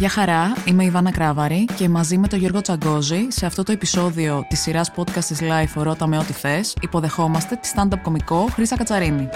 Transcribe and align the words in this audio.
Γεια 0.00 0.08
χαρά, 0.08 0.52
είμαι 0.66 0.84
η 0.84 0.90
Βάνα 0.90 1.10
Κράβαρη 1.10 1.64
και 1.64 1.88
μαζί 1.88 2.18
με 2.18 2.28
τον 2.28 2.38
Γιώργο 2.38 2.60
Τσαγκόζη 2.60 3.26
σε 3.28 3.46
αυτό 3.46 3.62
το 3.62 3.72
επεισόδιο 3.72 4.44
της 4.48 4.60
σειράς 4.60 4.92
podcast 4.96 5.24
της 5.24 5.40
Life 5.40 5.82
«Ρώτα 5.82 6.06
με 6.06 6.18
ό,τι 6.18 6.32
θες» 6.32 6.74
υποδεχόμαστε 6.80 7.56
τη 7.56 7.70
stand-up 7.74 7.98
κομικό 8.02 8.46
Χρύσα 8.52 8.76
Κατσαρίνη. 8.76 9.28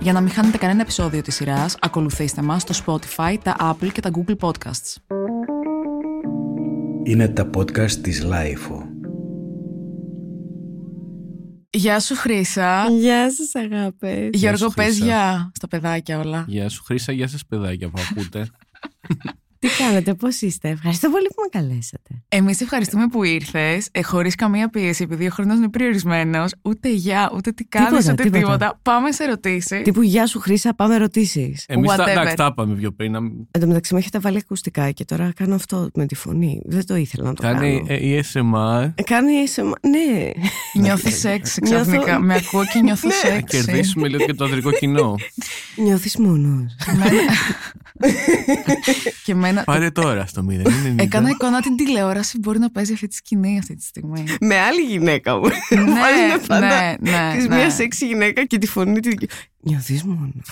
Για 0.00 0.12
να 0.12 0.20
μην 0.20 0.30
χάνετε 0.30 0.58
κανένα 0.58 0.80
επεισόδιο 0.80 1.22
της 1.22 1.34
σειράς, 1.34 1.76
ακολουθήστε 1.80 2.42
μας 2.42 2.62
στο 2.62 2.74
Spotify, 2.86 3.36
τα 3.42 3.56
Apple 3.60 3.88
και 3.92 4.00
τα 4.00 4.10
Google 4.12 4.36
Podcasts. 4.40 4.96
Είναι 7.02 7.28
τα 7.28 7.50
podcast 7.56 7.92
της 7.92 8.26
Lifeo. 8.26 8.89
Γεια 11.72 12.00
σου 12.00 12.14
Χρύσα. 12.14 12.86
Γεια 12.90 13.30
σας 13.32 13.54
αγάπες. 13.54 14.28
Γιώργο, 14.32 14.68
σου, 14.68 14.72
πες 14.74 14.86
Χρύσα. 14.86 15.04
γεια 15.04 15.50
στα 15.54 15.68
παιδάκια 15.68 16.18
όλα. 16.18 16.44
Γεια 16.48 16.68
σου 16.68 16.84
Χρύσα, 16.84 17.12
γεια 17.12 17.28
σας 17.28 17.46
παιδάκια 17.46 17.88
που 17.88 18.00
ακούτε. 18.10 18.48
Τι 19.60 19.68
κάνετε, 19.78 20.14
πώς 20.14 20.40
είστε; 20.40 20.68
Ευχαριστώ 20.68 21.10
πολύ 21.10 21.26
που 21.26 21.42
με 21.52 21.58
καλέσατε. 21.60 22.10
Εμείς 22.28 22.60
ευχαριστούμε 22.60 23.06
που 23.08 23.24
ήρθες, 23.24 23.88
ε, 23.92 24.02
χωρίς 24.02 24.34
καμία 24.34 24.68
πίεση, 24.68 25.02
επειδή 25.02 25.26
ο 25.26 25.30
χρόνος 25.30 25.56
είναι 25.56 25.68
περιορισμένος, 25.68 26.52
ούτε 26.62 26.88
γεια, 26.92 27.30
ούτε 27.34 27.52
τι 27.52 27.64
κάνεις, 27.64 27.88
Τίποτα, 27.88 28.12
ούτε 28.12 28.22
τίποτα. 28.22 28.38
τίποτα. 28.40 28.78
Πάμε 28.82 29.12
σε 29.12 29.22
ερωτήσεις. 29.24 29.82
Τύπου 29.82 30.02
γεια 30.02 30.26
σου 30.26 30.38
Χρύσα, 30.40 30.74
πάμε 30.74 30.94
ερωτήσεις. 30.94 31.64
Εμείς 31.68 31.90
τα, 31.90 32.04
Whatever. 32.04 32.08
εντάξει, 32.10 32.36
τα 32.36 32.46
είπαμε 32.52 32.74
πιο 32.74 32.90
πριν. 32.92 33.12
να- 33.12 33.18
Εν 33.50 33.60
τω 33.60 33.66
μεταξύ 33.66 33.92
με 33.94 33.98
έχετε 34.00 34.18
βάλει 34.18 34.36
ακουστικά 34.38 34.90
και 34.90 35.04
τώρα 35.04 35.32
κάνω 35.36 35.54
αυτό 35.54 35.90
με 35.94 36.06
τη 36.06 36.14
φωνή. 36.14 36.60
Δεν 36.64 36.86
το 36.86 36.96
ήθελα 36.96 37.24
να 37.28 37.34
το 37.34 37.42
Κάνει 37.42 37.82
κάνω. 37.86 38.00
ε, 38.00 38.20
ASMR. 38.20 38.92
Ε, 38.94 39.02
Κάνει 39.02 39.32
ASMR. 39.46 39.72
Ναι. 39.88 40.30
Νιώθεις 40.82 41.18
σεξ 41.18 41.58
Νιώθω- 41.62 41.84
ξαφνικά. 41.86 42.20
Με 42.20 42.34
ακούω 42.34 42.64
και 42.72 42.80
νιώθω 42.80 43.08
Ναι. 43.08 43.30
Να 43.30 43.34
σεξ. 43.36 43.52
κερδίσουμε 43.64 44.08
λίγο 44.08 44.24
και 44.24 44.34
το 44.34 44.44
ανδρικό 44.44 44.72
κοινό. 44.72 45.14
Νιώθεις 45.76 46.16
μόνος. 46.16 46.76
και 49.24 49.32
εμένα... 49.32 49.64
Πάρε 49.64 49.90
τώρα 49.90 50.26
στο 50.26 50.46
0. 50.50 50.52
Έκανα 50.96 51.28
εικόνα 51.28 51.60
την 51.60 51.76
τηλεόραση 51.76 52.38
μπορεί 52.38 52.58
να 52.58 52.70
παίζει 52.70 52.92
αυτή 52.92 53.06
τη 53.06 53.14
σκηνή 53.14 53.58
αυτή 53.58 53.74
τη 53.74 53.84
στιγμή. 53.84 54.24
με 54.40 54.58
άλλη 54.58 54.80
γυναίκα 54.80 55.36
μου. 55.38 55.46
ναι, 55.70 55.76
Βάζουνε 55.76 56.38
πάντα 56.46 56.96
ναι, 57.00 57.10
ναι, 57.10 57.34
Της 57.36 57.46
ναι. 57.48 57.54
μιας 57.56 57.74
σεξι 57.74 58.06
γυναίκα 58.06 58.44
και 58.46 58.58
τη 58.58 58.66
φωνή 58.66 59.00
της. 59.00 59.14
Νιώθεις 59.62 60.02
μόνος. 60.04 60.50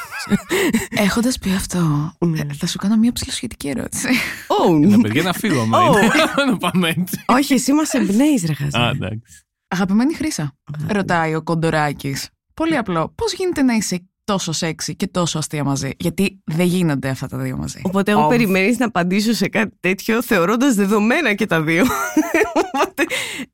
Έχοντας 1.07 1.39
πει 1.39 1.51
αυτό, 1.51 2.13
Ναι. 2.19 2.39
ε, 2.41 2.47
θα 2.59 2.67
σου 2.67 2.79
κάνω 2.79 2.97
μια 2.97 3.13
ψηλοσχετική 3.13 3.69
ερώτηση. 3.69 4.09
Oh. 4.67 4.81
Να 4.81 4.99
παιδιά 5.01 5.23
να 5.23 5.33
φύγω 5.33 5.61
άμα 5.61 5.79
Oh. 5.79 5.97
είναι. 6.03 6.13
Να 6.51 6.57
πάμε 6.57 6.89
έτσι. 6.89 7.23
Όχι, 7.27 7.55
εσύ 7.55 7.73
μας 7.73 7.93
εμπνέεις 7.93 8.45
ρε 8.47 8.53
χαζά. 8.53 8.79
Α, 8.79 8.89
εντάξει. 8.89 9.43
Αγαπημένη 9.69 10.15
Χρύσα, 10.15 10.57
ρωτάει 10.89 11.35
ο 11.35 11.43
Κοντοράκης. 11.43 12.29
Πολύ 12.55 12.77
απλό. 12.77 13.13
Πώς 13.15 13.33
γίνεται 13.33 13.63
να 13.63 13.75
είσαι 13.75 14.09
τόσο 14.29 14.53
σεξι 14.53 14.97
και 14.97 15.07
τόσο 15.07 15.39
αστεία 15.39 15.65
μαζί, 15.65 15.91
Γιατί 15.99 16.41
δεν 16.45 16.67
γίνονται 16.67 17.09
αυτά 17.09 17.27
τα 17.27 17.39
δύο 17.39 17.57
μαζί. 17.57 17.81
Οπότε 17.85 18.11
εγώ 18.11 18.23
Οβ. 18.23 18.29
περιμένεις 18.29 18.79
να 18.79 18.87
απαντήσω 18.87 19.33
σε 19.33 19.49
κάτι 19.49 19.77
τέτοιο 19.81 20.23
θεωρώντας 20.23 20.75
δεδομένα 20.75 21.35
και 21.35 21.47
τα 21.47 21.63
δύο. 21.63 21.85
Οπότε, 22.63 23.05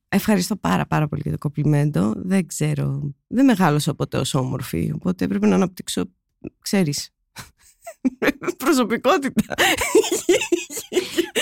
ευχαριστώ 0.08 0.56
πάρα 0.56 0.86
πάρα 0.86 1.08
πολύ 1.08 1.22
για 1.24 1.32
το 1.32 1.38
κομπλιμέντο. 1.38 2.12
Δεν 2.16 2.46
ξέρω, 2.46 3.14
δεν 3.26 3.44
μεγάλωσα 3.44 3.94
ποτέ 3.94 4.18
ως 4.18 4.34
όμορφη, 4.34 4.92
οπότε 4.94 5.24
έπρεπε 5.24 5.46
να 5.46 5.54
αναπτύξω, 5.54 6.04
ξέρεις, 6.60 7.10
προσωπικότητα. 8.64 9.54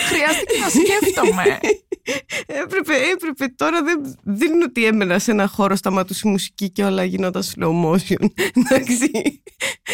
Χρειάστηκε 0.09 0.59
να 0.61 0.69
σκέφτομαι. 0.69 1.59
έπρεπε, 2.47 2.95
έπρεπε, 3.13 3.55
τώρα 3.57 3.83
δεν, 3.83 4.17
δεν 4.23 4.53
είναι 4.53 4.65
ότι 4.65 4.85
έμενα 4.85 5.19
σε 5.19 5.31
ένα 5.31 5.47
χώρο, 5.47 5.77
σταματούσε 5.77 6.29
η 6.29 6.31
μουσική 6.31 6.71
και 6.71 6.85
όλα 6.85 7.05
γινόταν 7.05 7.43
slow 7.43 7.85
motion. 7.85 8.27
Εντάξει. 8.55 9.43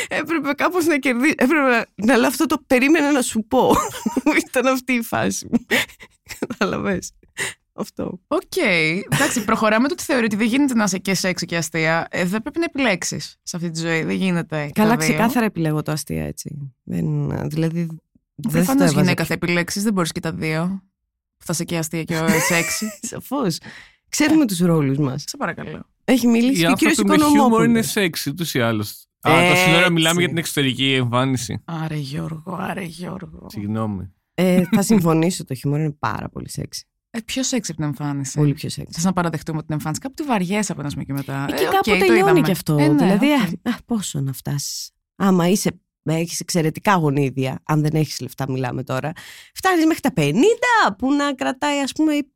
Έπρεπε 0.08 0.52
κάπως 0.52 0.86
να 0.86 0.98
κερδίσει, 0.98 1.34
έπρεπε 1.36 1.68
να, 1.70 1.86
να 1.94 2.16
λέω 2.16 2.28
αυτό 2.28 2.46
το 2.46 2.62
περίμενα 2.66 3.12
να 3.12 3.22
σου 3.22 3.44
πω. 3.48 3.72
Ήταν 4.48 4.66
αυτή 4.66 4.92
η 4.92 5.02
φάση 5.02 5.46
μου. 5.50 5.66
Κατάλαβες. 6.38 7.12
Αυτό. 7.78 8.20
Οκ. 8.26 8.56
Εντάξει, 9.12 9.44
προχωράμε 9.44 9.88
το 9.88 9.92
ότι 9.94 10.02
θεωρεί 10.02 10.24
ότι 10.24 10.36
δεν 10.36 10.46
γίνεται 10.46 10.74
να 10.74 10.84
είσαι 10.84 10.98
και 10.98 11.14
σεξι 11.14 11.46
και 11.46 11.56
αστεία. 11.56 12.06
Ε, 12.10 12.24
δεν 12.24 12.42
πρέπει 12.42 12.58
να 12.58 12.64
επιλέξεις 12.64 13.36
σε 13.42 13.56
αυτή 13.56 13.70
τη 13.70 13.80
ζωή. 13.80 14.02
Δεν 14.02 14.16
γίνεται. 14.16 14.70
Καλά, 14.74 14.90
τα 14.90 14.96
δύο. 14.96 15.08
ξεκάθαρα 15.08 15.44
επιλέγω 15.46 15.82
το 15.82 15.92
αστεία 15.92 16.24
έτσι. 16.26 16.72
Δεν, 16.82 17.28
δηλαδή. 17.48 17.86
Δεν 18.34 18.50
θα 18.50 18.50
το 18.50 18.50
Προφανώ 18.50 18.82
έβαζα 18.82 19.00
γυναίκα 19.00 19.24
θα 19.24 19.34
επιλέξεις, 19.34 19.82
δεν 19.82 19.92
μπορείς 19.92 20.12
και 20.12 20.20
τα 20.20 20.32
δύο. 20.32 20.82
Θα 21.38 21.52
είσαι 21.52 21.64
και 21.64 21.76
αστεία 21.78 22.04
και 22.04 22.14
σεξι. 22.48 22.86
Σαφώς. 23.10 23.58
Ξέρουμε 24.08 24.46
τους 24.46 24.58
ρόλους 24.58 24.98
μας. 24.98 25.24
Σε 25.26 25.36
παρακαλώ. 25.36 25.84
Έχει 26.04 26.26
μιλήσει 26.26 26.60
Οι 26.60 26.64
και 26.64 26.70
ο 26.70 26.72
κύριος 26.72 26.98
άνθρωποι 26.98 27.22
με 27.22 27.28
χιούμορ 27.28 27.40
είναι 27.42 27.52
Οικονομόπουλος. 27.54 27.90
σεξ 27.90 28.26
ούτως 28.26 28.54
ή 28.54 28.60
άλλως. 28.60 29.06
Α, 29.20 29.32
Έτσι. 29.32 29.64
τόση 29.64 29.76
ώρα 29.76 29.90
μιλάμε 29.90 30.18
για 30.20 30.28
την 30.28 30.38
εξωτερική 30.38 30.92
εμφάνιση. 30.92 31.62
Άρε 31.64 31.96
Γιώργο, 31.96 32.56
άρε 32.60 32.82
Γιώργο. 32.82 33.46
Συγγνώμη. 33.50 34.12
Ε, 34.34 34.62
θα 34.70 34.82
συμφωνήσω, 34.82 35.44
το 35.44 35.54
χιούμορ 35.54 35.78
είναι 35.80 35.96
πάρα 35.98 36.28
πολύ 36.28 36.50
σεξι. 36.50 36.87
Ε, 37.10 37.20
πιο 37.20 37.42
σεξι 37.42 37.70
από 37.70 37.80
την 37.80 37.88
εμφάνιση. 37.90 38.38
Πολύ 38.38 38.54
πιο 38.54 38.68
σεξι. 38.68 38.92
Θες 38.94 39.04
να 39.04 39.12
παραδεχτούμε 39.12 39.60
την 39.62 39.72
εμφάνιση. 39.72 40.00
Κάπου 40.00 40.14
τη 40.14 40.22
βαριέσαι 40.22 40.72
από 40.72 40.80
ένα 40.80 40.90
σημείο 40.90 41.04
και 41.04 41.12
μετά. 41.12 41.46
Εκεί 41.50 41.62
Ε, 41.62 41.66
οκ, 41.66 41.72
κάπου 41.72 41.90
το 41.90 41.96
τελειώνει 41.98 42.18
είδαμε. 42.18 42.40
και 42.40 42.50
αυτό. 42.50 42.76
Ε, 42.78 42.88
ναι, 42.88 42.94
δηλαδή, 43.04 43.26
οκ. 43.26 43.40
α, 43.40 43.70
α, 43.70 43.76
πόσο 43.86 44.20
να 44.20 44.32
φτάσεις. 44.32 44.90
Άμα 45.16 45.48
είσαι, 45.48 45.80
έχεις 46.02 46.40
εξαιρετικά 46.40 46.94
γονίδια, 46.94 47.60
αν 47.64 47.80
δεν 47.80 47.90
έχεις 47.94 48.20
λεφτά 48.20 48.50
μιλάμε 48.50 48.82
τώρα, 48.82 49.12
φτάνεις 49.54 49.84
μέχρι 49.86 50.00
τα 50.00 50.12
50 50.16 50.34
που 50.98 51.12
να 51.12 51.34
κρατάει 51.34 51.80
ας 51.80 51.92
πούμε 51.92 52.14
η 52.14 52.32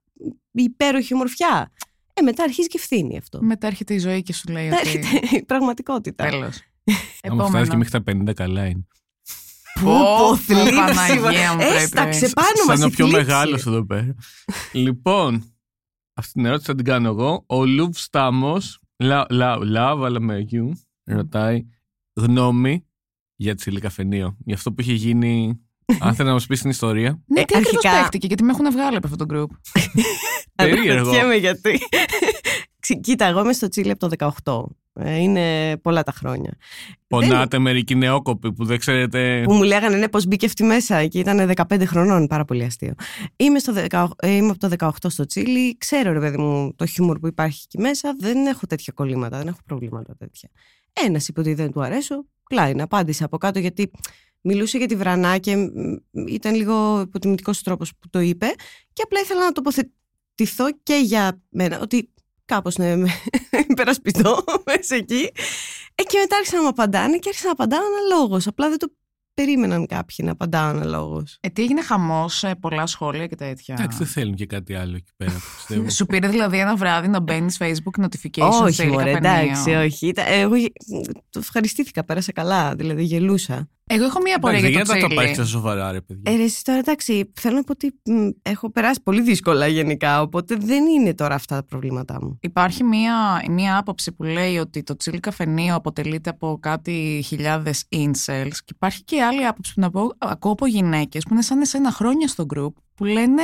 η 0.54 0.62
υπέροχη 0.62 1.14
ομορφιά. 1.14 1.72
Ε, 2.14 2.22
μετά 2.22 2.42
αρχίζει 2.42 2.68
και 2.68 2.78
ευθύνη 2.78 3.16
αυτό. 3.16 3.42
Μετά 3.42 3.66
έρχεται 3.66 3.94
η 3.94 3.98
ζωή 3.98 4.22
και 4.22 4.32
σου 4.32 4.52
λέει 4.52 4.68
Μετά 4.68 4.80
ότι. 4.80 4.88
έρχεται 4.98 5.36
η 5.36 5.44
πραγματικότητα. 5.44 6.24
Τέλος. 6.28 6.60
Αν 7.22 7.46
φτάσεις 7.48 7.68
και 7.68 7.76
μέχρι 7.76 8.02
τα 8.02 8.12
50, 8.12 8.32
καλά 8.34 8.66
είναι. 8.66 8.86
Πω, 9.84 9.98
πω, 10.18 10.36
θλίψη. 10.36 10.74
Παναγία 10.74 11.52
μου, 11.52 11.58
πρέπει. 11.58 11.74
Έσταξε 11.74 12.30
πάνω 12.34 12.64
μας 12.66 12.78
Σαν 12.78 12.88
η 12.88 12.92
ο 12.92 12.94
πιο 12.96 13.06
θλίψη. 13.06 13.24
μεγάλος 13.26 13.66
εδώ 13.66 13.86
πέρα. 13.86 14.14
λοιπόν, 14.72 15.54
αυτή 16.14 16.32
την 16.32 16.44
ερώτηση 16.44 16.66
θα 16.66 16.74
την 16.74 16.84
κάνω 16.84 17.08
εγώ. 17.08 17.44
Ο 17.46 17.64
Λουβ 17.66 17.96
Στάμος, 17.96 18.78
λαβ, 19.60 20.04
αλλά 20.04 20.20
με 20.20 20.38
γιου, 20.38 20.72
ρωτάει 21.04 21.64
γνώμη 22.14 22.86
για 23.36 23.54
τη 23.54 23.70
καφενείο. 23.72 24.36
Για 24.44 24.54
αυτό 24.54 24.72
που 24.72 24.80
είχε 24.80 24.92
γίνει. 24.92 25.60
Αν 26.00 26.14
θέλει 26.14 26.28
να 26.28 26.34
μας 26.34 26.46
πεις 26.46 26.60
την 26.60 26.70
ιστορία. 26.70 27.22
Ναι, 27.26 27.40
Ε, 27.40 27.44
τι 27.44 27.54
ακριβώς 27.56 27.74
αρχικά- 27.84 27.98
παίχτηκε, 28.00 28.26
γιατί 28.26 28.42
με 28.42 28.50
έχουν 28.50 28.70
βγάλει 28.72 28.96
από 28.96 29.06
αυτό 29.12 29.26
το 29.26 29.34
group. 29.34 29.46
Περίεργο. 30.54 30.90
Αναρωτιέμαι 30.92 31.34
γιατί. 31.34 31.78
Ξε- 32.80 33.00
Κοίτα, 33.00 33.24
εγώ 33.24 33.40
είμαι 33.40 33.52
στο 33.52 33.68
Τσίλι 33.68 33.90
από 33.90 34.08
το 34.08 34.30
18. 34.44 34.64
Ε, 34.66 34.81
Είναι 35.00 35.76
πολλά 35.76 36.02
τα 36.02 36.12
χρόνια. 36.12 36.56
Πονάτε 37.06 37.58
μερικοί 37.58 37.94
νεόκοποι 37.94 38.52
που 38.52 38.64
δεν 38.64 38.78
ξέρετε. 38.78 39.42
Που 39.44 39.52
μου 39.52 39.62
λέγανε 39.62 39.96
ναι, 39.96 40.08
πώς 40.08 40.26
μπήκε 40.26 40.46
αυτή 40.46 40.64
μέσα 40.64 41.06
και 41.06 41.18
ήταν 41.18 41.52
15 41.68 41.82
χρονών. 41.86 42.26
Πάρα 42.26 42.44
πολύ 42.44 42.64
αστείο. 42.64 42.94
Είμαι, 43.36 43.58
στο 43.58 43.72
18, 43.88 44.06
ε, 44.16 44.30
είμαι 44.30 44.50
από 44.50 44.58
το 44.58 44.68
18 44.78 44.90
στο 45.08 45.26
Τσίλι. 45.26 45.76
Ξέρω, 45.78 46.12
ρε 46.12 46.18
παιδί 46.18 46.36
μου, 46.36 46.74
το 46.76 46.86
χιούμορ 46.86 47.18
που 47.18 47.26
υπάρχει 47.26 47.62
εκεί 47.64 47.78
μέσα. 47.82 48.14
Δεν 48.18 48.46
έχω 48.46 48.66
τέτοια 48.66 48.92
κολλήματα, 48.96 49.38
δεν 49.38 49.46
έχω 49.46 49.58
προβλήματα 49.66 50.16
τέτοια. 50.16 50.48
Ένας 50.92 51.28
είπε 51.28 51.40
ότι 51.40 51.54
δεν 51.54 51.72
του 51.72 51.82
αρέσω. 51.82 52.24
Κλάιν, 52.42 52.80
απάντησε 52.80 53.24
από 53.24 53.38
κάτω 53.38 53.58
γιατί 53.58 53.90
μιλούσε 54.40 54.78
για 54.78 54.86
τη 54.86 54.96
βρανά 54.96 55.38
και 55.38 55.56
μ, 55.56 55.66
ήταν 56.28 56.54
λίγο 56.54 57.00
υποτιμητικός 57.00 57.62
τρόπος 57.62 57.92
που 57.98 58.08
το 58.10 58.20
είπε. 58.20 58.46
Και 58.92 59.02
απλά 59.04 59.20
ήθελα 59.20 59.44
να 59.44 59.52
τοποθετηθώ 59.52 60.64
και 60.82 60.94
για 60.94 61.40
μένα. 61.48 61.80
Ότι 61.80 62.12
κάπως 62.44 62.76
ναι, 62.76 62.96
με 62.96 63.08
υπερασπιστώ 63.68 64.44
μέσα 64.66 64.94
εκεί. 64.94 65.30
Ε, 65.94 66.02
και 66.02 66.18
μετά 66.20 66.36
άρχισαν 66.36 66.56
να 66.58 66.62
μου 66.62 66.68
απαντάνε 66.68 67.16
και 67.18 67.28
άρχισαν 67.28 67.46
να 67.46 67.52
απαντάω 67.52 67.80
αναλόγως. 67.86 68.46
Απλά 68.46 68.68
δεν 68.68 68.78
το 68.78 68.92
περίμεναν 69.34 69.86
κάποιοι 69.86 70.16
να 70.22 70.30
απαντάω 70.32 70.68
αναλόγως. 70.68 71.36
Ε, 71.40 71.48
τι 71.48 71.62
έγινε 71.62 71.82
χαμός 71.82 72.34
σε 72.38 72.54
πολλά 72.54 72.86
σχόλια 72.86 73.26
και 73.26 73.34
τέτοια; 73.36 73.74
Εντάξει, 73.78 73.98
δεν 73.98 74.06
θέλουν 74.06 74.34
και 74.34 74.46
κάτι 74.46 74.74
άλλο 74.74 74.96
εκεί 74.96 75.10
πέρα, 75.16 75.32
πιστεύω. 75.56 75.90
Σου 75.90 76.06
πήρε 76.06 76.28
δηλαδή 76.28 76.58
ένα 76.58 76.76
βράδυ 76.76 77.08
να 77.08 77.20
μπαίνεις 77.20 77.56
Facebook 77.60 78.04
notification 78.04 78.60
όχι, 78.62 78.74
σε 78.74 78.86
μωρέ, 78.86 79.12
καφενείο. 79.12 79.40
εντάξει, 79.40 79.70
όχι. 79.70 80.06
Ήταν- 80.06 80.24
εγώ 80.28 80.56
γε- 80.56 80.72
το 81.30 81.38
ευχαριστήθηκα, 81.38 82.04
πέρασα 82.04 82.32
καλά. 82.32 82.74
Δηλαδή, 82.74 83.02
γελούσα. 83.02 83.68
Εγώ 83.86 84.04
έχω 84.04 84.20
μία 84.20 84.36
απορία 84.36 84.58
Εντάξει, 84.58 84.72
για 84.74 84.82
γιατί 84.84 85.00
το 85.00 85.06
να 85.06 85.08
το 85.08 85.14
πάρει 85.14 85.30
τσίλι. 85.30 85.44
τόσο 85.46 85.58
σοβαρά, 85.58 85.92
ρε 85.92 86.00
παιδιά; 86.00 86.32
Ε, 86.32 86.36
ρε, 86.36 86.42
εσύ 86.42 86.64
τώρα 86.64 86.78
εντάξει, 86.78 87.30
θέλω 87.40 87.56
να 87.56 87.62
πω 87.62 87.72
ότι 87.72 87.94
μ, 88.04 88.28
έχω 88.42 88.70
περάσει 88.70 89.00
πολύ 89.02 89.22
δύσκολα 89.22 89.66
γενικά. 89.66 90.20
Οπότε 90.22 90.56
δεν 90.56 90.86
είναι 90.86 91.14
τώρα 91.14 91.34
αυτά 91.34 91.54
τα 91.56 91.64
προβλήματά 91.64 92.18
μου. 92.22 92.38
Υπάρχει 92.40 92.84
μία, 92.84 93.42
μία 93.50 93.76
άποψη 93.76 94.12
που 94.12 94.22
λέει 94.22 94.56
ότι 94.58 94.82
το 94.82 94.96
τσίλι 94.96 95.20
καφενείο 95.20 95.74
αποτελείται 95.74 96.30
από 96.30 96.58
κάτι 96.60 97.22
χιλιάδες 97.26 97.84
incels 97.96 98.48
και 98.64 98.72
υπάρχει 98.74 99.04
και 99.04 99.22
άλλη 99.22 99.46
άποψη 99.46 99.74
που 99.74 99.80
να 99.80 99.90
πω, 99.90 100.10
ακούω 100.18 100.52
από 100.52 100.66
γυναίκες 100.66 101.22
που 101.22 101.32
είναι 101.32 101.42
σαν 101.42 101.60
εσένα 101.60 101.90
χρόνια 101.92 102.28
στο 102.28 102.46
group 102.54 102.72
που 102.94 103.04
λένε 103.04 103.42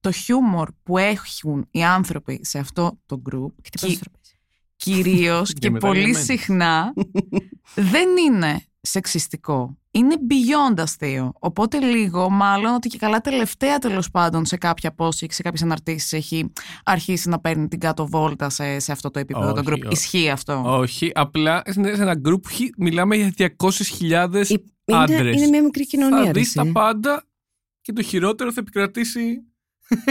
το 0.00 0.10
χιούμορ 0.12 0.68
που 0.82 0.98
έχουν 0.98 1.66
οι 1.70 1.84
άνθρωποι 1.84 2.40
σε 2.44 2.58
αυτό 2.58 2.98
το 3.06 3.22
group 3.30 3.52
Χτυπάς 3.64 3.88
κυ- 3.90 3.98
το 3.98 4.04
τραπέζι. 4.10 4.34
κυρίως 4.76 5.48
Και 5.52 5.58
και 5.58 5.70
πολύ 5.70 5.72
μεταλλιωμένοι. 6.00 6.24
συχνά 6.24 6.92
δεν 7.74 8.08
είναι 8.26 8.62
σεξιστικό. 8.80 9.76
Είναι 9.90 10.14
beyond 10.28 10.78
αστείο. 10.80 11.32
Οπότε 11.38 11.78
λίγο, 11.78 12.30
μάλλον 12.30 12.74
ότι 12.74 12.88
και 12.88 12.98
καλά 12.98 13.20
τελευταία 13.20 13.78
τέλος 13.78 14.10
πάντων 14.10 14.44
σε 14.46 14.56
κάποια 14.56 14.94
post 14.96 15.14
και 15.14 15.32
σε 15.32 15.42
κάποιες 15.42 15.62
αναρτήσεις 15.62 16.12
έχει 16.12 16.52
αρχίσει 16.84 17.28
να 17.28 17.40
παίρνει 17.40 17.68
την 17.68 17.80
κάτω 17.80 18.06
βόλτα 18.06 18.48
σε, 18.50 18.78
σε 18.78 18.92
αυτό 18.92 19.10
το 19.10 19.18
επίπεδο. 19.18 19.52
το 19.52 19.60
Όχι, 19.60 19.68
group. 19.70 19.82
όχι. 19.84 19.92
Ισχύει 19.92 20.30
αυτό; 20.30 20.62
Όχι, 20.66 21.10
απλά 21.14 21.62
σε 21.66 21.80
ένα 21.80 22.20
group 22.28 22.40
χι- 22.50 22.74
μιλάμε 22.78 23.16
για 23.16 23.32
200.000 23.36 24.00
Είναι, 24.10 24.62
άντρες. 24.84 25.36
είναι 25.36 25.46
μια 25.46 25.62
μικρή 25.62 25.86
κοινωνία. 25.86 26.18
Θα 26.18 26.24
ρε, 26.24 26.30
δεις 26.30 26.46
εσύ. 26.46 26.54
τα 26.56 26.72
πάντα 26.72 27.24
και 27.80 27.92
το 27.92 28.02
χειρότερο 28.02 28.52
θα 28.52 28.60
επικρατήσει 28.60 29.42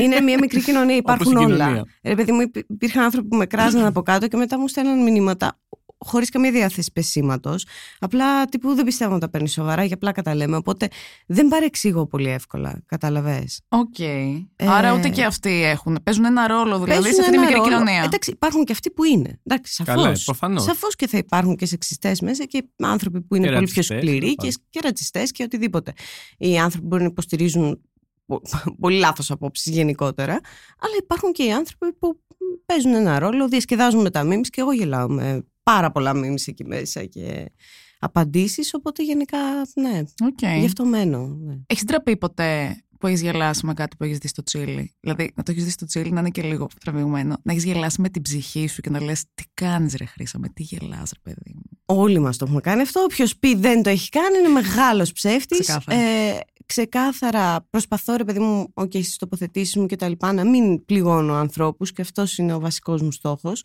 Είναι 0.01 0.19
μια 0.21 0.37
μικρή 0.41 0.63
κοινωνία, 0.63 0.95
υπάρχουν 0.95 1.27
όπως 1.37 1.41
η 1.41 1.45
όλα. 1.45 1.57
κοινωνία. 1.57 1.85
Ρε 2.03 2.15
παιδί 2.15 2.31
μου, 2.31 2.41
υπή- 2.41 2.69
υπήρχαν 2.69 3.03
άνθρωποι 3.03 3.27
που 3.27 3.35
με 3.35 3.45
κράζαν 3.45 3.85
από 3.85 4.01
κάτω 4.01 4.27
και 4.27 4.37
μετά 4.37 4.59
μου 4.59 4.67
στέλναν 4.67 5.03
μηνύματα 5.03 5.59
χωρίς 5.97 6.29
καμία 6.29 6.51
διάθεση 6.51 6.91
πεσίματος. 6.91 7.65
Απλά 7.99 8.45
τύπου 8.45 8.73
δεν 8.73 8.85
πιστεύω 8.85 9.13
να 9.13 9.19
τα 9.19 9.29
παίρνεις 9.29 9.51
σοβαρά, 9.51 9.83
για 9.83 9.95
απλά 9.95 10.11
τα 10.11 10.35
λέμε. 10.35 10.55
Οπότε 10.57 10.87
δεν 11.27 11.47
παρεξηγώ 11.47 12.05
πολύ 12.07 12.29
εύκολα. 12.29 12.81
Κατάλαβες. 12.85 13.45
Οκ. 13.69 13.99
Ε, 13.99 14.45
Άρα 14.55 14.93
ούτε 14.93 15.09
και 15.09 15.23
αυτοί 15.23 15.63
έχουν. 15.63 15.99
Παίζουν 16.03 16.25
ένα 16.25 16.47
ρόλο 16.47 16.79
δηλαδή 16.79 17.03
σε 17.03 17.09
αυτή 17.09 17.21
τη 17.21 17.27
ένα 17.37 17.39
μικρή 17.39 17.53
ρόλο. 17.55 17.67
κοινωνία. 17.69 18.03
Εντάξει, 18.03 18.31
υπάρχουν 18.31 18.63
και 18.63 18.71
αυτοί 18.71 18.91
που 18.91 19.03
είναι. 19.03 19.39
Εντάξει, 19.43 19.73
σαφώς. 19.73 19.93
Καλά, 20.03 20.17
προφανώς. 20.25 20.63
Σαφώς 20.63 20.95
και 20.95 21.07
θα 21.07 21.17
υπάρχουν 21.17 21.55
και 21.55 21.65
σεξιστές 21.65 22.21
μέσα 22.21 22.43
και 22.45 22.63
άνθρωποι 22.83 23.21
που 23.21 23.35
είναι 23.35 23.47
Και 23.47 23.53
πολύ 23.53 23.65
πιο 23.65 23.73
ρατσιστές, 23.75 23.97
σκληροί 23.97 24.19
τέλος 24.19 24.35
και, 24.35 24.41
πάντων. 24.47 24.67
και 24.69 24.79
ρατσιστές 24.83 25.31
και 25.31 25.43
οτιδήποτε. 25.43 25.93
Οι 26.37 26.57
άνθρωποι 26.59 26.87
μπορεί 26.87 27.01
να 27.01 27.07
υποστηρίζουν 27.09 27.81
πο- 28.25 28.41
πολύ 28.79 28.97
λάθος 28.97 29.31
απόψεις 29.31 29.73
γενικότερα. 29.73 30.31
Αλλά 30.79 30.93
υπάρχουν 31.01 31.31
και 31.31 31.43
οι 31.43 31.51
άνθρωποι 31.51 31.93
που 31.93 32.19
παίζουν 32.65 32.93
ένα 32.93 33.19
ρόλο, 33.19 33.47
διασκεδάζουν 33.47 34.01
με 34.01 34.09
τα 34.09 34.21
memes 34.25 34.47
και 34.49 34.61
εγώ 34.61 34.71
γελάω 34.73 35.07
με 35.09 35.45
πάρα 35.71 35.91
πολλά 35.91 36.11
memes 36.15 36.47
εκεί 36.47 36.65
μέσα 36.65 37.05
και 37.05 37.51
απαντήσεις. 37.99 38.73
Οπότε 38.73 39.03
γενικά, 39.03 39.37
ναι, 39.75 40.03
Οκ. 40.25 40.59
γι' 40.59 40.65
αυτό 40.65 40.85
μένω. 40.85 41.27
Ναι. 41.27 41.57
Έχεις 41.67 41.83
ντραπεί 41.83 42.17
ποτέ 42.17 42.81
που 42.99 43.07
έχεις 43.07 43.21
γελάσει 43.21 43.65
με 43.65 43.73
κάτι 43.73 43.95
που 43.95 44.03
έχεις 44.03 44.17
δει 44.17 44.27
στο 44.27 44.43
τσίλι; 44.43 44.95
Δηλαδή, 44.99 45.31
να 45.35 45.43
το 45.43 45.51
έχεις 45.51 45.63
δει 45.63 45.69
στο 45.69 45.85
τσίλι 45.85 46.11
να 46.11 46.19
είναι 46.19 46.29
και 46.29 46.41
λίγο 46.41 46.67
τραβηγμένο. 46.79 47.35
Να 47.43 47.51
έχεις 47.51 47.63
γελάσει 47.63 48.01
με 48.01 48.09
την 48.09 48.21
ψυχή 48.21 48.67
σου 48.67 48.81
και 48.81 48.89
να 48.89 49.01
λες: 49.01 49.23
Τι 49.33 49.43
κάνεις, 49.53 49.95
ρε 49.95 50.05
Χρύσα, 50.05 50.39
με 50.39 50.49
τι 50.49 50.63
γελάς, 50.63 51.11
ρε 51.13 51.19
παιδί 51.21 51.51
μου. 51.55 51.61
Όλοι 51.85 52.19
μας 52.19 52.37
το 52.37 52.45
έχουμε 52.45 52.61
κάνει 52.61 52.81
αυτό. 52.81 52.99
Όποιος 52.99 53.37
πει 53.37 53.55
δεν 53.55 53.83
το 53.83 53.89
έχει 53.89 54.09
κάνει 54.09 54.37
είναι 54.37 54.47
μεγάλος 54.47 55.11
ψεύτης. 55.11 55.59
Ξεκάθαρα. 55.59 55.99
Ε, 55.99 56.39
ξεκάθαρα 56.65 57.67
προσπαθώ 57.69 58.15
ρε 58.15 58.23
παιδί 58.23 58.39
μου 58.39 58.73
και 58.87 59.01
στις 59.01 59.17
τοποθετήσεις 59.17 59.75
μου 59.75 59.85
και 59.85 59.95
τα 59.95 60.07
λοιπά 60.09 60.33
να 60.33 60.45
μην 60.45 60.85
πληγώνω 60.85 61.33
ανθρώπους 61.33 61.91
και 61.91 62.01
αυτός 62.01 62.37
είναι 62.37 62.53
ο 62.53 62.59
βασικός 62.59 63.01
μου 63.01 63.11
στόχος. 63.11 63.61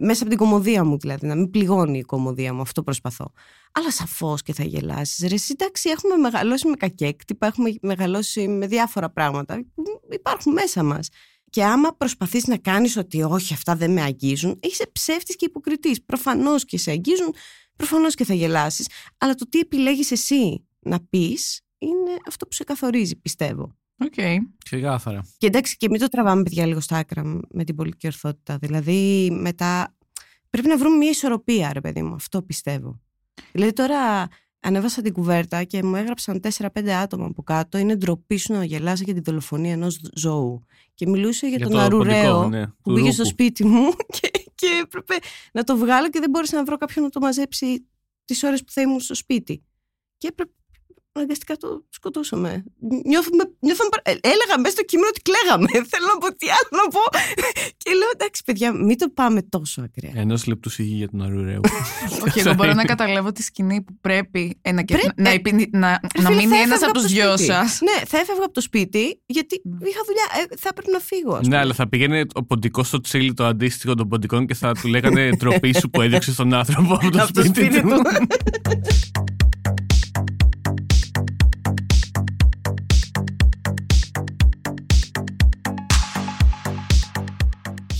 Μέσα 0.00 0.20
από 0.20 0.30
την 0.30 0.38
κομμωδία 0.38 0.84
μου 0.84 0.98
δηλαδή, 0.98 1.26
να 1.26 1.34
μην 1.34 1.50
πληγώνει 1.50 1.98
η 1.98 2.02
κομμωδία 2.02 2.54
μου, 2.54 2.60
αυτό 2.60 2.82
προσπαθώ. 2.82 3.32
Αλλά 3.72 3.90
σαφώς 3.90 4.42
και 4.42 4.52
θα 4.52 4.64
γελάσεις. 4.64 5.28
Ρε, 5.28 5.34
εσύ, 5.34 5.54
εντάξει, 5.58 5.88
έχουμε 5.88 6.16
μεγαλώσει 6.16 6.68
με 6.68 6.76
κακέκτυπα, 6.76 7.46
έχουμε 7.46 7.74
μεγαλώσει 7.80 8.48
με 8.48 8.66
διάφορα 8.66 9.10
πράγματα 9.10 9.64
που 9.74 9.82
υπάρχουν 10.10 10.52
μέσα 10.52 10.82
μας. 10.82 11.08
Και 11.50 11.64
άμα 11.64 11.96
προσπαθείς 11.96 12.46
να 12.46 12.56
κάνεις 12.56 12.96
ότι 12.96 13.22
όχι 13.22 13.52
αυτά 13.52 13.76
δεν 13.76 13.92
με 13.92 14.02
αγγίζουν, 14.02 14.58
είσαι 14.62 14.86
ψεύτης 14.92 15.36
και 15.36 15.44
υποκριτής. 15.44 16.04
Προφανώς 16.04 16.64
και 16.64 16.78
σε 16.78 16.90
αγγίζουν, 16.90 17.34
προφανώς 17.76 18.14
και 18.14 18.24
θα 18.24 18.34
γελάσεις. 18.34 18.88
Αλλά 19.18 19.34
το 19.34 19.48
τι 19.48 19.58
επιλέγεις 19.58 20.10
εσύ 20.10 20.66
να 20.80 21.00
πεις 21.10 21.60
είναι 21.78 22.16
αυτό 22.26 22.46
που 22.46 22.52
σε 22.54 22.64
καθορίζει, 22.64 23.16
πιστεύω. 23.16 23.76
Οκ. 24.04 24.14
ξεκάθαρα. 24.64 25.26
Και 25.38 25.46
εντάξει, 25.46 25.76
και 25.76 25.88
μην 25.88 26.00
το 26.00 26.08
τραβάμε, 26.08 26.42
παιδιά, 26.42 26.66
λίγο 26.66 26.80
στα 26.80 26.96
άκρα 26.96 27.40
με 27.50 27.64
την 27.64 27.74
πολιτική 27.74 28.06
ορθότητα. 28.06 28.58
Δηλαδή, 28.60 29.30
μετά 29.40 29.96
πρέπει 30.50 30.68
να 30.68 30.78
βρούμε 30.78 30.96
μια 30.96 31.10
ισορροπία, 31.10 31.72
ρε 31.72 31.80
παιδί 31.80 32.02
μου. 32.02 32.14
Αυτό 32.14 32.42
πιστεύω. 32.42 33.00
Δηλαδή, 33.52 33.72
τώρα 33.72 34.28
ανέβασα 34.60 35.02
την 35.02 35.12
κουβέρτα 35.12 35.64
και 35.64 35.82
μου 35.82 35.96
έγραψαν 35.96 36.40
4-5 36.58 36.88
άτομα 36.88 37.26
από 37.26 37.42
κάτω. 37.42 37.78
Είναι 37.78 37.96
ντροπή 37.96 38.36
σου 38.36 38.52
να 38.52 38.64
γελάσει 38.64 39.04
για 39.04 39.14
την 39.14 39.22
δολοφονία 39.22 39.72
ενός 39.72 40.00
ζώου. 40.14 40.64
Και 40.94 41.06
μιλούσε 41.06 41.46
για, 41.46 41.58
τον 41.58 41.70
το 41.70 41.78
Αρουραίο 41.78 42.34
ποντικό, 42.34 42.48
ναι, 42.48 42.66
που 42.66 42.90
του 42.90 42.94
πήγε 42.94 43.10
στο 43.10 43.22
Ρούπου. 43.22 43.34
σπίτι 43.34 43.64
μου 43.64 43.90
και, 44.20 44.30
και 44.54 44.80
έπρεπε 44.82 45.14
να 45.52 45.64
το 45.64 45.76
βγάλω 45.76 46.10
και 46.10 46.20
δεν 46.20 46.30
μπόρεσα 46.30 46.56
να 46.56 46.64
βρω 46.64 46.76
κάποιον 46.76 47.04
να 47.04 47.10
το 47.10 47.20
μαζέψει 47.20 47.86
τις 48.24 48.42
ώρες 48.42 48.64
που 48.64 48.72
θα 48.72 48.80
ήμουν 48.80 49.00
στο 49.00 49.14
σπίτι. 49.14 49.64
Και 50.16 50.26
έπρεπε 50.26 50.52
αναγκαστικά 51.12 51.56
το 51.56 51.84
σκοτώσαμε. 51.90 52.64
Νιώθουμε, 53.10 53.42
νιώθαμε, 53.60 53.88
παρα- 53.94 54.02
ε, 54.10 54.28
έλεγα 54.32 54.54
μέσα 54.58 54.74
στο 54.76 54.82
κείμενο 54.90 55.08
ότι 55.14 55.20
κλαίγαμε. 55.28 55.68
Θέλω 55.92 56.06
να 56.14 56.18
πω 56.22 56.28
τι 56.36 56.46
άλλο 56.56 56.70
να 56.82 56.86
πω. 56.94 57.02
Και 57.82 57.90
λέω 57.98 58.10
εντάξει, 58.16 58.42
παιδιά, 58.44 58.68
μην 58.72 58.98
το 58.98 59.08
πάμε 59.14 59.42
τόσο 59.42 59.80
ακραία. 59.82 60.12
Ενό 60.14 60.36
λεπτού 60.46 60.68
σιγή 60.70 60.94
για 60.94 61.08
τον 61.10 61.22
Αρουραίο. 61.22 61.60
Όχι, 62.26 62.38
εγώ 62.40 62.54
μπορώ 62.54 62.72
να 62.72 62.84
καταλάβω 62.84 63.32
τη 63.32 63.42
σκηνή 63.42 63.82
που 63.82 63.94
πρέπει, 64.00 64.58
ε, 64.62 64.72
να, 64.72 64.84
Πρέπει- 64.84 65.20
να, 65.20 65.30
ε, 65.30 65.34
υπη- 65.34 65.74
να, 65.74 65.88
Ρε 66.16 66.22
να 66.22 66.28
φίλε, 66.28 66.40
μείνει 66.40 66.54
θα 66.54 66.56
ένας 66.56 66.66
έφευγα 66.80 66.86
από 66.86 66.92
τους 66.98 67.02
το 67.02 67.08
δυο 67.08 67.28
σπίτι. 67.36 67.44
σας. 67.52 67.78
Ναι, 67.80 68.04
θα 68.06 68.18
έφευγα 68.18 68.44
από 68.44 68.52
το 68.52 68.60
σπίτι 68.60 69.20
γιατί 69.26 69.54
είχα 69.64 70.00
δουλειά. 70.06 70.26
ε, 70.50 70.56
θα 70.58 70.68
έπρεπε 70.72 70.90
να 70.90 70.98
φύγω, 70.98 71.32
ας 71.34 71.40
πούμε. 71.40 71.54
ναι, 71.54 71.60
αλλά 71.62 71.74
θα 71.74 71.88
πήγαινε 71.88 72.24
ο 72.34 72.44
ποντικός 72.44 72.86
στο 72.86 73.00
τσίλι 73.00 73.32
το 73.34 73.44
αντίστοιχο 73.46 73.94
των 73.94 74.08
ποντικών 74.08 74.46
και 74.46 74.54
θα 74.54 74.72
του 74.74 74.88
λέγανε 74.88 75.30
ντροπή 75.36 75.74
σου 75.80 75.90
που 75.90 76.00
έδιωξες 76.00 76.34
τον 76.34 76.54
άνθρωπο 76.54 76.94
από 76.94 77.10
το 77.10 77.22
Από 77.22 77.32
το 77.32 77.44
σπίτι 77.44 77.64
σπίτι 77.64 77.80
του. 77.82 78.02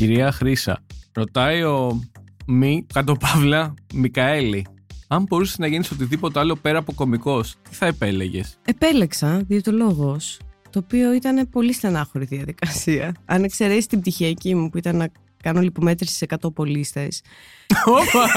Κυρία 0.01 0.33
Χρύσα, 0.33 0.83
ρωτάει 1.13 1.63
ο 1.63 2.09
Μη 2.47 2.87
κάτω 2.93 3.15
παύλα 3.15 3.75
Μικαέλη. 3.95 4.67
Αν 5.09 5.23
μπορούσες 5.23 5.59
να 5.59 5.67
γίνεις 5.67 5.91
οτιδήποτε 5.91 6.39
άλλο 6.39 6.57
πέρα 6.57 6.79
από 6.79 6.93
κωμικός, 6.93 7.57
τι 7.63 7.75
θα 7.75 7.87
επέλεγες; 7.87 8.59
Επέλεξα 8.65 9.43
διαιτολόγος, 9.47 10.41
το 10.71 10.79
οποίο 10.79 11.13
ήταν 11.13 11.49
πολύ 11.51 11.73
στενάχωρη 11.73 12.25
διαδικασία. 12.25 13.15
Αν 13.25 13.45
εξαιρέσεις 13.45 13.87
την 13.87 14.01
πτυχιακή 14.01 14.55
μου 14.55 14.69
που 14.69 14.79
ήταν 14.79 14.97
να 14.97 15.09
κάνω 15.43 15.61
λιπομέτρηση 15.61 16.15
σε 16.15 16.27
100 16.41 16.55
πολίστες. 16.55 17.23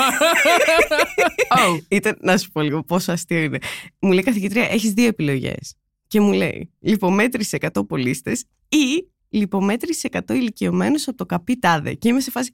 Ήταν, 1.87 2.17
να 2.21 2.37
σου 2.37 2.51
πω 2.51 2.61
λίγο 2.61 2.83
πόσο 2.83 3.11
αστείο 3.11 3.41
είναι. 3.41 3.57
Μου 3.99 4.09
λέει 4.09 4.19
η 4.19 4.23
καθηγήτρια, 4.23 4.69
έχεις 4.71 4.91
δύο 4.91 5.07
επιλογές. 5.07 5.75
Και 6.07 6.19
μου 6.19 6.31
λέει, 6.31 6.69
λιπομέτρηση 6.79 7.49
σε 7.49 7.57
100 7.73 7.87
πολίστες 7.87 8.45
ή 8.69 9.12
λιπομέτρηση 9.33 9.99
σε 9.99 10.09
100 10.11 10.33
ηλικιωμένους 10.33 11.07
από 11.07 11.17
το 11.17 11.25
καπί 11.25 11.59
τάδε. 11.59 11.93
Και 11.93 12.07
είμαι 12.07 12.19
σε 12.19 12.31
φάση, 12.31 12.51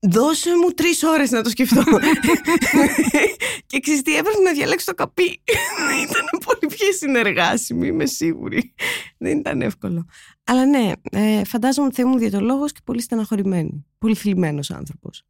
δώσε 0.00 0.50
μου 0.56 0.70
τρεις 0.70 1.02
ώρες 1.02 1.30
να 1.30 1.42
το 1.42 1.50
σκεφτώ. 1.50 1.82
και 3.66 3.80
ξέρεις 3.80 4.02
τι, 4.02 4.16
έπρεπε 4.16 4.38
να 4.38 4.52
διαλέξω 4.52 4.86
το 4.86 4.94
καπί. 4.94 5.42
ήταν 6.04 6.40
πολύ 6.44 6.74
πιο 6.74 6.92
συνεργάσιμη, 6.92 7.86
είμαι 7.86 8.06
σίγουρη. 8.06 8.74
Δεν 9.18 9.38
ήταν 9.38 9.62
εύκολο. 9.62 10.06
Αλλά 10.44 10.66
ναι, 10.66 10.92
ε, 11.10 11.44
φαντάζομαι 11.44 11.86
ότι 11.86 11.96
θα 11.96 12.02
ήμουν 12.02 12.18
διαιτολόγος 12.18 12.72
και 12.72 12.80
πολύ 12.84 13.00
στεναχωρημένη. 13.00 13.86
Πολύ 13.98 14.14
θλιμμένος 14.14 14.70
άνθρωπος. 14.70 15.22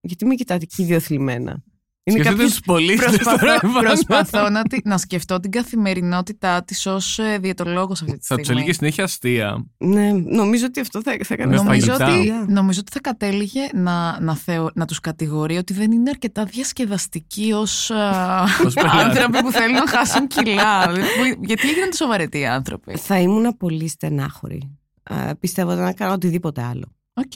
Γιατί 0.00 0.26
με 0.26 0.34
κοιτάτε 0.34 0.64
και 0.64 0.82
οι 0.82 0.84
δύο 0.84 1.00
θλιμμένα. 1.00 1.62
Είναι 2.10 2.22
Σκεφτείτε 2.22 2.28
κάποιος 2.34 2.50
τους 2.50 2.60
πολίτες 2.60 3.06
Προσπαθώ, 3.16 3.46
τώρα. 3.46 3.80
προσπαθώ 3.80 4.48
να, 4.50 4.62
τη- 4.62 4.80
να 4.84 4.98
σκεφτώ 4.98 5.40
την 5.40 5.50
καθημερινότητά 5.50 6.64
της 6.64 6.86
ως 6.86 7.18
διαιτολόγος 7.40 8.02
αυτή 8.02 8.18
τη 8.18 8.26
Θα 8.26 8.34
τους 8.36 8.44
στιγμή. 8.44 8.60
έλεγε 8.60 8.76
συνέχεια 8.76 9.04
αστεία. 9.04 9.66
Ναι, 9.78 10.12
νομίζω 10.12 10.66
ότι 10.66 10.80
αυτό 10.80 11.02
θα, 11.02 11.16
θα 11.24 11.34
έκανε. 11.34 11.50
Με 11.56 11.62
Νομίζω 11.62 11.92
φαγητά. 11.94 12.18
ότι, 12.44 12.52
νομίζω 12.52 12.80
ότι 12.80 12.92
θα 12.92 13.00
κατέληγε 13.00 13.60
να, 13.74 14.20
να, 14.20 14.36
θεω, 14.36 14.70
να 14.74 14.84
τους 14.86 15.00
κατηγορεί 15.00 15.56
ότι 15.56 15.72
δεν 15.72 15.92
είναι 15.92 16.10
αρκετά 16.10 16.44
διασκεδαστικοί 16.44 17.52
ως, 17.52 17.90
α, 17.90 18.42
Ως 18.66 18.74
πελάτες. 18.80 19.02
άνθρωποι 19.02 19.38
που 19.42 19.52
θέλουν 19.52 19.74
να 19.74 19.88
χάσουν 19.88 20.26
κιλά. 20.26 20.86
Που- 20.88 21.44
Γιατί 21.44 21.68
έγιναν 21.68 21.92
σοβαρετοί 21.92 22.38
οι 22.38 22.46
άνθρωποι; 22.46 22.96
Θα 22.96 23.18
ήμουν 23.20 23.56
πολύ 23.56 23.88
στενάχωρη. 23.88 24.76
Α, 25.02 25.36
πιστεύω 25.36 25.70
ότι 25.70 25.80
να 25.80 25.92
κάνω 25.92 26.12
οτιδήποτε 26.12 26.62
άλλο. 26.62 26.92
Οκ. 27.14 27.34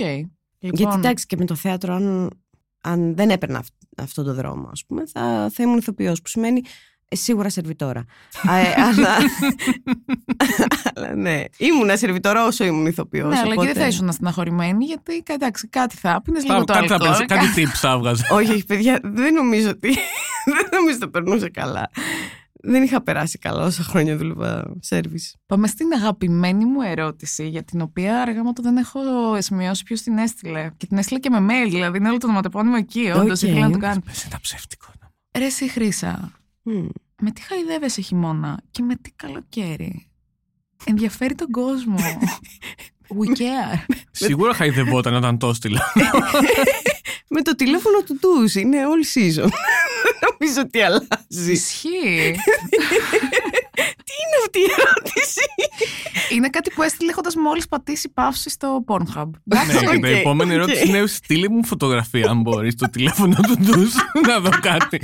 Λοιπόν, 0.64 0.78
Γιατί 0.80 0.98
εντάξει 0.98 1.26
και 1.26 1.36
με 1.38 1.44
το 1.44 1.54
θέατρο, 1.54 1.94
αν, 1.94 2.30
αν 2.84 3.14
δεν 3.16 3.30
έπαιρνα 3.30 3.58
αυ- 3.58 3.68
αυτόν 4.02 4.24
τον 4.24 4.34
δρόμο, 4.34 4.68
ας 4.72 4.84
πούμε, 4.86 5.02
θα, 5.12 5.50
θα 5.54 5.62
ήμουν 5.62 5.78
ηθοποιός, 5.78 6.22
που 6.22 6.28
σημαίνει 6.28 6.60
ε, 7.08 7.16
σίγουρα 7.16 7.48
σερβιτόρα. 7.50 8.04
Α, 8.48 8.56
ε, 8.56 8.74
αλλά, 8.88 9.16
αλλά 10.94 11.14
ναι, 11.14 11.42
ήμουνα 11.56 11.96
σερβιτόρα 11.96 12.46
όσο 12.46 12.64
ήμουν 12.64 12.86
ηθοποιός. 12.86 13.28
ναι, 13.28 13.36
αλλά 13.38 13.46
και 13.46 13.52
οπότε- 13.52 13.72
δεν 13.72 13.82
θα 13.82 13.88
ήσουν 13.88 14.12
στεναχωρημένοι, 14.12 14.84
γιατί 14.84 15.22
εντάξει, 15.28 15.68
κάτι 15.68 15.96
θα 15.96 16.14
άπινε 16.14 16.40
λίγο 16.40 16.64
το 16.64 16.72
Κάτι 16.72 16.86
θα 16.86 16.94
αλκοόλ. 16.94 17.10
πες, 17.16 17.26
κάτι 17.26 17.46
tips 17.56 17.74
θα 17.74 17.90
έβγαζε. 17.92 18.24
όχι, 18.32 18.50
όχι, 18.52 18.64
παιδιά, 18.64 19.00
δεν 19.02 19.34
νομίζω 19.34 19.68
ότι. 19.70 19.88
δεν 20.54 20.68
νομίζω 20.72 20.90
ότι 20.96 20.98
το 20.98 21.08
περνούσε 21.08 21.48
καλά. 21.50 21.90
Δεν 22.64 22.82
είχα 22.82 23.02
περάσει 23.02 23.38
καλά 23.38 23.64
όσα 23.64 23.82
χρόνια 23.82 24.16
δούλευα 24.16 24.74
σέρβις. 24.80 25.36
Πάμε 25.46 25.66
στην 25.66 25.92
αγαπημένη 25.92 26.64
μου 26.64 26.80
ερώτηση, 26.80 27.48
για 27.48 27.62
την 27.62 27.80
οποία 27.80 28.20
αργά 28.20 28.44
μου 28.44 28.52
το 28.52 28.62
δεν 28.62 28.76
έχω 28.76 29.00
σημειώσει 29.38 29.82
ποιος 29.82 30.00
την 30.00 30.18
έστειλε. 30.18 30.70
Και 30.76 30.86
την 30.86 30.98
έστειλε 30.98 31.18
και 31.18 31.30
με 31.30 31.38
mail, 31.40 31.70
δηλαδή 31.70 31.98
είναι 31.98 32.08
όλο 32.08 32.18
το 32.18 32.26
ονοματεπώνυμο 32.26 32.74
εκεί. 32.78 33.12
Όντως 33.16 33.42
Οκ. 33.42 33.48
ήθελα 33.48 33.66
να 33.66 33.72
το 33.72 33.78
κάνω. 33.78 34.00
Πες 34.04 34.24
ένα 34.24 34.38
ψεύτικο. 34.40 34.86
Ρε, 35.38 35.44
εσύ 35.44 35.68
Χρύσα, 35.68 36.32
Μμ. 36.62 36.86
με 37.20 37.30
τι 37.30 37.40
χαϊδεύεσαι 37.42 38.00
χειμώνα 38.00 38.60
και 38.70 38.82
με 38.82 38.94
τι 38.94 39.10
καλοκαίρι; 39.16 40.08
Ενδιαφέρει 40.84 41.34
τον 41.34 41.50
κόσμο. 41.50 41.96
We 43.18 43.38
care. 43.38 43.94
Σίγουρα 44.10 44.54
χαϊδευόταν 44.54 45.14
όταν 45.14 45.38
το 45.38 45.48
έστειλα. 45.48 45.80
Με 47.34 47.42
το 47.42 47.54
τηλέφωνο 47.54 48.02
του 48.02 48.18
ντους, 48.20 48.54
είναι 48.54 48.78
all 48.78 49.18
season. 49.18 49.48
Νομίζω 50.42 50.60
ότι 50.60 50.80
αλλάζει. 50.80 51.52
Ισχύει. 51.52 52.34
Τι 54.06 54.12
είναι 54.22 54.36
αυτή 54.44 54.58
η 54.58 54.62
ερώτηση; 54.78 55.40
είναι 56.30 56.48
κάτι 56.48 56.70
που 56.70 56.82
έστειλε 56.82 57.10
έχοντας 57.10 57.34
μόλις 57.34 57.68
πατήσει 57.68 58.08
παύση 58.14 58.50
στο 58.50 58.84
Pornhub. 58.88 59.30
Ναι, 59.44 59.60
Εντάξει, 59.60 59.78
και 59.86 59.96
οκ, 59.96 60.06
η 60.06 60.12
επόμενη 60.18 60.54
ερώτηση 60.54 60.82
οκ. 60.82 60.88
είναι 60.88 61.06
στείλε 61.06 61.48
μου 61.48 61.64
φωτογραφία 61.66 62.28
αν 62.30 62.40
μπορείς 62.40 62.72
στο 62.72 62.90
τηλέφωνο 62.90 63.34
του 63.46 63.56
ντους 63.60 63.94
να 64.28 64.40
δω 64.40 64.50
κάτι. 64.60 64.98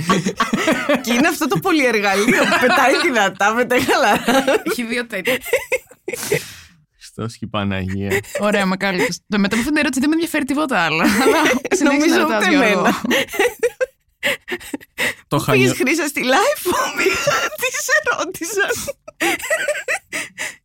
Και 1.03 1.13
είναι 1.13 1.27
αυτό 1.27 1.47
το 1.47 1.59
πολυεργαλείο 1.59 2.25
που 2.43 2.57
πετάει 2.61 2.93
δυνατά, 3.05 3.53
πετάει 3.55 3.79
χαλαρά. 3.81 4.23
Έχει 4.63 4.83
δύο 4.83 5.07
τέτοια. 5.07 5.37
Χριστός 6.97 7.33
και 7.37 7.45
η 7.45 7.47
Παναγία. 7.47 8.19
Ωραία, 8.39 8.65
με 8.65 8.77
κάλυψε. 8.77 9.19
Το 9.27 9.39
μετά 9.39 9.55
από 9.55 9.55
αυτήν 9.55 9.73
την 9.73 9.77
ερώτηση 9.77 9.99
δεν 9.99 10.09
με 10.09 10.15
ενδιαφέρει 10.15 10.45
τίποτα 10.45 10.79
άλλο. 10.79 11.01
Αλλά 11.01 11.37
συνέχισε 11.75 11.83
Νομίζω 11.83 12.15
να 12.15 12.21
ρωτάς, 12.21 12.37
ούτε 12.47 12.49
Γιώργο. 12.49 12.71
εμένα. 12.71 13.01
Το 15.27 15.37
Πήγες 15.37 15.45
χανιό... 15.45 15.73
χρήσα 15.73 16.07
στη 16.07 16.21
live 16.23 16.71
τι 17.55 17.71
σε 17.71 18.15
ρώτησαν. 18.17 18.95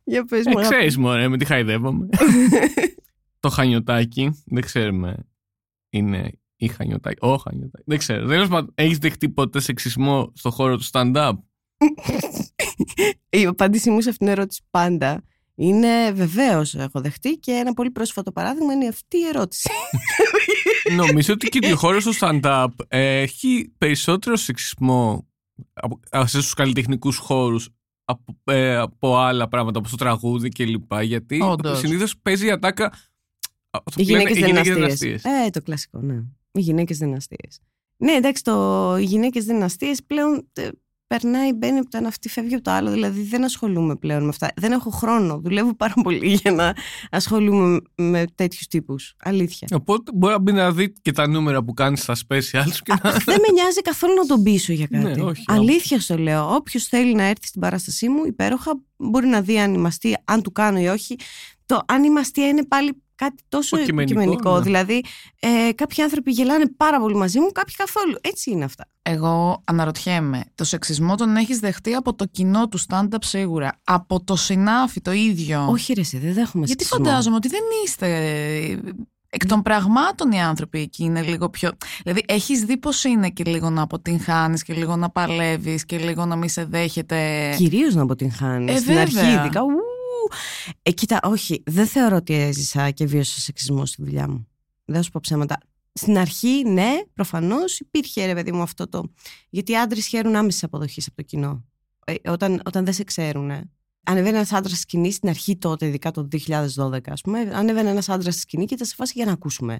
Για 0.03 0.25
πες 0.25 0.45
Ε, 0.45 0.49
μου. 0.49 0.59
αγάπη. 0.59 0.75
ξέρεις 0.75 0.97
μωρέ, 0.97 1.27
με 1.27 1.37
τι 1.37 1.45
χαϊδεύομαι. 1.45 2.07
το 3.39 3.49
χανιωτάκι, 3.49 4.43
δεν 4.45 4.63
ξέρουμε, 4.63 5.27
είναι 5.89 6.31
ή 6.55 6.67
χανιωτάκι. 6.67 7.17
Ο 7.25 7.35
χανιωτάκι. 7.35 7.83
Δεν 7.87 7.97
ξέρω. 7.97 8.27
Τέλος 8.27 8.47
πάντων, 8.47 8.71
έχεις 8.75 8.97
δεχτεί 8.97 9.29
ποτέ 9.29 9.59
σεξισμό 9.59 10.31
στο 10.35 10.49
χώρο 10.49 10.77
του 10.77 10.85
stand-up; 10.91 11.33
Η 13.29 13.45
απάντησή 13.45 13.89
μου 13.89 14.01
σε 14.01 14.09
αυτήν 14.09 14.27
την 14.27 14.35
ερώτηση 14.35 14.61
πάντα 14.69 15.23
είναι 15.55 16.11
βεβαίως 16.11 16.75
έχω 16.75 17.01
δεχτεί 17.01 17.29
και 17.29 17.51
ένα 17.51 17.73
πολύ 17.73 17.91
πρόσφατο 17.91 18.31
παράδειγμα 18.31 18.73
είναι 18.73 18.87
αυτή 18.87 19.17
η 19.17 19.25
ερώτηση. 19.27 19.69
Νομίζω 20.91 21.33
ότι 21.33 21.47
και 21.47 21.71
ο 21.73 21.75
χώρο 21.75 21.97
του 21.99 22.15
stand-up 22.19 22.67
ε, 22.87 23.21
έχει 23.21 23.73
περισσότερο 23.77 24.35
σεξισμό 24.35 25.27
από, 25.73 25.99
α, 26.17 26.27
στους 26.27 26.53
καλλιτεχνικούς 26.53 27.17
χώρους 27.17 27.69
από, 28.05 28.37
ε, 28.43 28.75
από 28.75 29.17
άλλα 29.17 29.47
πράγματα 29.47 29.79
όπως 29.79 29.91
το 29.91 29.97
τραγούδι 29.97 30.49
και 30.49 30.65
λοιπά 30.65 31.01
γιατί 31.01 31.41
Όντως. 31.41 31.79
συνήθως 31.79 32.17
παίζει 32.17 32.45
η 32.45 32.51
ατάκα 32.51 32.85
αυτό 33.69 34.01
Οι 34.01 34.05
που 34.05 34.11
λένε, 34.11 34.23
γυναίκες 34.23 34.39
δεν 34.39 34.49
είναι 34.49 34.61
γυναίκες 34.61 34.93
αστείες. 34.93 35.15
αστείες. 35.25 35.45
Ε, 35.45 35.49
το 35.49 35.61
κλασικό, 35.61 35.99
ναι. 35.99 36.23
Οι 36.51 36.61
γυναίκες 36.61 36.97
δεν 36.97 37.07
είναι 37.07 37.17
αστείες. 37.17 37.59
Ναι, 37.97 38.11
εντάξει, 38.11 38.43
το... 38.43 38.97
οι 38.97 39.03
γυναίκες 39.03 39.45
δεν 39.45 39.55
είναι 39.55 39.65
αστείες 39.65 40.03
πλέον 40.03 40.47
ε, 40.53 40.69
περνάει, 41.17 41.53
μπαίνει 41.53 41.79
από 41.79 41.89
το 41.89 41.97
ένα, 41.97 42.07
αυτή 42.07 42.29
φεύγει 42.29 42.53
από 42.53 42.63
το 42.63 42.71
άλλο. 42.71 42.91
Δηλαδή 42.91 43.21
δεν 43.21 43.43
ασχολούμαι 43.43 43.95
πλέον 43.95 44.23
με 44.23 44.29
αυτά. 44.29 44.51
Δεν 44.55 44.71
έχω 44.71 44.89
χρόνο. 44.89 45.39
Δουλεύω 45.43 45.75
πάρα 45.75 45.93
πολύ 46.03 46.39
για 46.41 46.51
να 46.51 46.73
ασχολούμαι 47.11 47.81
με 47.95 48.25
τέτοιους 48.35 48.67
τύπους. 48.67 49.15
Αλήθεια. 49.23 49.67
Οπότε 49.73 50.11
μπορεί 50.15 50.33
να 50.33 50.39
μπει 50.39 50.51
να 50.51 50.71
δει 50.71 50.93
και 51.01 51.11
τα 51.11 51.27
νούμερα 51.27 51.63
που 51.63 51.73
κάνεις 51.73 52.01
στα 52.01 52.15
specials 52.15 52.77
και 52.83 52.93
να... 53.03 53.11
δεν 53.11 53.37
με 53.41 53.53
νοιάζει 53.53 53.81
καθόλου 53.81 54.13
να 54.13 54.25
τον 54.25 54.43
πείσω 54.43 54.73
για 54.73 54.87
κάτι. 54.87 55.03
Ναι, 55.03 55.23
όχι, 55.23 55.43
Αλήθεια 55.47 55.99
στο 55.99 56.17
λέω. 56.17 56.55
Όποιος 56.55 56.83
θέλει 56.83 57.15
να 57.15 57.23
έρθει 57.23 57.47
στην 57.47 57.61
παράστασή 57.61 58.09
μου, 58.09 58.25
υπέροχα, 58.25 58.81
μπορεί 58.97 59.27
να 59.27 59.41
δει 59.41 59.59
αν 59.59 59.73
η 59.73 59.77
μαστία, 59.77 60.21
αν 60.25 60.41
του 60.41 60.51
κάνω 60.51 60.79
ή 60.79 60.87
όχι. 60.87 61.15
Το 61.65 61.81
αν 61.87 62.03
η 62.03 62.09
μαστία 62.09 62.47
είναι 62.47 62.65
πάλι 62.65 63.03
κάτι 63.15 63.43
τόσο 63.49 63.75
Υποκειμενικό, 63.77 64.21
υποκειμενικό. 64.21 64.55
ναι. 64.57 64.61
Δηλαδή, 64.63 65.03
ε, 65.39 65.71
κάποιοι 65.75 66.03
άνθρωποι 66.03 66.31
γελάνε 66.31 66.65
πάρα 66.77 66.99
πολύ 66.99 67.15
μαζί 67.15 67.39
μου, 67.39 67.51
κάποιοι 67.51 67.75
καθόλου. 67.75 68.15
Έτσι 68.21 68.51
είναι 68.51 68.63
αυτά. 68.63 68.87
Εγώ 69.01 69.61
αναρωτιέμαι, 69.63 70.43
το 70.55 70.63
σεξισμό 70.63 71.15
τον 71.15 71.35
έχεις 71.35 71.59
δεχτεί 71.59 71.93
από 71.93 72.13
το 72.13 72.25
κοινό 72.25 72.67
του 72.67 72.79
stand-up 72.89 73.17
σίγουρα, 73.21 73.79
από 73.83 74.23
το 74.23 74.35
συνάφι 74.35 75.01
το 75.01 75.11
ίδιο; 75.11 75.67
Όχι, 75.69 75.93
ρε, 75.93 76.01
εσύ, 76.01 76.17
δεν 76.17 76.33
δέχομαι 76.33 76.65
Γιατί 76.65 76.83
σεξισμό. 76.83 77.05
φαντάζομαι 77.05 77.35
ότι 77.35 77.47
δεν 77.47 77.61
είστε 77.85 78.07
εκ 79.29 79.45
των 79.45 79.61
πραγμάτων 79.61 80.31
οι 80.31 80.41
άνθρωποι 80.41 80.79
εκεί 80.79 81.03
είναι 81.03 81.21
λίγο 81.21 81.49
πιο... 81.49 81.71
Δηλαδή 82.03 82.23
έχεις 82.27 82.61
δει 82.63 82.77
πως 82.77 83.03
είναι 83.03 83.29
και 83.29 83.43
λίγο 83.43 83.69
να 83.69 83.81
αποτυγχάνεις 83.81 84.63
και 84.63 84.73
λίγο 84.73 84.95
να 84.95 85.09
παλεύεις 85.09 85.85
και 85.85 85.97
λίγο 85.97 86.25
να 86.25 86.35
μην 86.35 86.49
σε 86.49 86.65
δέχεται... 86.65 87.49
Κυρίως 87.57 87.95
να 87.95 88.01
αποτυγχάνεις. 88.01 88.75
Ε, 88.75 88.77
Στην 88.77 88.93
βέβαια. 88.93 89.01
αρχή, 89.23 89.39
ειδικά. 89.39 89.61
Ου, 89.61 89.67
ε, 90.81 90.91
κοίτα, 90.91 91.19
όχι, 91.23 91.63
δεν 91.65 91.87
θεωρώ 91.87 92.15
ότι 92.15 92.33
έζησα 92.33 92.91
και 92.91 93.05
βίωσα 93.05 93.39
σεξισμό 93.39 93.85
στη 93.85 94.03
δουλειά 94.03 94.29
μου. 94.29 94.47
Δεν 94.85 94.95
θα 94.95 95.01
σου 95.01 95.11
πω 95.11 95.19
ψέματα. 95.23 95.57
Στην 95.93 96.17
αρχή, 96.17 96.63
ναι, 96.67 96.91
προφανώς 97.13 97.79
υπήρχε 97.79 98.25
ρε 98.25 98.33
παιδί 98.33 98.51
μου 98.51 98.61
αυτό 98.61 98.89
το. 98.89 99.03
Γιατί 99.49 99.71
οι 99.71 99.77
άντρες 99.77 100.05
χαίρουν 100.05 100.35
άμεσης 100.35 100.63
αποδοχής 100.63 101.07
από 101.07 101.15
το 101.15 101.21
κοινό. 101.21 101.65
Ε, 102.05 102.29
όταν, 102.29 102.61
όταν 102.65 102.85
δεν 102.85 102.93
σε 102.93 103.03
ξέρουν. 103.03 103.49
Ε. 103.49 103.69
Ανεβαίνει 104.03 104.35
ένας 104.35 104.51
άντρας 104.51 104.71
στη 104.71 104.81
σκηνή 104.81 105.11
στην 105.11 105.29
αρχή 105.29 105.57
τότε, 105.57 105.85
ειδικά 105.85 106.11
το 106.11 106.27
2012, 106.75 106.99
ας 107.05 107.21
πούμε. 107.21 107.39
Ανέβαινε 107.39 107.89
ένας 107.89 108.09
άντρας 108.09 108.33
στη 108.33 108.41
σκηνή 108.41 108.65
και 108.65 108.73
ήταν 108.73 108.87
σε 108.87 108.95
φάση 108.95 109.13
για 109.15 109.25
να 109.25 109.31
ακούσουμε. 109.31 109.79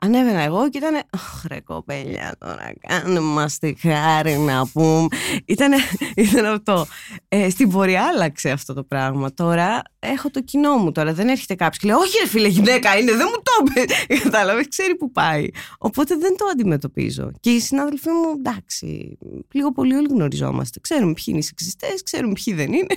Ανέβαινα 0.00 0.40
εγώ 0.40 0.70
και 0.70 0.78
ήταν. 0.78 1.02
Ωχ, 1.14 1.44
ρε 1.44 1.60
κοπέλια, 1.60 2.36
τώρα 2.38 2.72
κάνε 2.88 3.20
μα 3.20 3.50
τη 3.60 3.74
χάρη 3.74 4.36
να 4.36 4.66
πούμε. 4.66 5.06
Ήτανε, 5.44 5.76
ήταν 6.16 6.44
αυτό. 6.44 6.86
Ε, 7.28 7.50
στην 7.50 7.70
πορεία 7.70 8.04
άλλαξε 8.04 8.50
αυτό 8.50 8.74
το 8.74 8.84
πράγμα. 8.84 9.34
Τώρα 9.34 9.82
έχω 9.98 10.30
το 10.30 10.40
κοινό 10.40 10.76
μου. 10.76 10.92
Τώρα 10.92 11.12
δεν 11.14 11.28
έρχεται 11.28 11.54
κάποιος 11.54 11.78
και 11.78 11.86
λέει: 11.86 11.96
Όχι, 11.96 12.18
ρε 12.22 12.28
φίλε, 12.28 12.48
γυναίκα 12.48 12.98
είναι, 12.98 13.12
δεν 13.12 13.26
μου 13.30 13.42
το 13.42 13.80
είπε. 13.80 13.94
Κατάλαβες, 14.22 14.68
ξέρει 14.68 14.96
που 14.96 15.12
πάει. 15.12 15.48
Οπότε 15.78 16.16
δεν 16.16 16.36
το 16.36 16.44
αντιμετωπίζω. 16.52 17.30
Και 17.40 17.50
οι 17.50 17.60
συνάδελφοί 17.60 18.08
μου, 18.10 18.34
εντάξει, 18.36 19.18
λίγο 19.52 19.72
πολύ 19.72 19.94
όλοι 19.94 20.08
γνωριζόμαστε. 20.10 20.80
Ξέρουμε 20.80 21.12
ποιοι 21.12 21.24
είναι 21.26 21.38
οι 21.38 21.42
σεξιστές, 21.42 22.02
ξέρουμε 22.02 22.32
ποιοι 22.44 22.54
δεν 22.54 22.72
είναι. 22.72 22.94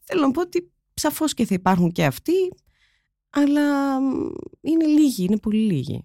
Θέλω 0.00 0.20
να 0.20 0.30
πω 0.30 0.40
ότι 0.40 0.72
σαφώς 0.94 1.34
και 1.34 1.46
θα 1.46 1.54
υπάρχουν 1.54 1.92
και 1.92 2.04
αυτοί, 2.04 2.52
αλλά 3.30 4.00
μ, 4.00 4.30
είναι 4.60 4.84
λίγοι, 4.84 5.24
είναι 5.24 5.38
πολύ 5.38 5.60
λίγοι. 5.60 6.04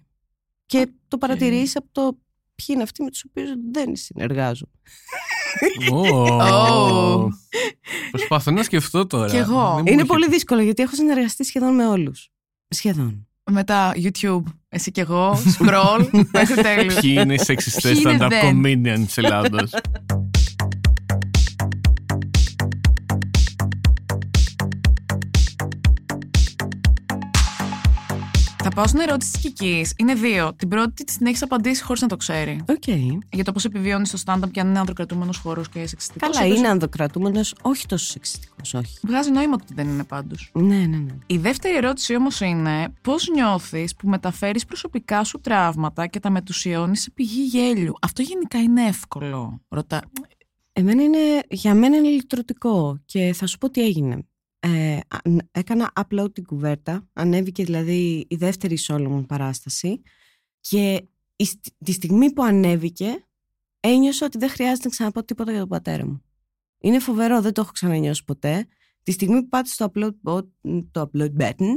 Και 0.68 0.88
το 1.08 1.18
παρατηρείς 1.18 1.76
από 1.76 1.86
το 1.92 2.18
ποιοι 2.54 2.66
είναι 2.68 2.82
αυτοί 2.82 3.02
με 3.02 3.10
τους 3.10 3.24
οποίους 3.28 3.50
δεν 3.72 3.96
συνεργάζομαι. 3.96 4.72
Ω. 5.92 7.28
Προσπαθώ 8.10 8.50
να 8.50 8.62
σκεφτώ 8.62 9.06
τώρα. 9.06 9.30
Κι 9.30 9.36
εγώ. 9.36 9.62
Δεν 9.62 9.72
μου 9.72 9.78
Είναι 9.78 9.90
είχε- 9.90 10.04
πολύ 10.04 10.28
δύσκολο 10.28 10.60
γιατί 10.62 10.82
έχω 10.82 10.94
συνεργαστεί 10.94 11.44
σχεδόν 11.44 11.74
με 11.74 11.86
όλους. 11.86 12.28
Σχεδόν. 12.68 13.26
Μετά 13.50 13.92
YouTube, 13.96 14.42
εσύ 14.68 14.90
και 14.90 15.00
εγώ, 15.00 15.38
scroll, 15.58 16.08
μέχρι 16.32 16.62
τέλους. 16.62 16.94
Ποιοι 16.94 17.16
είναι 17.18 17.34
οι 17.34 17.38
σεξιστές 17.38 17.92
Ποιοι 17.92 18.02
είναι 18.06 18.16
stand-up 18.26 18.28
δεν; 18.30 18.62
comedians 18.64 19.04
της 19.06 19.18
Ελλάδος. 28.78 28.84
Θα 28.84 28.84
πάω 28.84 28.86
στην 28.86 29.00
ερώτηση 29.00 29.32
της 29.32 29.40
Κικής. 29.40 29.92
Είναι 29.96 30.14
δύο. 30.14 30.54
Την 30.54 30.68
πρώτη 30.68 31.04
την 31.04 31.26
έχεις 31.26 31.42
απαντήσει 31.42 31.82
χωρίς 31.82 32.02
να 32.02 32.08
το 32.08 32.16
ξέρει. 32.16 32.60
Οκ. 32.68 32.86
Για 33.32 33.44
το 33.44 33.52
πώς 33.52 33.64
επιβιώνεις 33.64 34.08
στο 34.08 34.18
stand-up 34.24 34.50
και 34.50 34.60
αν 34.60 34.68
είναι 34.68 34.78
ανδροκρατούμενος 34.78 35.36
χώρος 35.36 35.68
και 35.68 35.86
σεξιστικός. 35.86 36.36
Καλά, 36.36 36.54
είναι 36.54 36.68
ανδροκρατούμενος, 36.68 37.54
όχι 37.62 37.86
τόσο 37.86 38.06
σεξιστικός, 38.06 38.74
όχι. 38.74 38.98
Βγάζει 39.02 39.30
νόημα 39.30 39.54
ότι 39.62 39.74
δεν 39.74 39.88
είναι 39.88 40.04
πάντως. 40.04 40.50
Ναι, 40.54 40.76
ναι, 40.76 40.96
ναι. 40.96 41.14
Η 41.26 41.38
δεύτερη 41.38 41.76
ερώτηση 41.76 42.16
όμως 42.16 42.40
είναι 42.40 42.88
πώς 43.00 43.28
νιώθεις 43.28 43.94
που 43.94 44.08
μεταφέρεις 44.08 44.64
προσωπικά 44.64 45.24
σου 45.24 45.40
τραύματα 45.40 46.06
και 46.06 46.20
τα 46.20 46.30
μετουσιώνεις 46.30 47.00
σε 47.02 47.10
πηγή 47.10 47.42
γέλιου; 47.42 47.94
Αυτό 48.02 48.22
γενικά 48.22 48.58
είναι 48.58 48.86
εύκολο. 48.86 49.60
Ρωτά. 49.68 50.02
Εμένα 50.72 51.02
είναι, 51.02 51.18
για 51.48 51.74
μένα 51.74 51.96
είναι 51.96 52.08
λυτρωτικό 52.08 53.00
και 53.04 53.32
θα 53.34 53.46
σου 53.46 53.58
πω 53.58 53.70
τι 53.70 53.80
έγινε. 53.80 54.27
Ε, 54.60 54.98
αν- 55.24 55.48
έκανα 55.50 55.92
upload 55.94 56.34
την 56.34 56.44
κουβέρτα, 56.44 57.08
ανέβηκε 57.12 57.64
δηλαδή 57.64 58.26
η 58.28 58.36
δεύτερη 58.36 58.78
solo 58.80 59.06
μου 59.08 59.26
παράσταση 59.26 60.02
και 60.60 61.08
η 61.36 61.44
στι- 61.44 61.74
τη 61.84 61.92
στιγμή 61.92 62.32
που 62.32 62.42
ανέβηκε 62.42 63.26
ένιωσα 63.80 64.26
ότι 64.26 64.38
δεν 64.38 64.48
χρειάζεται 64.48 64.84
να 64.84 64.90
ξαναπώ 64.90 65.24
τίποτα 65.24 65.50
για 65.50 65.60
τον 65.60 65.68
πατέρα 65.68 66.06
μου. 66.06 66.22
Είναι 66.80 66.98
φοβερό, 66.98 67.40
δεν 67.40 67.52
το 67.52 67.60
έχω 67.60 67.70
ξανανιώσει 67.72 68.24
ποτέ. 68.24 68.66
Τη 69.02 69.12
στιγμή 69.12 69.40
που 69.42 69.48
πάτησα 69.48 69.90
το 69.90 69.92
upload, 70.22 70.30
bot- 70.32 70.72
το 70.90 71.10
upload 71.12 71.36
button, 71.38 71.74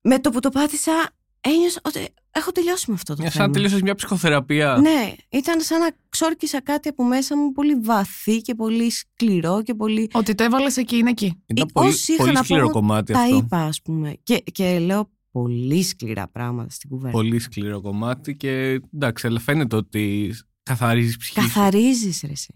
με 0.00 0.18
το 0.18 0.30
που 0.30 0.40
το 0.40 0.48
πάτησα 0.50 1.10
ένιωσα 1.40 1.80
ότι 1.84 2.08
έχω 2.36 2.52
τελειώσει 2.52 2.84
με 2.88 2.94
αυτό 2.94 3.14
το 3.14 3.22
Μια 3.22 3.30
θέμα. 3.30 3.44
σαν 3.44 3.52
τελείωσες 3.52 3.80
μια 3.82 3.94
ψυχοθεραπεία. 3.94 4.76
Ναι, 4.80 5.12
ήταν 5.30 5.60
σαν 5.60 5.80
να 5.80 5.90
ξόρκισα 6.08 6.62
κάτι 6.62 6.88
από 6.88 7.04
μέσα 7.04 7.36
μου 7.36 7.52
πολύ 7.52 7.74
βαθύ 7.74 8.40
και 8.40 8.54
πολύ 8.54 8.90
σκληρό 8.90 9.62
και 9.62 9.74
πολύ. 9.74 10.08
Ότι 10.12 10.34
το 10.34 10.44
έβαλες 10.44 10.76
εκεί, 10.76 10.96
είναι 10.96 11.10
εκεί. 11.10 11.42
Ήταν 11.46 11.66
Ε, 11.68 11.70
πολύ, 11.72 11.88
όσοι 11.88 12.12
είχα 12.12 12.22
πολύ 12.22 12.32
να 12.34 12.38
πω, 12.40 12.44
σκληρό 12.44 12.70
κομμάτι 12.70 13.12
Τα 13.12 13.20
αυτό. 13.20 13.36
είπα, 13.36 13.58
ας 13.58 13.82
πούμε. 13.82 14.16
Και, 14.22 14.38
και 14.52 14.78
λέω 14.78 15.10
πολύ 15.30 15.82
σκληρά 15.82 16.28
πράγματα 16.28 16.70
στην 16.70 16.90
κουβέντα. 16.90 17.10
Πολύ 17.10 17.38
σκληρό 17.38 17.80
κομμάτι 17.80 18.36
και 18.36 18.80
εντάξει, 18.94 19.26
αλλά 19.26 19.40
φαίνεται 19.40 19.76
ότι 19.76 20.34
καθαρίζεις 20.62 21.16
ψυχή 21.16 21.40
σου. 21.40 21.46
Καθαρίζεις, 21.46 22.20
ρε. 22.26 22.32
εσύ. 22.32 22.54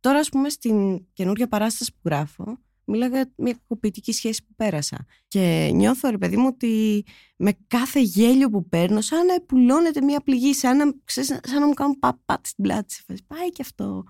Τώρα, 0.00 0.18
ας 0.18 0.28
πούμε, 0.28 0.48
στην 0.48 1.04
καινούργια 1.12 1.48
παράσταση 1.48 1.92
που 1.92 1.98
γράφω, 2.04 2.58
μιλάω 2.90 3.08
για 3.08 3.32
μια 3.36 3.52
κακοποιητική 3.52 4.12
σχέση 4.12 4.44
που 4.44 4.54
πέρασα. 4.56 5.04
Και 5.28 5.70
νιώθω, 5.74 6.10
ρε 6.10 6.18
παιδί 6.18 6.36
μου, 6.36 6.46
ότι 6.52 7.04
με 7.36 7.52
κάθε 7.66 8.00
γέλιο 8.00 8.50
που 8.50 8.68
παίρνω, 8.68 9.00
σαν 9.00 9.26
να 9.26 9.34
επουλώνεται 9.34 10.00
μια 10.02 10.20
πληγή, 10.20 10.54
σαν 10.54 10.76
να, 10.76 10.84
ξέρεις, 11.04 11.28
σαν 11.42 11.60
να 11.60 11.66
μου 11.66 11.74
κάνουν 11.74 11.98
παπάτ 11.98 12.46
στην 12.46 12.64
πλάτη. 12.64 12.92
σε 12.94 13.02
φάση, 13.06 13.22
Πάει 13.26 13.50
και 13.52 13.62
αυτό. 13.62 14.04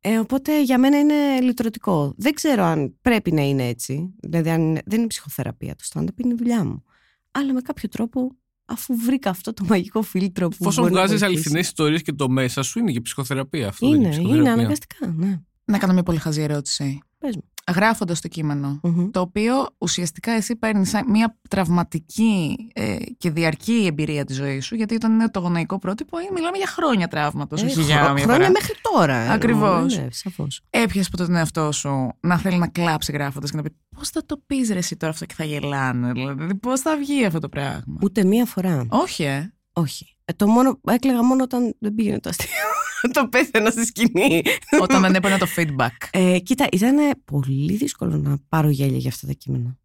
Ε, 0.00 0.18
οπότε 0.18 0.62
για 0.62 0.78
μένα 0.78 0.98
είναι 0.98 1.40
λυτρωτικό. 1.40 2.14
Δεν 2.16 2.32
ξέρω 2.34 2.62
αν 2.64 2.98
πρέπει 3.02 3.32
να 3.32 3.42
είναι 3.42 3.66
έτσι. 3.68 4.14
Δηλαδή, 4.20 4.50
αν 4.50 4.60
είναι- 4.60 4.82
δεν 4.86 4.98
είναι 4.98 5.06
ψυχοθεραπεία 5.06 5.74
το 5.74 5.84
stand-up, 5.92 6.20
είναι 6.24 6.32
η 6.32 6.36
δουλειά 6.36 6.64
μου. 6.64 6.84
Αλλά 7.30 7.52
με 7.52 7.60
κάποιο 7.60 7.88
τρόπο 7.88 8.36
αφού 8.64 8.96
βρήκα 8.96 9.30
αυτό 9.30 9.52
το 9.52 9.64
μαγικό 9.68 10.02
φίλτρο 10.02 10.48
που. 10.48 10.56
Εφόσον 10.60 10.82
μπορεί 10.82 10.94
να 10.94 11.00
βγάζεις 11.00 11.18
βοηθήσει. 11.20 11.38
αληθινές 11.40 11.66
ιστορίες 11.66 12.02
και 12.02 12.12
το 12.12 12.28
μέσα 12.28 12.62
σου 12.62 12.78
είναι 12.78 12.92
και 12.92 13.00
ψυχοθεραπεία 13.00 13.68
αυτό. 13.68 13.88
δεν 13.90 14.00
Είναι, 14.00 14.08
ψυχοθεραπεία. 14.08 14.40
είναι 14.50 14.60
αναγκαστικά, 14.60 15.06
ναι. 15.06 15.40
Να 15.64 15.78
κάνω 15.78 15.92
μια 15.92 16.02
πολύ 16.02 16.18
χαζή 16.18 16.40
ερώτηση. 16.42 16.98
Πες 17.18 17.36
μου. 17.36 17.42
Γράφοντας 17.74 18.20
το 18.20 18.28
κείμενο, 18.28 18.80
Μμμ. 18.82 19.10
το 19.10 19.20
οποίο 19.20 19.52
ουσιαστικά 19.78 20.32
εσύ 20.32 20.56
παίρνεις 20.56 20.94
μια 21.08 21.36
τραυματική 21.48 22.56
ε, 22.74 22.96
και 23.18 23.30
διαρκή 23.30 23.84
εμπειρία 23.86 24.24
της 24.24 24.36
ζωής 24.36 24.66
σου, 24.66 24.74
γιατί 24.74 24.94
όταν 24.94 25.12
είναι 25.12 25.30
το 25.30 25.40
γονεϊκό 25.40 25.78
πρότυπο, 25.78 26.18
ε, 26.18 26.22
μιλάμε 26.34 26.56
για 26.56 26.66
χρόνια 26.66 27.08
τραύματος, 27.08 27.62
Ε, 27.62 27.66
όχι 27.66 27.82
για 27.82 27.96
χρο- 28.02 28.12
μια 28.14 28.22
χρόνια 28.22 28.46
φορά. 28.46 28.50
μέχρι 28.50 28.74
τώρα. 28.92 29.30
Ακριβώς. 29.32 29.96
Ναι, 29.96 30.02
ναι, 30.02 30.08
σαφώς. 30.10 30.60
Έπιασες 30.70 31.08
ποτέ 31.10 31.24
τον 31.24 31.34
εαυτό 31.34 31.72
σου 31.72 32.08
να 32.20 32.38
θέλει 32.38 32.58
να 32.58 32.66
κλάψει 32.68 33.12
γράφοντας 33.12 33.50
και 33.50 33.56
να 33.56 33.62
πει 33.62 33.70
Πώς 33.96 34.08
θα 34.08 34.24
το 34.26 34.42
πεις 34.46 34.70
ρε 34.70 34.78
εσύ 34.78 34.96
τώρα 34.96 35.12
αυτό 35.12 35.24
και 35.26 35.34
θα 35.34 35.44
γελάνε, 35.44 36.12
δηλαδή, 36.12 36.54
Πώς 36.54 36.80
θα 36.80 36.96
βγει 36.96 37.24
αυτό 37.24 37.38
το 37.38 37.48
πράγμα; 37.48 37.96
Ούτε 38.02 38.24
μία 38.24 38.44
φορά. 38.44 38.86
Όχι, 38.88 39.22
ε. 39.22 39.52
Όχι. 39.72 40.16
Ε, 40.28 40.32
το 40.36 40.46
μόνο, 40.46 40.80
έκλαιγα 40.88 41.24
μόνο 41.24 41.42
όταν 41.42 41.74
δεν 41.78 41.94
πήγαινε 41.94 42.20
το 42.20 42.28
αστείο. 42.28 42.48
το 43.14 43.28
πέθαινα 43.28 43.70
στη 43.70 43.86
σκηνή. 43.86 44.42
Όταν 44.80 45.00
δεν 45.00 45.14
έπαιρνα 45.14 45.38
το 45.38 45.46
feedback. 45.56 46.08
Ε, 46.10 46.38
κοίτα, 46.38 46.66
ήταν 46.72 46.96
πολύ 47.24 47.76
δύσκολο 47.76 48.16
να 48.16 48.38
πάρω 48.48 48.70
γέλια 48.70 48.98
για 48.98 49.10
αυτά 49.10 49.26
τα 49.26 49.32
κείμενα. 49.32 49.78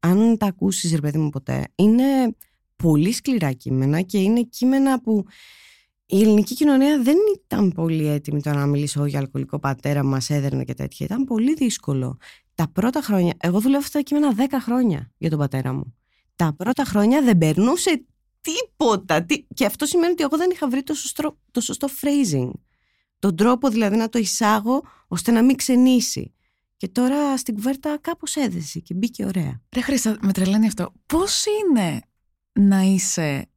Αν 0.00 0.36
τα 0.38 0.46
ακούσεις, 0.46 0.92
ρε 0.92 1.00
παιδί 1.00 1.18
μου, 1.18 1.30
ποτέ, 1.30 1.64
είναι 1.74 2.04
πολύ 2.76 3.12
σκληρά 3.12 3.52
κείμενα 3.52 4.00
και 4.00 4.18
είναι 4.18 4.42
κείμενα 4.42 5.00
που 5.00 5.24
η 6.06 6.20
ελληνική 6.20 6.54
κοινωνία 6.54 7.02
δεν 7.02 7.16
ήταν 7.44 7.72
πολύ 7.72 8.06
έτοιμη 8.06 8.42
το 8.42 8.50
να 8.50 8.66
μιλήσω 8.66 9.04
για 9.04 9.18
αλκοολικό 9.18 9.58
πατέρα, 9.58 10.04
μας 10.04 10.30
έδερνε 10.30 10.64
και 10.64 10.74
τέτοια. 10.74 11.06
Ήταν 11.06 11.24
πολύ 11.24 11.54
δύσκολο. 11.54 12.16
Τα 12.54 12.68
πρώτα 12.72 13.00
χρόνια, 13.00 13.34
εγώ 13.38 13.60
δουλεύω 13.60 13.82
αυτά 13.82 13.98
τα 13.98 14.04
κείμενα 14.04 14.34
10 14.36 14.40
χρόνια 14.60 15.12
για 15.18 15.30
τον 15.30 15.38
πατέρα 15.38 15.72
μου. 15.72 15.94
Τα 16.36 16.54
πρώτα 16.56 16.84
χρόνια 16.84 17.22
δεν 17.22 17.38
περνούσε 17.38 18.04
τίποτα. 18.46 19.22
Τι- 19.24 19.46
Και 19.54 19.66
αυτό 19.66 19.86
σημαίνει 19.86 20.12
ότι 20.12 20.22
εγώ 20.22 20.36
δεν 20.36 20.50
είχα 20.50 20.68
βρει 20.68 20.82
το 20.82 20.94
σωστό, 20.94 21.38
το 21.50 21.60
σωστό 21.60 21.88
phrasing. 22.00 22.50
Τον 23.18 23.36
τρόπο 23.36 23.68
δηλαδή 23.68 23.96
να 23.96 24.08
το 24.08 24.18
εισάγω 24.18 24.82
ώστε 25.08 25.30
να 25.30 25.42
μην 25.42 25.56
ξενήσει. 25.56 26.30
Και 26.76 26.88
τώρα 26.88 27.36
στην 27.36 27.54
κουβέρτα 27.54 27.98
κάπως 28.00 28.36
έδεσε 28.36 28.78
και 28.78 28.94
μπήκε 28.94 29.24
ωραία. 29.24 29.60
Ρε 29.74 29.80
Χρυσά, 29.80 30.16
με 30.20 30.32
τρελαίνει 30.32 30.66
αυτό. 30.66 30.92
Πώς 31.06 31.44
είναι 31.46 32.00
να 32.52 32.80
είσαι 32.80 33.48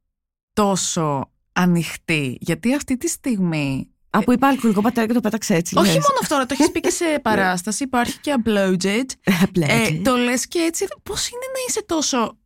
τόσο 0.54 1.32
ανοιχτή, 1.54 2.38
γιατί 2.42 2.74
αυτή 2.76 2.98
τη 2.98 3.08
στιγμή. 3.08 3.90
Από 4.10 4.32
είπα 4.32 4.48
αλκοολικό 4.48 4.82
πατέρα 4.82 5.08
και 5.08 5.14
το 5.14 5.20
πέταξε 5.22 5.56
έτσι. 5.56 5.78
Όχι 5.78 5.86
λες. 5.86 5.96
μόνο 5.96 6.20
αυτό, 6.22 6.36
αλλά 6.36 6.46
το 6.46 6.54
έχεις 6.60 6.72
πει 6.72 6.80
και 6.80 6.90
σε 6.90 7.06
παράσταση, 7.24 7.84
υπάρχει 7.84 8.20
και 8.20 8.36
uploaded. 8.44 9.04
Απλά 9.44 9.68
Ε, 9.72 9.82
έτσι. 9.82 10.02
το 10.02 10.16
λες 10.16 10.48
και 10.48 10.60
έτσι. 10.60 10.86
Πώς 11.04 11.28
είναι 11.30 11.46
να 11.54 11.60
είσαι 11.68 11.84
τόσο. 11.86 12.38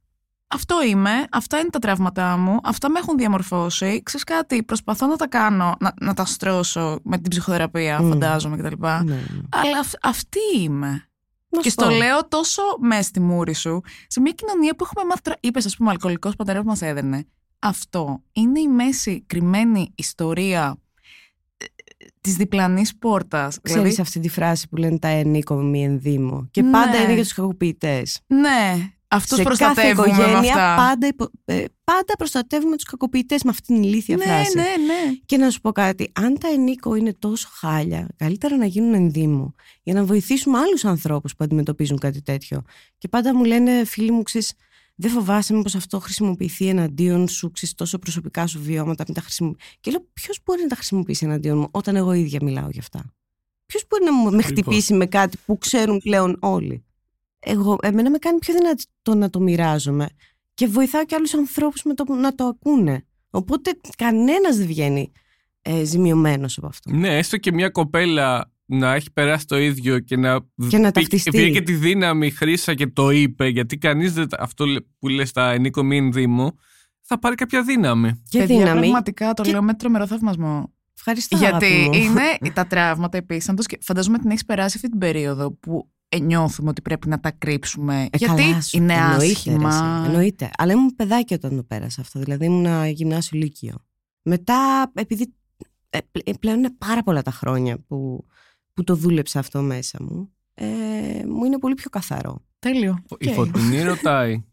Αυτό 0.47 0.83
είμαι, 0.83 1.25
αυτά 1.31 1.59
είναι 1.59 1.69
τα 1.69 1.79
τραύματά 1.79 2.37
μου, 2.37 2.59
αυτά 2.63 2.89
με 2.89 2.99
έχουν 2.99 3.17
διαμορφώσει. 3.17 4.01
Ξέρεις 4.03 4.23
κάτι, 4.25 4.63
προσπαθώ 4.63 5.07
να 5.07 5.15
τα 5.15 5.27
κάνω, 5.27 5.75
να, 5.79 5.93
να 6.01 6.13
τα 6.13 6.25
στρώσω 6.25 6.99
με 7.03 7.17
την 7.17 7.29
ψυχοθεραπεία, 7.29 8.01
Μμ. 8.01 8.09
φαντάζομαι 8.09 8.57
κτλ. 8.57 8.85
Ναι, 8.87 8.97
ναι. 9.03 9.21
Αλλά 9.49 9.79
αυ- 9.79 9.95
αυτή 10.05 10.39
είμαι. 10.59 11.07
Να 11.49 11.61
Και 11.61 11.69
σου 11.69 11.75
στο 11.79 11.85
πω. 11.85 11.91
λέω 11.95 12.27
τόσο 12.27 12.61
με 12.79 13.01
στη 13.01 13.19
μούρη 13.19 13.53
σου, 13.53 13.81
σε 14.07 14.19
μια 14.21 14.31
κοινωνία 14.31 14.75
που 14.75 14.83
έχουμε 14.83 15.03
μάθει. 15.05 15.37
Είπες, 15.39 15.65
ας 15.65 15.75
πούμε, 15.77 15.89
αλκοολικός 15.89 16.35
πατέρα 16.35 16.61
που 16.61 16.67
μας 16.67 16.81
έδαινε. 16.81 17.25
Αυτό 17.59 18.23
είναι 18.31 18.59
η 18.59 18.67
μέση 18.67 19.23
κρυμμένη 19.27 19.91
ιστορία 19.95 20.77
της 22.21 22.35
διπλανής 22.35 22.97
πόρτας. 22.97 23.59
Ξέρεις 23.61 23.99
αυτή 23.99 24.19
τη 24.19 24.29
φράση 24.29 24.67
που 24.69 24.75
λένε 24.75 24.99
τα 24.99 25.07
ενίκο 25.07 25.55
μη 25.55 25.83
ενδύμω. 25.83 26.47
Και 26.51 26.61
Ναι. 26.61 26.71
πάντα 26.71 26.97
είναι 27.03 27.13
για 27.13 27.23
τους 27.23 27.33
κακοποιητές. 27.33 28.19
ναι, 28.27 28.75
αυτούς 29.13 29.37
Σε 29.37 29.43
κάθε 29.43 29.55
προστατεύουμε 29.65 30.07
με 30.07 30.13
οικογένεια 30.13 30.53
αυτά. 30.53 30.75
πάντα, 30.75 31.07
υπο- 31.07 31.29
ε, 31.45 31.65
πάντα 31.83 32.13
προστατεύουμε 32.17 32.75
τους 32.75 32.85
κακοποιητές 32.85 33.43
με 33.43 33.49
αυτήν 33.49 33.75
την 33.75 33.83
ηλίθια 33.83 34.17
ναι, 34.17 34.23
φράση. 34.23 34.57
ναι, 34.57 34.61
ναι. 34.63 35.17
Και 35.25 35.37
να 35.37 35.49
σου 35.49 35.61
πω 35.61 35.71
κάτι, 35.71 36.11
αν 36.13 36.37
τα 36.39 36.47
ενίκο 36.47 36.95
είναι 36.95 37.13
τόσο 37.13 37.47
χάλια, 37.51 38.07
καλύτερα 38.15 38.57
να 38.57 38.65
γίνουν 38.65 38.93
ενδύμο 38.93 39.53
για 39.83 39.93
να 39.93 40.03
βοηθήσουμε 40.03 40.57
άλλους 40.57 40.85
ανθρώπους 40.85 41.35
που 41.35 41.43
αντιμετωπίζουν 41.43 41.97
κάτι 41.97 42.21
τέτοιο. 42.21 42.61
Και 42.97 43.07
πάντα 43.07 43.35
μου 43.35 43.43
λένε 43.43 43.85
φίλοι 43.85 44.11
μου, 44.11 44.23
ξέρεις, 44.23 44.53
δεν 44.95 45.11
φοβάσαι 45.11 45.53
μήπως 45.53 45.75
αυτό 45.75 45.99
χρησιμοποιηθεί 45.99 46.67
εναντίον 46.67 47.27
σου, 47.27 47.51
ξέρεις 47.51 47.75
τόσο 47.75 47.99
προσωπικά 47.99 48.47
σου 48.47 48.61
βιώματα. 48.61 49.03
Μην 49.07 49.15
τα 49.15 49.21
χρησιμο... 49.21 49.55
Και 49.79 49.91
λέω, 49.91 50.07
ποιος 50.13 50.39
μπορεί 50.45 50.61
να 50.61 50.67
τα 50.67 50.75
χρησιμοποιήσει 50.75 51.25
εναντίον 51.25 51.57
μου 51.57 51.67
όταν 51.71 51.95
εγώ 51.95 52.13
ίδια 52.13 52.39
μιλάω 52.41 52.69
γι' 52.71 52.79
αυτά; 52.79 53.13
Ποιος 53.65 53.85
μπορεί 53.89 54.03
να 54.03 54.13
μου 54.13 54.31
με 54.31 54.41
χτυπήσει 54.41 54.93
με 54.93 55.05
κάτι 55.05 55.37
που 55.45 55.57
ξέρουν 55.57 55.97
πλέον 55.97 56.37
όλοι; 56.39 56.83
Εγώ, 57.45 57.77
εμένα 57.81 58.09
με 58.09 58.17
κάνει 58.17 58.37
πιο 58.39 58.53
δυνατή 58.53 58.83
το 59.01 59.15
να 59.15 59.29
το 59.29 59.39
μοιράζομαι 59.39 60.07
και 60.53 60.67
βοηθάω 60.67 61.05
και 61.05 61.15
άλλους 61.15 61.33
ανθρώπους 61.33 61.83
με 61.83 61.93
το, 61.93 62.13
να 62.13 62.35
το 62.35 62.43
ακούνε. 62.45 63.05
Οπότε 63.29 63.71
κανένας 63.97 64.57
δεν 64.57 64.67
βγαίνει 64.67 65.11
ε, 65.61 65.83
ζημιωμένος 65.83 66.57
από 66.57 66.67
αυτό. 66.67 66.91
Ναι, 66.91 67.17
έστω 67.17 67.37
και 67.37 67.51
μια 67.51 67.69
κοπέλα 67.69 68.51
να 68.65 68.93
έχει 68.93 69.11
περάσει 69.11 69.45
το 69.47 69.57
ίδιο 69.57 69.99
και 69.99 70.17
να, 70.17 70.39
Και 70.69 70.77
να 70.77 70.91
πει- 70.91 70.99
ταυτιστεί. 70.99 71.29
πήρε 71.29 71.49
και 71.49 71.61
τη 71.61 71.73
δύναμη 71.73 72.29
χρήσα 72.31 72.73
και 72.73 72.87
το 72.87 73.09
είπε, 73.09 73.47
γιατί 73.47 73.77
κανείς 73.77 74.13
δεν. 74.13 74.27
τα- 74.29 74.37
Αυτό 74.39 74.65
που 74.99 75.07
λες 75.07 75.29
στα 75.29 75.51
ενίκο 75.51 75.83
μην 75.83 76.11
δήμο, 76.11 76.55
θα 77.01 77.19
πάρει 77.19 77.35
κάποια 77.35 77.63
δύναμη. 77.63 78.21
Και 78.29 78.39
Παιδιά, 78.39 78.57
δύναμη. 78.57 78.79
Πραγματικά 78.79 79.33
το 79.33 79.43
Και- 79.43 79.51
λέω 79.51 79.61
με 79.63 79.73
τρομερό 79.73 80.07
θαυμασμό. 80.07 80.73
Ευχαριστώ. 80.97 81.37
Γιατί 81.37 81.65
αγάπη 81.65 81.97
μου. 81.97 82.03
είναι 82.03 82.51
τα 82.53 82.67
τραύματα 82.67 83.17
επίση. 83.17 83.49
αν 83.49 83.55
το 83.55 83.61
σκε- 83.61 83.83
Φαντάζομαι 83.83 84.19
την 84.19 84.29
έχεις 84.29 84.45
περάσει 84.45 84.73
αυτή 84.75 84.89
την 84.89 84.99
περίοδο 84.99 85.51
που 85.51 85.89
ε, 86.02 86.02
νιώθουμε 86.21 86.69
ότι 86.69 86.81
πρέπει 86.81 87.07
να 87.07 87.19
τα 87.19 87.31
κρύψουμε. 87.31 88.01
Ε, 88.11 88.17
γιατί 88.17 88.43
καλά 88.43 88.61
σου, 88.61 88.77
είναι 88.77 88.93
εννοείται, 88.93 89.23
ρε, 89.25 89.31
άσχημα. 89.31 89.69
εσύ, 89.69 90.09
Εννοείται. 90.09 90.49
Αλλά 90.57 90.71
ήμουν 90.71 90.95
παιδάκι 90.95 91.33
όταν 91.33 91.55
το 91.55 91.63
πέρασα 91.63 92.01
αυτό. 92.01 92.19
Δηλαδή 92.19 92.45
ήμουν 92.45 92.85
γυμνάσιο 92.85 93.39
λύκειο. 93.39 93.75
Μετά, 94.21 94.91
επειδή 94.93 95.33
ε, 95.89 95.97
πλε- 96.11 96.27
ε, 96.29 96.33
πλέον 96.39 96.57
είναι 96.57 96.73
πάρα 96.77 97.03
πολλά 97.03 97.21
τα 97.21 97.31
χρόνια 97.31 97.77
που, 97.87 98.25
που 98.73 98.83
το 98.83 98.95
δούλεψα 98.95 99.39
αυτό 99.39 99.61
μέσα 99.61 99.97
μου, 100.03 100.33
ε, 100.53 100.65
μου 101.27 101.43
είναι 101.45 101.59
πολύ 101.59 101.73
πιο 101.73 101.89
καθαρό. 101.89 102.41
Τέλειο. 102.59 103.03
Η 103.17 103.27
Οκ. 103.29 103.33
Φωτεινή 103.33 103.81
ρωτάει 103.91 104.43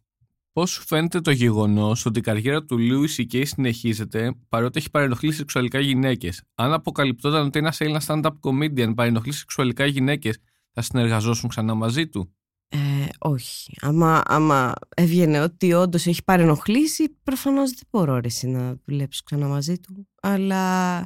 πώς 0.53 0.70
σου 0.70 0.83
φαίνεται 0.87 1.20
το 1.20 1.31
γεγονός 1.31 2.07
ότι 2.07 2.18
η 2.18 2.23
καριέρα 2.23 2.64
του 2.64 2.79
Louis 2.79 3.12
C.K. 3.12 3.45
συνεχίζεται 3.44 4.35
παρότι 4.49 4.79
έχει 4.79 4.90
παρενοχλήσει 4.90 5.37
σεξουαλικά 5.37 5.81
γυναίκες; 5.81 6.42
Αν 6.55 6.73
αποκαλυπτόταν 6.73 7.46
ότι 7.46 7.59
ένας 7.59 7.81
Έλληνας 7.81 8.07
stand-up 8.09 8.31
comedian 8.40 8.92
παρενοχλεί 8.94 9.33
σεξουαλικά 9.33 9.87
γυναίκες, 9.87 10.38
θα 10.73 10.83
συνεργαζόσουν 10.83 11.49
ξανά 11.49 11.75
μαζί 11.75 12.09
του; 12.09 12.35
Ε, 12.69 12.79
όχι. 13.19 13.73
Άμα, 13.81 14.23
άμα 14.25 14.73
έβγαινε 14.97 15.41
ότι 15.41 15.73
όντως 15.73 16.07
έχει 16.07 16.25
παρενοχλήσει, 16.25 17.09
προφανώς 17.23 17.71
δεν 17.71 17.83
μπορώ 17.91 18.15
ρε, 18.15 18.27
εσύ, 18.27 18.47
να 18.47 18.77
δουλέψω 18.85 19.23
ξανά 19.25 19.47
μαζί 19.47 19.79
του. 19.79 20.09
Αλλά 20.23 21.01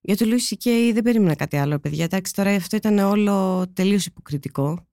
για 0.00 0.16
το 0.16 0.24
Λούι 0.24 0.38
Σικέι 0.38 0.92
δεν 0.92 1.02
περίμενα 1.02 1.34
κάτι 1.34 1.56
άλλο, 1.56 1.78
παιδιά. 1.78 2.04
Εντάξει, 2.04 2.34
τώρα 2.34 2.50
αυτό 2.54 2.76
ήταν 2.76 2.98
όλο 2.98 3.66
τελείως 3.72 4.06
υποκριτικό. 4.06 4.86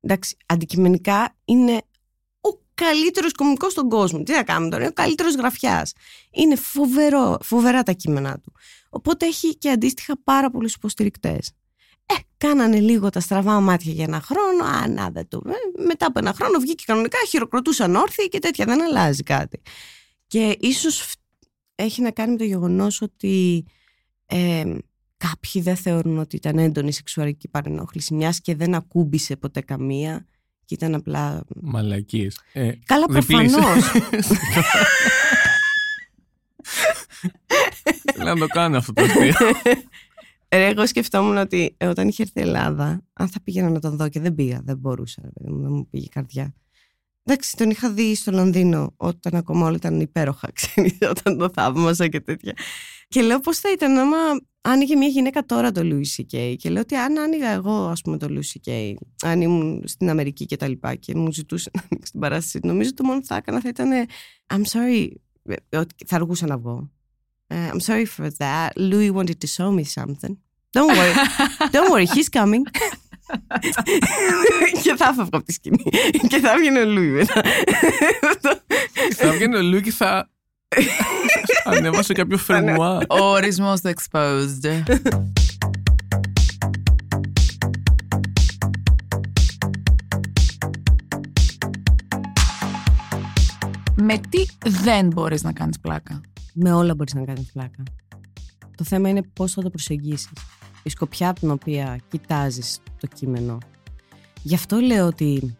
Εντάξει, 0.00 0.36
αντικειμενικά 0.46 1.36
είναι 1.44 1.82
ο 2.40 2.48
καλύτερος 2.74 3.32
κωμικό 3.32 3.70
στον 3.70 3.88
κόσμο. 3.88 4.22
Τι 4.22 4.32
να 4.32 4.42
κάνουμε 4.42 4.70
τώρα, 4.70 4.82
είναι 4.82 4.90
ο 4.90 5.02
καλύτερος 5.02 5.34
γραφιάς. 5.34 5.92
Είναι 6.30 6.56
φοβερό, 6.56 7.38
φοβερά 7.42 7.82
τα 7.82 7.92
κείμενά 7.92 8.38
του. 8.38 8.52
Οπότε 8.90 9.26
έχει 9.26 9.58
και 9.58 9.70
αντίστοιχα 9.70 10.22
πάρα 10.24 10.50
πολλούς 10.50 10.74
υποστηρικτές. 10.74 11.52
Ε, 12.18 12.22
κάνανε 12.36 12.80
λίγο 12.80 13.10
τα 13.10 13.20
στραβά 13.20 13.60
μάτια 13.60 13.92
για 13.92 14.04
ένα 14.04 14.20
χρόνο. 14.20 14.64
Α, 14.64 14.88
να 14.88 15.10
δεν 15.10 15.28
το. 15.28 15.42
Ε, 15.46 15.82
μετά 15.86 16.06
από 16.06 16.18
ένα 16.18 16.32
χρόνο 16.32 16.58
βγήκε 16.58 16.84
κανονικά, 16.86 17.18
χειροκροτούσαν 17.28 17.96
όρθιοι 17.96 18.28
και 18.28 18.38
τέτοια. 18.38 18.64
Δεν 18.64 18.82
αλλάζει 18.82 19.22
κάτι. 19.22 19.62
Και 20.26 20.56
ίσως 20.60 21.14
έχει 21.74 22.02
να 22.02 22.10
κάνει 22.10 22.30
με 22.32 22.38
το 22.38 22.44
γεγονός 22.44 23.00
ότι 23.00 23.64
ε, 24.26 24.64
κάποιοι 25.16 25.62
δεν 25.62 25.76
θεωρούν 25.76 26.18
ότι 26.18 26.36
ήταν 26.36 26.58
έντονη 26.58 26.92
σεξουαλική 26.92 27.48
παρενόχληση, 27.48 28.14
μιας 28.14 28.40
και 28.40 28.54
δεν 28.54 28.74
ακούμπησε 28.74 29.36
ποτέ 29.36 29.60
καμία 29.60 30.26
και 30.64 30.74
ήταν 30.74 30.94
απλά. 30.94 31.44
Μαλακίες. 31.60 32.40
Ε, 32.52 32.72
Καλά, 32.84 33.06
διπλής. 33.08 33.52
προφανώς. 33.52 33.84
Θέλω 38.14 38.34
να 38.34 38.38
το 38.38 38.46
κάνω 38.46 38.76
αυτό 38.76 38.92
το 38.92 39.02
αστείο. 39.02 39.34
Ρε, 40.52 40.66
εγώ 40.66 40.86
σκεφτόμουν 40.86 41.36
ότι 41.36 41.74
ε, 41.76 41.86
όταν 41.86 42.08
είχε 42.08 42.22
έρθει 42.22 42.38
η 42.38 42.42
Ελλάδα, 42.42 43.02
αν 43.12 43.28
θα 43.28 43.40
πήγαινα 43.44 43.70
να 43.70 43.80
τον 43.80 43.96
δω 43.96 44.08
και 44.08 44.20
δεν 44.20 44.34
πήγα, 44.34 44.60
δεν 44.64 44.76
μπορούσα, 44.76 45.22
ρε 45.24 45.30
παιδί 45.30 45.50
μου, 45.50 45.62
δεν 45.62 45.72
μου 45.72 45.88
πήγε 45.88 46.04
η 46.04 46.08
καρδιά. 46.08 46.54
Εντάξει, 47.24 47.56
τον 47.56 47.70
είχα 47.70 47.90
δει 47.92 48.14
στο 48.14 48.32
Λονδίνο 48.32 48.94
όταν 48.96 49.34
ακόμα 49.34 49.66
όλα 49.66 49.76
ήταν 49.76 50.00
υπέροχα, 50.00 50.52
ξέρεις, 50.58 50.98
όταν 51.10 51.38
το 51.38 51.50
θαύμασα 51.54 52.08
και 52.08 52.20
τέτοια. 52.20 52.52
Και 53.08 53.22
λέω 53.22 53.40
πώς 53.40 53.58
θα 53.58 53.72
ήταν 53.72 53.98
άμα 53.98 54.16
άνοιγε 54.60 54.96
μια 54.96 55.08
γυναίκα 55.08 55.44
τώρα 55.44 55.72
το 55.72 55.80
Louis 55.84 56.20
C.K. 56.20 56.54
Και 56.58 56.70
λέω 56.70 56.82
ότι 56.82 56.94
αν 56.94 57.18
άνοιγα 57.18 57.48
εγώ, 57.48 57.86
ας 57.86 58.00
πούμε, 58.00 58.18
το 58.18 58.26
Louis 58.30 58.70
C.K., 58.70 58.94
αν 59.22 59.40
ήμουν 59.40 59.82
στην 59.86 60.10
Αμερική 60.10 60.46
και 60.46 60.56
τα 60.56 60.68
λοιπά 60.68 60.94
και 60.94 61.14
μου 61.14 61.32
ζητούσε 61.32 61.70
να 61.74 61.82
ανοίξει 61.90 62.10
την 62.10 62.20
παράσταση, 62.20 62.66
νομίζω 62.66 62.94
το 62.94 63.04
μόνο 63.04 63.20
που 63.20 63.26
θα 63.26 63.36
έκανα 63.36 63.60
θα 63.60 63.68
ήταν 63.68 63.90
I'm 64.54 64.62
sorry, 64.62 65.08
ε, 65.42 65.76
ότι 65.78 65.94
θα 66.06 66.16
αργούσα 66.16 66.46
να 66.46 66.58
βγω. 66.58 66.90
Ε, 67.52 67.70
I'm 67.72 67.80
sorry 67.80 68.06
for 68.16 68.28
that. 68.42 68.68
Louis 68.76 69.10
wanted 69.18 69.38
to 69.44 69.48
show 69.56 69.70
me 69.78 69.84
something. 69.98 70.34
Don't 70.76 70.92
worry. 70.98 71.14
Don't 71.74 71.90
worry, 71.92 72.06
he's 72.06 72.28
coming. 72.38 72.62
και 74.82 74.94
θα 74.96 75.04
έφευγα 75.04 75.28
από 75.32 75.42
τη 75.42 75.52
σκηνή. 75.52 75.82
και 76.28 76.38
θα 76.38 76.52
έβγαινε 76.52 76.80
ο 76.80 76.84
Λούι 76.84 77.06
μετά. 77.06 77.42
Θα 79.14 79.30
βγαίνει 79.30 79.56
ο 79.56 79.62
Λου 79.62 79.80
και 79.80 79.90
θα. 79.90 80.30
Ανέβασε 81.64 82.12
κάποιο 82.12 82.38
φρενουά. 82.38 82.96
Ο 83.08 83.24
ορισμός 83.24 83.80
του 83.80 83.92
exposed. 83.94 84.82
Με 93.94 94.18
τι 94.28 94.46
δεν 94.82 95.06
μπορείς 95.06 95.42
να 95.42 95.52
κάνεις 95.52 95.80
πλάκα; 95.80 96.20
Με 96.52 96.72
όλα 96.72 96.94
μπορείς 96.94 97.14
να 97.14 97.24
κάνεις 97.24 97.52
πλάκα. 97.52 97.82
Το 98.76 98.84
θέμα 98.84 99.08
είναι 99.08 99.22
πώς 99.22 99.52
θα 99.52 99.62
το 99.62 99.70
προσεγγίσεις. 99.70 100.32
Η 100.82 100.90
σκοπιά 100.90 101.28
από 101.28 101.40
την 101.40 101.50
οποία 101.50 102.00
κοιτάζεις 102.08 102.80
το 103.00 103.06
κείμενο. 103.06 103.58
Γι' 104.42 104.54
αυτό 104.54 104.78
λέω 104.78 105.06
ότι 105.06 105.56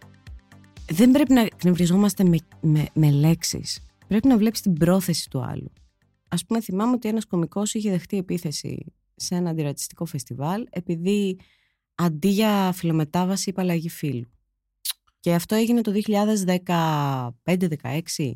δεν 0.91 1.11
πρέπει 1.11 1.33
να 1.33 1.41
εκνευριζόμαστε 1.41 2.25
με, 2.25 2.37
με, 2.61 2.87
με 2.95 3.11
λέξεις. 3.11 3.81
Πρέπει 4.07 4.29
να 4.29 4.37
βλέπεις 4.37 4.61
την 4.61 4.73
πρόθεση 4.73 5.31
του 5.31 5.43
άλλου. 5.45 5.73
Ας 6.29 6.45
πούμε 6.47 6.61
θυμάμαι 6.61 6.93
ότι 6.93 7.09
ένας 7.09 7.27
κωμικός 7.27 7.75
είχε 7.75 7.91
δεχτεί 7.91 8.17
επίθεση 8.17 8.93
σε 9.15 9.35
ένα 9.35 9.51
αντιρατσιστικό 9.51 10.05
φεστιβάλ 10.05 10.67
επειδή 10.71 11.39
αντί 11.95 12.29
για 12.29 12.73
φιλομετάβαση 12.73 13.51
είπε 13.51 13.61
αλλαγή 13.61 13.89
φύλου. 13.89 14.31
Και 15.21 15.35
αυτό 15.35 15.55
έγινε 15.55 15.81
το 15.81 15.93
2015-16. 17.45 18.33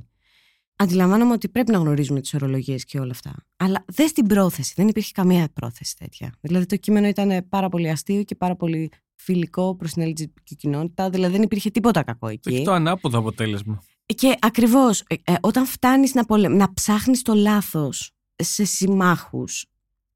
Αντιλαμβάνομαι 0.77 1.33
ότι 1.33 1.49
πρέπει 1.49 1.71
να 1.71 1.79
γνωρίζουμε 1.79 2.21
τις 2.21 2.35
ορολογίες 2.35 2.85
και 2.85 3.01
όλα 3.01 3.11
αυτά. 3.11 3.35
Αλλά 3.57 3.85
δεν 3.87 4.09
στην 4.09 4.27
πρόθεση. 4.27 4.73
Δεν 4.77 4.89
υπήρχε 4.89 5.11
καμία 5.15 5.49
πρόθεση 5.53 5.97
τέτοια. 5.97 6.35
Δηλαδή 6.41 6.67
το 6.67 6.77
κείμενο 6.77 7.07
ήταν 7.07 7.47
πάρα 7.49 7.69
πολύ 7.69 7.91
αστείο 7.91 8.23
και 8.23 8.35
πάρα 8.35 8.57
πολύ 8.57 8.91
φιλικό 9.15 9.77
προς 9.77 9.93
την 9.93 10.03
LGBT 10.03 10.55
κοινότητα. 10.57 11.11
Δηλαδή 11.11 11.33
δεν 11.33 11.43
υπήρχε 11.43 11.71
τίποτα 11.71 12.03
κακό 12.03 12.29
εκεί. 12.29 12.55
Έχει 12.55 12.65
το 12.65 12.73
ανάποδο 12.73 13.19
αποτέλεσμα. 13.19 13.83
Και 14.07 14.37
ακριβώς 14.41 15.01
ε, 15.25 15.35
όταν 15.41 15.67
φτάνεις 15.67 16.15
να, 16.15 16.25
πολε... 16.25 16.49
να 16.49 16.73
ψάχνεις 16.73 17.23
το 17.23 17.35
λάθος 17.35 18.11
σε 18.37 18.65
συμμάχους 18.65 19.67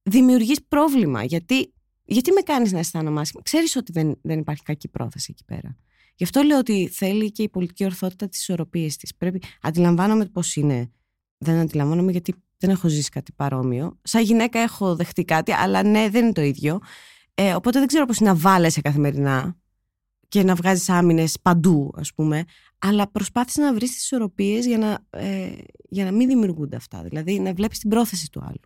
δημιουργείς 0.03 0.65
πρόβλημα 0.69 1.25
γιατί, 1.25 1.73
γιατί 2.05 2.33
με 2.33 2.41
κάνεις 2.41 2.73
να 2.73 2.79
αισθάνομαι 2.79 3.21
άσχημα; 3.21 3.43
Ξέρεις 3.43 3.77
ότι 3.77 3.93
δεν, 3.93 4.19
δεν 4.23 4.39
υπάρχει 4.39 4.63
κακή 4.63 4.89
πρόθεση 4.89 5.29
εκεί 5.31 5.45
πέρα. 5.45 5.77
Γι' 6.21 6.27
αυτό 6.27 6.43
λέω 6.43 6.59
ότι 6.59 6.89
θέλει 6.89 7.33
και 7.33 7.43
η 7.43 7.49
πολιτική 7.49 7.85
ορθότητα 7.85 8.29
τις 8.29 8.41
ισορροπίες 8.41 8.97
της. 8.97 9.15
Πρέπει, 9.17 9.43
αντιλαμβάνομαι 9.63 10.25
πώς 10.25 10.57
είναι. 10.57 10.91
Δεν 11.39 11.59
αντιλαμβάνομαι 11.59 12.11
γιατί 12.11 12.35
δεν 12.59 12.71
έχω 12.71 12.89
ζήσει 12.89 13.11
κάτι 13.11 13.33
παρόμοιο. 13.33 13.99
Σαν 14.03 14.23
γυναίκα 14.23 14.59
έχω 14.61 14.97
δεχτεί 14.97 15.25
κάτι, 15.25 15.53
αλλά 15.53 15.83
ναι, 15.83 16.09
δεν 16.09 16.23
είναι 16.25 16.33
το 16.33 16.41
ίδιο. 16.41 16.79
Ε, 17.35 17.55
οπότε 17.55 17.79
δεν 17.79 17.89
ξέρω 17.89 18.07
πώς 18.07 18.19
είναι 18.19 18.29
να 18.29 18.37
βάλεσαι 18.37 18.81
καθημερινά 18.81 19.57
και 20.29 20.43
να 20.43 20.55
βγάζεις 20.55 20.89
άμυνες 20.89 21.41
παντού, 21.43 21.93
ας 21.97 22.15
πούμε. 22.15 22.45
Αλλά 22.79 23.11
προσπάθησε 23.11 23.61
να 23.61 23.75
βρεις 23.75 23.91
τις 23.91 24.03
ισορροπίες 24.03 24.67
για 24.67 24.79
να, 24.79 24.99
ε, 25.11 25.53
για 25.89 26.05
να 26.05 26.13
μην 26.13 26.29
δημιουργούνται 26.29 26.77
αυτά. 26.77 27.03
Δηλαδή 27.03 27.39
να 27.39 27.53
βλέπεις 27.53 27.79
την 27.79 27.91
πρόθεση 27.91 28.31
του 28.31 28.41
άλλου. 28.45 28.61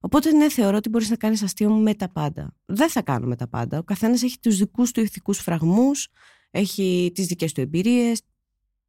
Οπότε 0.00 0.32
ναι, 0.32 0.50
θεωρώ 0.50 0.76
ότι 0.76 0.88
μπορείς 0.88 1.10
να 1.10 1.16
κάνεις 1.16 1.42
αστείο 1.42 1.70
με 1.70 1.94
τα 1.94 2.08
πάντα. 2.08 2.54
Δεν 2.64 2.90
θα 2.90 3.02
κάνω 3.02 3.26
με 3.26 3.36
τα 3.36 3.48
πάντα. 3.48 3.78
Ο 3.78 3.82
καθένας 3.82 4.22
έχει 4.22 4.38
τους 4.38 4.56
δικούς 4.56 4.90
του 4.90 5.00
ηθικούς 5.00 5.38
φραγμούς, 5.38 6.08
έχει 6.54 7.10
τις 7.14 7.26
δικές 7.26 7.52
του 7.52 7.60
εμπειρίες 7.60 8.20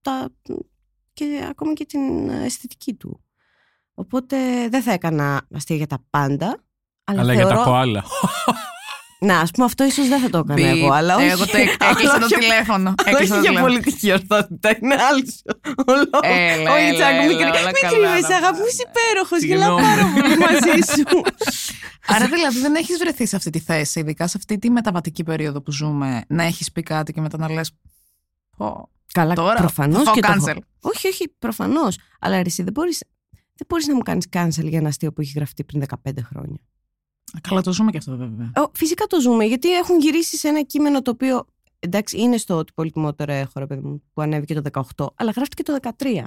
τα... 0.02 0.30
και 1.14 1.46
ακόμα 1.50 1.74
και 1.74 1.86
την 1.86 2.30
αισθητική 2.30 2.94
του. 2.94 3.24
Οπότε 3.94 4.38
δεν 4.70 4.82
θα 4.82 4.92
έκανα 4.92 5.42
αστεία 5.56 5.76
για 5.76 5.88
τα 5.88 6.04
πάντα. 6.10 6.64
Αλλά, 7.04 7.22
Αλλά 7.22 7.34
θεωρώ... 7.34 7.48
για 7.48 7.58
τα 7.58 7.64
κοάλα. 7.64 8.04
Να, 9.20 9.40
ας 9.40 9.52
πούμε, 9.52 9.66
αυτό 9.66 9.84
ίσως 9.84 10.08
δεν 10.08 10.20
θα 10.22 10.30
το 10.30 10.38
έκανα 10.38 10.54
Μπιπ. 10.72 10.84
εγώ. 10.84 10.92
Αλλά 10.92 11.16
όχι, 11.16 11.26
Εγώ 11.26 11.46
το 11.46 11.58
έκ- 11.58 11.84
έκλεισα 11.84 12.18
το 12.20 12.26
όχι- 12.26 12.36
τηλέφωνο. 12.40 12.94
όχι 13.06 13.10
Έκλεισα 13.14 13.34
το 13.36 13.40
για 13.42 13.50
τηλέφωνο. 13.50 13.74
πολιτική 13.74 14.12
ορθότητα. 14.12 14.78
Είναι 14.82 14.96
άλλο. 15.10 15.24
Όλο. 15.86 16.10
Έλα, 16.22 16.74
Όχι, 16.74 16.84
έλα, 16.86 16.94
Τσάκο, 16.94 17.22
μην 17.28 17.38
έλα, 17.40 17.50
κρυ- 17.50 17.62
όλα 17.62 17.72
μην 17.72 17.82
καλά 17.82 17.98
κρύβεσαι, 17.98 18.28
τα 18.28 18.36
αγάπη 18.38 18.58
μου, 18.60 18.66
είσαι 18.72 18.84
υπέροχος. 18.90 19.42
Γελάω 19.44 19.78
Συγγνώμη. 19.80 19.96
πάρα 19.96 20.06
πολύ 20.16 20.38
μαζί 20.46 20.80
σου. 20.94 21.06
Άρα 22.08 22.28
δηλαδή 22.28 22.60
δεν 22.60 22.76
έχεις 22.76 22.98
βρεθεί 22.98 23.26
σε 23.26 23.36
αυτή 23.36 23.50
τη 23.50 23.60
θέση, 23.60 24.00
ειδικά 24.00 24.28
σε 24.28 24.38
αυτή 24.38 24.58
τη 24.58 24.70
μεταβατική 24.70 25.24
περίοδο 25.24 25.62
που 25.62 25.72
ζούμε, 25.72 26.24
να 26.28 26.44
έχεις 26.44 26.72
πει 26.72 26.84
κάτι 26.84 27.14
και 27.14 27.22
μετά 27.22 27.38
να 27.38 27.52
λες 27.52 27.72
«Πω, 28.58 28.90
Καλά, 29.14 29.34
Τώρα 29.36 29.56
προφανώς 29.56 29.98
θα 29.98 30.04
φάω 30.04 30.14
και 30.14 30.22
το 30.22 30.32
έχω. 30.32 30.46
cancel. 30.46 30.58
Όχι, 30.82 31.08
όχι, 31.08 31.30
προφανώς. 31.40 31.98
Αλλά 32.20 32.36
ρε, 32.36 32.42
εσύ 32.46 32.64
δεν 32.64 32.74
μπορείς 32.74 33.04
δεν 33.32 33.68
μπορείς 33.68 33.88
να 33.88 33.96
μου 33.96 34.02
κάνεις 34.02 34.28
cancel 34.32 34.68
για 34.70 34.78
ένα 34.78 34.88
αστείο 34.88 35.14
που 35.14 35.22
έχει 35.22 35.32
γραφτεί 35.36 35.64
πριν 35.64 35.84
15 36.04 36.12
χρόνια. 36.24 36.60
Καλά 37.42 37.62
το 37.62 37.74
ζούμε 37.74 37.92
και 37.92 37.98
αυτό 37.98 38.18
βέβαια. 38.18 38.52
Ε, 38.56 38.62
Φυσικά 38.74 39.06
το 39.06 39.22
ζούμε, 39.22 39.44
γιατί 39.46 39.78
έχουν 39.78 40.00
γυρίσει 40.00 40.38
σε 40.38 40.48
ένα 40.48 40.62
κείμενο 40.62 41.02
το 41.02 41.12
οποίο. 41.12 41.46
Εντάξει, 41.80 42.20
είναι 42.20 42.38
στο 42.38 42.56
ότι 42.56 42.72
πολύτιμο 42.76 43.14
τώρα 43.14 43.34
έχω, 43.34 43.52
ρε 43.60 43.66
παιδί 43.68 43.82
μου, 43.82 44.04
που 44.14 44.22
ανέβηκε 44.22 44.62
το 44.62 44.84
18, 44.96 45.08
αλλά 45.16 45.32
γράφτηκε 45.32 45.64
το 45.64 45.78
13. 45.98 46.24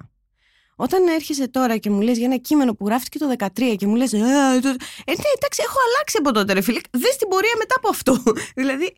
Όταν 0.77 1.07
έρχεσαι 1.09 1.49
τώρα 1.49 1.77
και 1.77 1.91
μου 1.91 2.01
λες 2.01 2.17
για 2.17 2.27
ένα 2.27 2.37
κείμενο 2.37 2.75
που 2.75 2.87
γράφτηκε 2.87 3.19
το 3.19 3.35
13 3.39 3.75
και 3.77 3.87
μου 3.87 3.95
λες 3.95 4.13
Ε, 4.13 4.19
το- 4.19 4.25
ε, 4.25 5.13
ναι, 5.13 5.31
εντάξει, 5.37 5.63
έχω 5.65 5.79
αλλάξει 5.89 6.17
από 6.19 6.33
τότε, 6.33 6.53
ρε 6.53 6.61
φίλε. 6.61 6.81
Δες 6.91 7.17
την 7.17 7.29
πορεία 7.29 7.55
μετά 7.59 7.75
από 7.77 7.89
αυτό. 7.89 8.23
δηλαδή. 8.61 8.97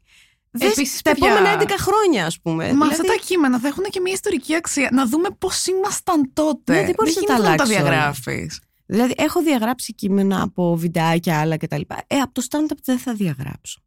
Δες 0.51 0.73
Επίσης, 0.73 1.03
τα 1.03 1.11
παιδιά, 1.11 1.33
επόμενα 1.33 1.63
11 1.63 1.75
χρόνια, 1.79 2.27
ας 2.27 2.41
πούμε. 2.41 2.65
Μα 2.65 2.71
δηλαδή, 2.71 2.91
αυτά 2.91 3.05
τα 3.05 3.15
κείμενα 3.27 3.59
θα 3.59 3.69
έχουν 3.69 3.85
και 3.85 4.01
μια 4.01 4.13
ιστορική 4.13 4.55
αξία. 4.55 4.89
Να 4.93 5.07
δούμε 5.07 5.29
πώς 5.39 5.67
ήμασταν 5.67 6.33
τότε. 6.33 6.73
Ναι, 6.73 6.85
δεν 6.85 6.95
μπορείς 6.97 7.17
να 7.17 7.23
τα 7.23 7.33
γίνεται 7.35 7.49
να 7.49 7.57
τα 7.57 7.63
αλλάξεις 7.63 7.77
όλα. 7.77 7.89
διαγράφεις. 7.91 8.61
Δηλαδή, 8.87 9.15
έχω 9.17 9.43
διαγράψει 9.43 9.95
κείμενα 9.95 10.43
από 10.43 10.77
βιντεάκια 10.77 11.41
άλλα 11.41 11.57
κτλ. 11.57 11.81
Ε, 12.07 12.17
από 12.17 12.33
το 12.35 12.43
stand-up 12.51 12.77
δεν 12.85 12.99
θα 12.99 13.15
διαγράψω. 13.15 13.81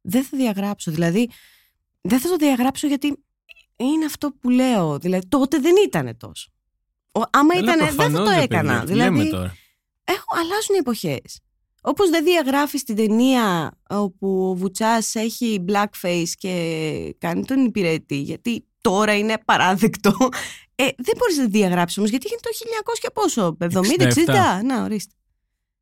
Δεν 0.00 0.22
θα 0.24 0.36
διαγράψω. 0.36 0.90
Δηλαδή, 0.90 1.30
δεν 2.00 2.18
θα 2.20 2.28
το 2.28 2.36
διαγράψω 2.36 2.86
γιατί 2.86 3.24
είναι 3.76 4.04
αυτό 4.04 4.30
που 4.40 4.48
λέω. 4.50 4.98
Δηλαδή, 4.98 5.26
τότε 5.28 5.58
δεν 5.58 5.74
ήταν 5.86 6.16
τόσο. 6.16 6.50
Ο, 7.16 7.20
άμα 7.30 7.54
Έλα, 7.56 7.62
ήταν, 7.62 7.78
δεν 7.78 7.88
θα 7.88 7.94
προφανώς, 7.94 8.28
το 8.28 8.34
ρε 8.34 8.42
έκανα. 8.42 8.72
παιδιά, 8.72 8.86
τι 8.86 8.94
λέμε 8.94 9.10
δηλαδή, 9.10 9.30
τώρα; 9.30 9.56
έχω, 10.04 10.26
αλλάζουν 10.34 10.74
οι 10.74 10.78
εποχές. 10.78 11.40
Όπως 11.82 12.10
δεν 12.10 12.24
διαγράφεις 12.24 12.82
την 12.84 12.96
ταινία 12.96 13.70
όπου 13.88 14.48
ο 14.50 14.54
Βουτσάς 14.54 15.14
έχει 15.14 15.64
blackface 15.68 16.30
και 16.38 16.54
κάνει 17.18 17.44
τον 17.44 17.64
υπηρέτη, 17.64 18.16
γιατί 18.20 18.64
τώρα 18.80 19.16
είναι 19.16 19.34
παράδεκτο. 19.44 20.16
Ε, 20.74 20.84
δεν 20.96 21.14
μπορείς 21.18 21.36
να 21.36 21.44
τη 21.44 21.50
διαγράψεις 21.50 21.98
όμως, 21.98 22.10
γιατί 22.10 22.26
είναι 22.30 22.40
το 22.42 22.50
1900 22.52 22.98
και 23.00 23.10
πόσο, 23.12 23.56
70-60. 23.60 24.60
67. 24.60 24.64
Να, 24.64 24.82
ορίστε. 24.82 25.12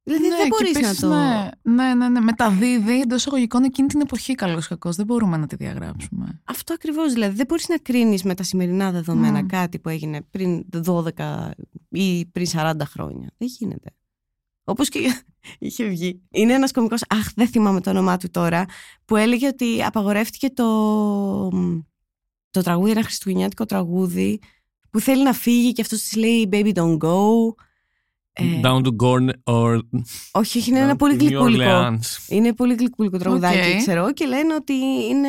Δηλαδή 0.05 0.29
Ναι, 0.29 0.37
δεν 0.37 0.43
και 0.43 0.49
μπορείς 0.49 0.73
να 0.73 0.79
επίσης, 0.79 1.01
το. 1.01 1.09
Ναι, 1.09 1.51
ναι, 1.63 1.95
ναι, 1.95 2.09
ναι. 2.09 2.21
Μεταδίδει 2.21 3.01
εντός 3.01 3.19
εισαγωγικών 3.19 3.63
εκείνη 3.65 3.89
την 3.89 4.01
εποχή 4.01 4.35
καλός 4.35 4.69
κακός. 4.69 4.97
Δεν 4.97 5.07
μπορούμε 5.07 5.37
να 5.37 5.47
τη 5.47 5.57
διαγράψουμε. 5.57 6.41
Αυτό 6.45 6.73
ακριβώς. 6.75 7.13
Δηλαδή 7.13 7.37
δεν 7.37 7.47
μπορείς 7.47 7.69
να 7.69 7.77
κρίνεις 7.79 8.23
με 8.23 8.35
τα 8.35 8.43
σημερινά 8.43 8.91
δεδομένα 8.91 9.43
Μμ. 9.43 9.47
κάτι 9.47 9.79
που 9.79 9.89
έγινε 9.89 10.21
πριν 10.31 10.65
12 10.87 11.51
ή 11.89 12.27
πριν 12.27 12.47
40 12.53 12.75
χρόνια. 12.85 13.31
Δεν 13.37 13.49
γίνεται. 13.59 13.91
Όπως 14.65 14.89
και 14.89 14.99
είχε 15.59 15.85
βγει. 15.85 16.21
Είναι 16.31 16.53
ένας 16.53 16.73
κωμικός, 16.73 17.03
αχ, 17.09 17.33
δεν 17.35 17.49
θυμάμαι 17.49 17.81
το 17.81 17.91
όνομά 17.91 18.17
του 18.17 18.31
τώρα, 18.31 18.65
που 19.05 19.17
έλεγε 19.17 19.47
ότι 19.47 19.83
απαγορεύτηκε 19.83 20.51
το, 20.51 21.49
το 22.51 22.63
τραγούδι, 22.63 22.91
ένα 22.91 23.03
χριστουγεννιάτικο 23.03 23.65
τραγούδι, 23.65 24.41
που 24.91 25.01
θέλει 25.01 25.23
να 25.23 25.33
φύγει 25.33 25.73
και 25.73 25.83
αυτός 25.83 26.01
της 26.01 26.17
λέει 26.17 26.49
Baby 26.53 26.73
don't 26.73 26.99
go. 26.99 27.25
Ε, 28.37 28.61
Down 28.63 28.81
to 28.85 28.91
Gorn 29.03 29.29
or 29.45 29.79
όχι, 30.33 30.59
όχι, 30.59 30.71
είναι 30.71 30.79
ένα 30.79 30.93
down 30.93 30.99
πολύ 30.99 31.15
to 31.15 31.23
New 31.23 31.27
γλυκούλικο. 31.27 31.65
Orleans. 31.65 32.29
Είναι 32.29 32.53
πολύ 32.55 32.75
γλυκούλικο 32.75 33.19
τραγουδάκι, 33.19 33.71
Οκ. 33.71 33.77
ξέρω, 33.77 34.13
και 34.13 34.27
λένε 34.27 34.55
ότι 34.55 34.73
είναι 35.11 35.29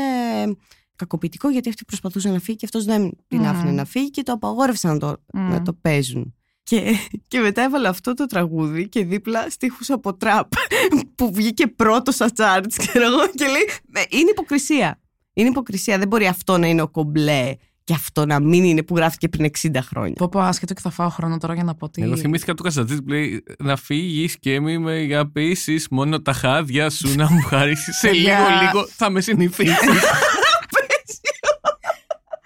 κακοποιητικό 0.95 1.49
γιατί 1.49 1.69
αυτή 1.69 1.85
προσπαθούσε 1.85 2.29
να 2.29 2.39
φύγει 2.39 2.57
και 2.57 2.65
αυτός 2.65 2.85
δεν 2.85 3.09
την 3.27 3.39
Μμμ. 3.39 3.47
άφηνε 3.47 3.71
να 3.71 3.85
φύγει 3.85 4.09
και 4.09 4.23
το 4.23 4.31
απαγόρευσαν 4.31 4.91
να 4.93 4.99
το, 4.99 5.15
Μμ. 5.33 5.49
να 5.49 5.61
το 5.61 5.73
παίζουν. 5.73 6.33
Και, 6.63 6.95
και 7.27 7.39
μετά 7.39 7.61
έβαλε 7.61 7.87
αυτό 7.87 8.13
το 8.13 8.25
τραγούδι 8.25 8.89
και 8.89 9.05
δίπλα 9.05 9.49
στίχους 9.49 9.89
από 9.89 10.15
τραπ 10.17 10.51
που 11.15 11.31
βγήκε 11.33 11.67
πρώτος 11.67 12.15
στα 12.15 12.29
charts, 12.37 12.73
ξέρω 12.77 13.05
εγώ, 13.05 13.27
και 13.35 13.45
λέει 13.45 13.69
«Ε, 13.93 14.01
είναι 14.17 14.29
υποκρισία. 14.29 14.99
Είναι 15.33 15.49
υποκρισία, 15.49 15.97
δεν 15.97 16.07
μπορεί 16.07 16.27
αυτό 16.27 16.57
να 16.57 16.67
είναι 16.67 16.81
ο 16.81 16.87
κομπλέ 16.87 17.53
και 17.85 17.93
αυτό 17.93 18.25
να 18.25 18.39
μην 18.39 18.63
είναι 18.63 18.83
που 18.83 18.95
γράφτηκε 18.95 19.27
πριν 19.29 19.51
60 19.63 19.69
χρόνια. 19.81 20.13
Πω 20.17 20.29
πω 20.29 20.39
άσχετο 20.39 20.73
και 20.73 20.81
θα 20.81 20.89
φάω 20.89 21.09
χρόνο 21.09 21.37
τώρα 21.37 21.53
για 21.53 21.63
να 21.63 21.75
πω 21.75 21.85
ότι. 21.85 22.01
Εγώ 22.01 22.17
θυμήθηκα 22.17 22.53
το 22.53 22.63
Καστατζή 22.63 23.01
που 23.01 23.09
λέει 23.09 23.43
να 23.59 23.75
φύγεις 23.75 24.39
και 24.39 24.59
μη 24.59 24.77
με 24.77 24.91
αγαπήσεις. 24.91 25.87
Μόνο 25.91 26.21
τα 26.21 26.33
χάδια 26.33 26.89
σου 26.89 27.15
να 27.15 27.31
μου 27.31 27.41
χαρίσεις. 27.41 27.97
Σε 27.97 28.11
λίγο, 28.11 28.27
Παιδιά. 28.27 28.61
λίγο 28.61 28.87
θα 28.95 29.09
με 29.09 29.21
συνηθίσεις. 29.21 29.77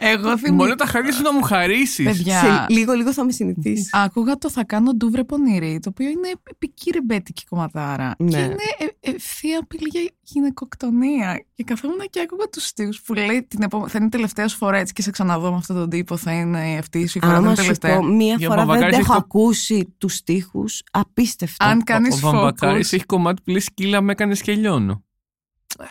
Εγώ 0.02 0.38
θυμάμαι. 0.38 0.56
Μόνο 0.64 0.76
τα 0.76 0.86
χάδια 0.86 1.12
σου 1.12 1.22
να 1.22 1.34
μου 1.34 1.42
χαρίσεις. 1.42 2.06
Παιδιά. 2.06 2.40
Σε 2.40 2.66
λίγο 2.70 2.94
λίγο 2.94 3.14
θα 3.14 3.24
με 3.26 3.32
συνηθίσει. 3.32 3.90
Άκουγα 3.94 4.38
το 4.38 4.50
θα 4.50 4.64
κάνω 4.66 4.92
ντούβρε 4.92 5.24
πονηρή, 5.24 5.80
το 5.82 5.90
οποίο 5.90 6.10
είναι 6.10 6.30
επική 6.52 6.92
ρεμπέτικη 6.94 7.44
κομματάρα. 7.50 8.16
Ναι. 8.18 8.30
Και 8.30 8.38
είναι 8.38 8.56
ε, 9.02 9.12
ευθεία 9.12 9.60
απειλή 9.60 9.88
για 9.92 10.10
γυναικοκτονία. 10.22 11.46
Και 11.56 11.64
καθόμουν 11.64 12.00
και 12.10 12.20
άκουγα 12.20 12.46
τους 12.52 12.66
στίχους 12.66 13.02
που 13.02 13.14
λέει 13.14 13.46
την 13.48 13.62
επόμε... 13.62 13.88
θα 13.88 13.98
είναι 13.98 14.06
η 14.08 14.10
τελευταία 14.10 14.48
σου 14.48 14.58
φορά 14.58 14.78
έτσι 14.78 14.94
και 14.94 15.02
σε 15.02 15.12
ξαναδώ 15.12 15.52
με 15.52 15.58
αυτόν 15.58 15.76
τον 15.76 15.90
τύπο. 15.90 16.18
Θα 16.18 16.32
είναι 16.32 16.78
αυτή 16.78 17.08
σου 17.08 17.18
η 17.18 17.22
φορά, 17.22 17.34
θα 17.34 17.38
είναι 17.40 17.48
Άμα 17.48 17.56
σου 17.56 17.62
τελευταία. 17.62 17.98
πω, 17.98 18.04
μία 18.04 18.36
Για 18.36 18.48
φορά 18.48 18.60
δεν 18.60 18.68
Βαμβακάρης 18.68 18.98
έχω 18.98 19.14
έχει 19.14 19.22
το- 19.22 19.26
ακούσει 19.28 19.94
τους 19.98 20.14
στίχους 20.16 20.82
απίστευτο. 20.92 21.66
Αν 21.66 21.78
Ο 21.78 21.82
κάνει 21.86 22.10
Βαμβακάρη 22.10 22.78
focus. 22.80 22.94
έχει 22.94 23.06
κομμάτι 23.06 23.42
που 23.42 23.50
λέει 23.52 23.60
σκύλα 23.60 24.02
με 24.02 24.12
έκανες 24.12 24.42
και 24.42 24.52
λιώνω. 24.54 25.04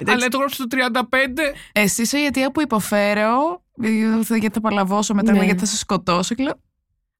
Αλλά 0.06 0.28
το 0.28 0.38
γράψει 0.38 0.58
το 0.58 0.66
35. 0.68 1.54
Εσύ 1.72 2.02
είσαι 2.02 2.18
η 2.18 2.24
αιτία 2.24 2.50
που 2.50 2.60
υποφέρω, 2.60 3.62
γιατί 4.38 4.50
θα 4.54 4.60
παλαβώσω 4.60 5.14
μετά, 5.14 5.32
Ναι. 5.32 5.44
γιατί 5.44 5.60
θα 5.60 5.66
σε 5.66 5.76
σκοτώσω. 5.76 6.34
Και 6.34 6.42
λέω, 6.42 6.52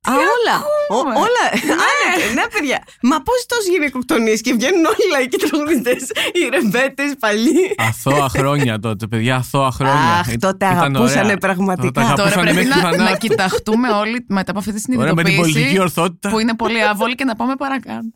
Α, 0.03 0.12
όλα. 0.12 0.57
Ο- 0.90 0.94
ακούμε. 0.99 1.14
όλα. 1.14 1.44
Άνετε, 1.62 2.35
ναι, 2.35 2.42
παιδιά. 2.59 2.83
Μα 3.03 3.23
πώς 3.23 3.47
τόσε 3.47 3.71
γυναικοκτονίε 3.71 4.37
και 4.37 4.53
βγαίνουν 4.55 4.85
όλοι 4.85 5.03
οι 5.09 5.11
λαϊκοί 5.12 5.37
τραγουδιστέ, 5.37 5.90
οι 6.33 6.49
ρεμπέτες, 6.51 7.14
παλιοί. 7.18 7.75
Αθώα 7.77 8.29
χρόνια 8.29 8.79
τότε, 8.79 9.07
παιδιά, 9.07 9.37
αθώα 9.37 9.71
χρόνια. 9.71 10.18
Αχ, 10.18 10.33
Ή- 10.33 10.37
τότε 10.37 10.66
ήταν 10.66 10.79
αγαπούσανε 10.79 11.25
ωραία. 11.25 11.37
πραγματικά. 11.37 11.87
Τότε 11.87 12.01
αγαπούσανε 12.01 12.31
Τώρα 12.31 12.40
πρέπει 12.42 12.66
μέχρι 12.66 12.81
να, 12.83 12.90
να 12.90 12.97
θανάτου. 12.97 13.27
κοιταχτούμε 13.27 13.88
όλοι 13.90 14.25
μετά 14.29 14.51
από 14.51 14.59
αυτή 14.59 14.73
τη 14.73 14.97
Ωραία, 14.99 15.14
με 15.14 15.23
την 15.23 15.37
πολιτική 15.37 15.59
συνειδητοποίηση 15.59 15.81
ορθότητα. 15.81 16.29
που 16.31 16.38
είναι 16.38 16.55
πολύ 16.57 16.83
άβολη 16.83 17.14
και 17.14 17.25
να 17.25 17.35
πάμε 17.37 17.55
παρακάτω. 17.57 18.09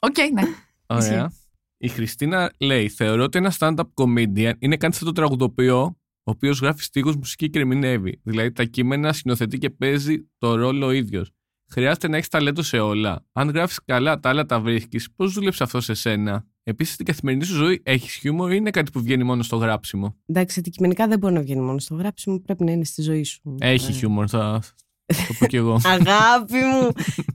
Οκ, 0.00 0.16
ναι. 0.32 0.42
Ωραία. 0.86 1.32
Η 1.78 1.88
Χριστίνα 1.88 2.50
λέει: 2.60 2.88
Θεωρώ 2.88 3.22
ότι 3.22 3.38
ένα 3.38 3.52
stand-up 3.58 3.88
comedian 3.94 4.52
είναι 4.58 4.76
κάτι 4.76 4.96
σαν 4.96 5.04
το 5.06 5.12
τραγουδοποιό, 5.12 5.96
ο 6.28 6.30
οποίος 6.30 6.60
γράφει 6.60 6.82
στίχους, 6.82 7.16
μουσική 7.16 7.50
και 7.50 7.58
ερμηνεύει. 7.58 8.20
Δηλαδή 8.22 8.52
τα 8.52 8.64
κείμενα 8.64 9.12
σκηνοθετεί 9.12 9.58
και 9.58 9.70
παίζει 9.70 10.28
το 10.38 10.54
ρόλο 10.54 10.86
ο 10.86 10.90
ίδιος. 10.90 11.30
Χρειάζεται 11.70 12.08
να 12.08 12.16
έχεις 12.16 12.28
ταλέντο 12.28 12.62
σε 12.62 12.78
όλα. 12.78 13.24
Αν 13.32 13.48
γράφεις 13.50 13.80
καλά, 13.84 14.20
τα 14.20 14.28
άλλα 14.28 14.46
τα 14.46 14.60
βρίσκεις. 14.60 15.08
Πώς 15.16 15.32
δούλεψε 15.32 15.62
αυτό 15.62 15.80
σε 15.80 15.94
σένα; 15.94 16.46
Επίσης, 16.62 16.94
στην 16.94 17.06
καθημερινή 17.06 17.44
σου 17.44 17.54
ζωή 17.54 17.80
έχεις 17.84 18.14
χιούμορ 18.14 18.52
ή 18.52 18.56
είναι 18.58 18.70
κάτι 18.70 18.90
που 18.90 19.00
βγαίνει 19.02 19.24
μόνο 19.24 19.42
στο 19.42 19.56
γράψιμο; 19.56 20.16
Εντάξει, 20.26 20.58
αντικειμενικά 20.58 21.08
δεν 21.08 21.18
μπορεί 21.18 21.34
να 21.34 21.40
βγαίνει 21.40 21.60
μόνο 21.60 21.78
στο 21.78 21.94
γράψιμο, 21.94 22.38
πρέπει 22.38 22.64
να 22.64 22.72
είναι 22.72 22.84
στη 22.84 23.02
ζωή 23.02 23.24
σου. 23.24 23.56
Έχει 23.60 23.90
Ε, 23.90 23.94
χιούμορ, 23.94 24.26
θα 24.28 24.62
το 25.06 25.34
πω 25.38 25.46
κι 25.46 25.56
εγώ. 25.56 25.80
Αγάπη 25.98 26.54
μου. 26.54 26.90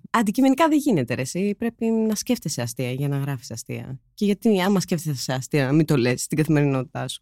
Αντικειμενικά 0.09 0.67
δεν 0.67 0.77
γίνεται, 0.77 1.13
ρε. 1.13 1.21
Εσύ 1.21 1.55
πρέπει 1.57 1.85
να 1.85 2.15
σκέφτεσαι 2.15 2.61
αστεία 2.61 2.91
για 2.91 3.07
να 3.07 3.17
γράφεις 3.17 3.51
αστεία. 3.51 3.99
Και 4.13 4.25
γιατί, 4.25 4.61
άμα 4.61 4.79
σκέφτεσαι 4.79 5.33
αστεία, 5.33 5.65
να 5.65 5.71
μην 5.71 5.85
το 5.85 5.97
λες 5.97 6.21
στην 6.21 6.37
καθημερινότητά 6.37 7.07
σου. 7.07 7.21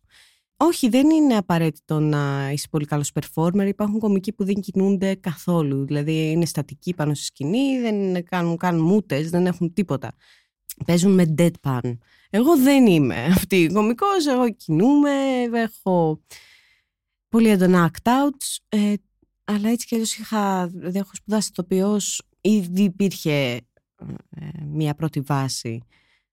Όχι, 0.62 0.90
δεν 0.90 1.10
είναι 1.10 1.36
απαραίτητο 1.36 2.00
να 2.00 2.50
είσαι 2.52 2.68
πολύ 2.70 2.86
καλός 2.86 3.12
performer. 3.14 3.68
Υπάρχουν 3.68 4.00
κομικοί 4.00 4.34
που 4.34 4.46
δεν 4.46 4.56
κινούνται 4.56 5.16
καθόλου. 5.16 5.86
Δηλαδή 5.86 6.32
είναι 6.32 6.46
στατικοί 6.46 6.94
πάνω 6.94 7.14
στη 7.14 7.24
σκηνή, 7.24 7.80
δεν 7.80 8.26
κάνουν 8.26 8.58
καν 8.58 8.80
μούτε, 8.80 9.22
δεν 9.22 9.46
έχουν 9.46 9.74
τίποτα. 9.74 10.12
Παίζουν 10.86 11.14
με 11.14 11.34
deadpan. 11.38 11.98
Εγώ 12.30 12.58
δεν 12.58 12.86
είμαι 12.86 13.24
αυτή 13.36 13.56
η 13.56 13.72
κομικός, 13.72 14.28
εγώ 14.28 14.54
κινούμαι, 14.54 15.12
έχω 15.54 16.22
πολύ 17.30 17.50
έντονα 17.50 17.92
act 17.92 18.10
outs, 18.10 18.58
ε, 18.70 18.94
αλλά 19.44 19.70
έτσι 19.70 19.88
κι 19.88 19.94
αλλιώς 19.96 20.18
είχα, 20.18 20.68
δηλαδή 20.68 20.98
έχω 21.00 21.12
σπουδάσει 21.14 21.50
ηθοποιός, 21.52 22.22
ήδη 22.42 22.84
υπήρχε 22.84 23.62
ε, 24.30 24.64
μια 24.66 24.96
πρώτη 24.96 25.20
βάση. 25.20 25.84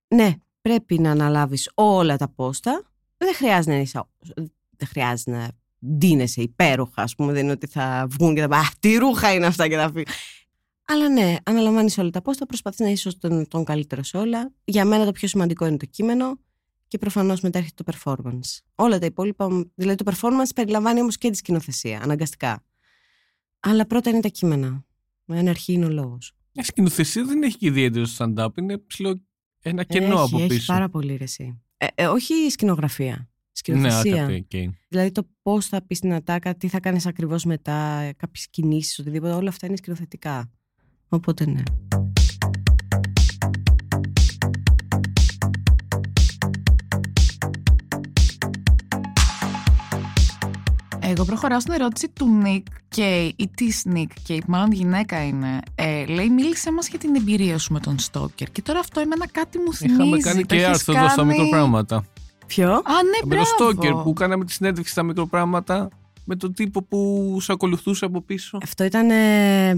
Ναι, 0.09 0.35
πρέπει 0.61 0.99
να 0.99 1.11
αναλάβεις 1.11 1.71
όλα 1.75 2.17
τα 2.17 2.29
πόστα, 2.29 2.83
δεν 3.17 3.35
χρειάζεται 3.35 3.75
να 3.75 3.81
είσαι, 3.81 4.05
δεν 4.77 4.89
χρειάζεται 4.89 5.31
να 5.31 5.49
ντύνεσαι 5.87 6.43
υπέροχα, 6.43 7.03
ας 7.03 7.15
πούμε, 7.15 7.33
δεν 7.33 7.43
είναι 7.43 7.53
ότι 7.53 7.67
θα 7.67 8.07
βγουν 8.11 8.35
και 8.35 8.41
θα 8.41 8.49
πούν 8.49 8.59
«Α, 8.59 8.63
τι 8.81 8.97
ρούχα 8.97 9.33
είναι 9.33 9.47
αυτά» 9.47 9.69
και 9.69 9.77
θα 9.77 9.87
φύγουν. 9.87 10.05
Αλλά 10.89 11.09
ναι, 11.09 11.37
αναλαμβάνεις 11.45 11.99
όλα 11.99 12.11
τα 12.11 12.23
πόστα, 12.23 12.47
προσπαθείς 12.47 12.79
να 12.79 12.89
είσαι 12.89 13.19
τον, 13.19 13.49
τον 13.49 13.65
καλύτερο 13.65 14.03
σε 14.03 14.17
όλα. 14.17 14.53
Για 14.65 14.85
μένα 14.85 15.05
το 15.05 15.13
πιο 15.13 15.29
σημαντικό 15.29 15.67
είναι 15.67 15.77
το 15.77 15.87
κείμενο 15.87 16.39
και 16.89 16.99
προφανώς 16.99 17.41
μετά 17.41 17.59
έρχεται 17.59 17.83
το 17.83 17.93
performance. 17.93 18.59
Όλα 18.75 18.99
τα 18.99 19.07
υπόλοιπα, 19.07 19.67
δηλαδή 19.75 20.05
το 20.05 20.13
performance 20.13 20.49
περιλαμβάνει 20.55 21.01
όμως 21.01 21.19
και 21.19 21.31
τη 21.31 21.37
σκηνοθεσία, 21.37 22.01
αναγκαστικά. 22.03 22.65
Αλλά 23.61 23.87
πρώτα 23.87 24.11
είναι 24.11 24.21
τα 24.21 24.29
κείμενα. 24.29 24.85
Εν 25.27 25.49
αρχή 25.49 25.73
είναι 25.73 25.85
ο 25.85 25.89
λόγος. 25.89 26.33
Η 26.53 26.63
σκηνοθεσία 26.63 27.25
δεν 27.25 27.43
έχει 27.43 27.57
και 27.57 27.67
ιδιαίτερο 27.67 28.07
stand-up. 28.19 28.49
Είναι 28.59 28.79
ψηλό 28.79 29.21
ένα 29.61 29.85
κενό 29.85 30.15
έχει, 30.15 30.23
από 30.23 30.39
έχει 30.39 30.47
πίσω. 30.47 30.73
πάρα 30.73 30.89
πολύ 30.89 31.17
ρεσί. 31.17 31.61
Ε, 31.77 31.87
ε, 31.95 32.07
όχι 32.07 32.35
η 32.35 32.51
σκηνογραφία. 32.51 33.15
Ναι, 33.17 33.25
Σκηνοθεσία. 33.53 34.25
οκ, 34.25 34.31
οκ. 34.31 34.73
Δηλαδή 34.89 35.11
το 35.11 35.29
πώς 35.43 35.67
θα 35.67 35.83
πεις 35.83 36.01
την 36.01 36.13
ατάκα, 36.13 36.55
τι 36.55 36.69
θα 36.69 36.81
κάνεις 36.81 37.07
ακριβώς 37.07 37.45
μετά, 37.45 38.11
κάποιες 38.17 38.49
κινήσεις, 38.51 38.99
οτιδήποτε. 38.99 39.33
Όλα 39.33 39.49
αυτά 39.49 39.67
είναι 39.67 39.77
σκηνοθετικά. 39.77 40.51
Οπότε 41.09 41.47
ναι. 41.47 41.63
Εγώ 51.09 51.25
προχωράω 51.25 51.61
στην 51.61 51.73
ερώτηση 51.73 52.09
του 52.09 52.43
Nick 52.45 52.63
Κέι 52.89 53.35
ή 53.37 53.49
τη 53.49 53.67
Nick 53.95 54.13
Κέι, 54.23 54.43
μάλλον 54.47 54.73
γυναίκα 54.73 55.25
είναι. 55.27 55.59
Ε, 55.75 56.05
λέει, 56.07 56.29
μίλησε 56.31 56.73
μας 56.73 56.89
για 56.89 56.99
την 56.99 57.15
εμπειρία 57.15 57.59
σου 57.59 57.73
με 57.73 57.81
τον 57.81 57.99
Στόκερ. 57.99 58.51
Και 58.51 58.63
τώρα 58.63 58.79
αυτό 58.79 59.01
εμένα 59.01 59.29
κάτι 59.29 59.59
μου 59.59 59.75
θυμίζει. 59.75 59.97
Είχαμε 60.03 60.19
κάνει 60.19 60.41
Το 60.41 60.47
και 60.47 60.55
έχεις 60.63 60.67
άρθρο 60.69 60.95
εδώ 60.97 61.09
στα 61.09 61.15
κάνει- 61.17 61.29
μικροπράγματα. 61.33 62.05
Ποιο; 62.47 62.71
Α, 62.71 62.75
ναι, 62.77 63.19
με 63.23 63.27
μπράβο. 63.27 63.45
το 63.45 63.65
Στόκερ 63.65 63.93
που 63.93 64.13
κάναμε 64.13 64.45
τη 64.45 64.53
συνέντευξη 64.53 64.93
στα 64.93 65.03
μικροπράγματα 65.03 65.89
με 66.25 66.37
τον 66.37 66.55
τύπο 66.55 66.83
που 66.83 67.37
σε 67.41 67.53
ακολουθούσε 67.53 68.05
από 68.05 68.23
πίσω. 68.23 68.59
Αυτό 68.63 68.85
ήταν 68.85 69.11
ε, 69.11 69.71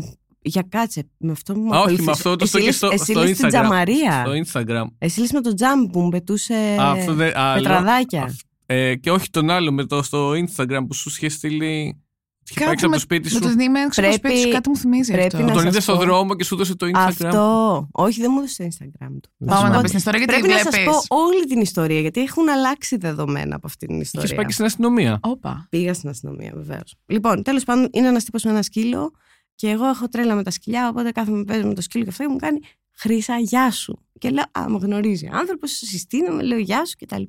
για 0.43 0.65
κάτσε. 0.69 1.07
Με 1.19 1.33
αυτό 1.33 1.53
που 1.53 1.61
μου 1.61 1.67
Α, 1.67 1.71
όχι, 1.71 1.79
ακολουθείς. 1.81 2.07
με 2.07 2.13
αυτό 2.13 2.37
το 2.37 2.45
Εσύ 2.45 2.49
στο, 2.51 2.59
και 2.59 2.65
λες- 2.65 2.75
στο, 2.77 2.89
εσύ 2.93 3.13
στο 3.13 3.21
λες 3.21 3.37
την 3.37 3.47
Instagram. 3.47 3.49
τζαμαρία. 3.49 4.25
Στο 4.27 4.61
Instagram. 4.61 4.87
Εσύ 4.99 5.21
λες 5.21 5.33
με 5.33 5.41
το 5.41 5.55
τζάμπ 5.55 5.91
που 5.93 6.01
μου 6.01 6.09
πετούσε 6.09 6.55
Α, 6.81 6.91
αυτό 6.91 7.15
δεν, 7.15 7.33
άλλο. 7.37 7.63
πετραδάκια. 7.63 8.23
Αυ- 8.23 8.41
Ε, 8.71 8.95
και 8.95 9.11
όχι 9.11 9.31
τον 9.31 9.51
άλλο 9.51 9.73
με 9.73 9.85
το 9.85 10.03
στο 10.03 10.31
Instagram 10.31 10.81
που 10.89 10.95
σου 10.95 11.09
είχε 11.09 11.29
στείλει. 11.29 12.03
Είχε 12.51 12.61
Κάπου 12.61 12.67
πάει 12.67 12.75
από 12.79 12.89
με- 12.89 12.95
το 12.95 13.01
σπίτι 13.01 13.23
Με 13.23 13.29
σου. 13.31 13.41
το 13.41 13.49
δίμηνο 13.49 13.91
στο 13.93 14.01
Πρέπει- 14.03 14.17
σπίτι 14.17 14.39
σου, 14.39 14.49
κάτι 14.51 14.69
μου 14.69 14.77
θυμίζει 14.77 15.11
πρέπει 15.13 15.27
αυτό. 15.27 15.39
να 15.39 15.45
Που 15.45 15.51
τον 15.53 15.61
σας 15.61 15.71
είδες 15.71 15.83
στον 15.83 15.97
πω. 15.97 16.03
δρόμο 16.05 16.35
και 16.35 16.45
σου 16.45 16.55
έδωσε 16.55 16.77
το 16.77 16.87
Instagram. 16.87 16.99
Αυτό. 17.27 17.89
Όχι, 17.93 18.21
δεν 18.21 18.31
μου 18.33 18.39
έδωσε 18.39 18.63
το 18.63 18.69
Instagram 18.69 19.09
του. 19.23 19.31
Δεν 19.37 19.49
Πάμε 19.49 19.61
σου 19.61 19.67
να 19.67 19.75
πω. 19.75 19.81
πεις 19.81 19.89
την 19.91 19.99
ιστορία 19.99 20.19
γιατί 20.19 20.33
Πρέπει 20.33 20.49
να 20.55 20.61
βλέπεις. 20.61 20.95
σας 20.95 21.07
πω 21.07 21.17
όλη 21.17 21.45
την 21.47 21.61
ιστορία, 21.61 22.01
γιατί 22.01 22.21
έχουν 22.21 22.49
αλλάξει 22.49 22.97
δεδομένα 22.97 23.57
από 23.57 23.67
αυτήν 23.67 23.89
την 23.89 23.97
Είχες 23.97 24.13
ιστορία. 24.13 24.35
πάει 24.37 24.45
και 24.47 24.53
στην 24.53 24.65
αστυνομία. 24.65 25.19
Όπα. 25.23 25.67
Πήγα 25.71 25.95
στην 25.95 26.09
αστυνομία, 26.09 26.53
βεβαίως. 26.55 26.95
Λοιπόν, 27.07 27.43
τέλος 27.43 27.65
πάντων, 27.65 27.89
είναι 27.93 28.09
ένας 28.09 28.25
τύπος 28.25 28.45
με 28.45 28.51
ένα 28.51 28.63
σκύλο 28.63 29.11
και 29.55 29.69
εγώ 29.71 29.87
έχω 29.87 30.09
τρέλα 30.09 30.35
με 30.35 30.43
τα 30.43 30.51
σκυλιά. 30.51 30.89
Οπότε 30.89 31.11
κάθομαι 31.11 31.45
παίζω 31.45 31.67
με 31.67 31.75
το 31.75 31.81
σκύλο 31.81 32.05
και 32.05 32.11
αυτό 32.11 32.23
και 32.23 32.29
μου 32.31 32.37
κάνει 32.37 32.59
Χρήσα, 32.99 33.39
γεια 33.39 33.71
σου. 33.71 34.03
Και 34.19 34.31
λέω, 34.31 34.45
Α, 34.59 34.69
με 34.69 34.79
γνωρίζει. 34.79 35.29
Άνθρωπος, 35.33 35.71
συστήνομαι, 35.73 36.43
λέω 36.43 36.59
γεια 36.59 36.85
σου 36.85 36.95
κτλ. 36.99 37.23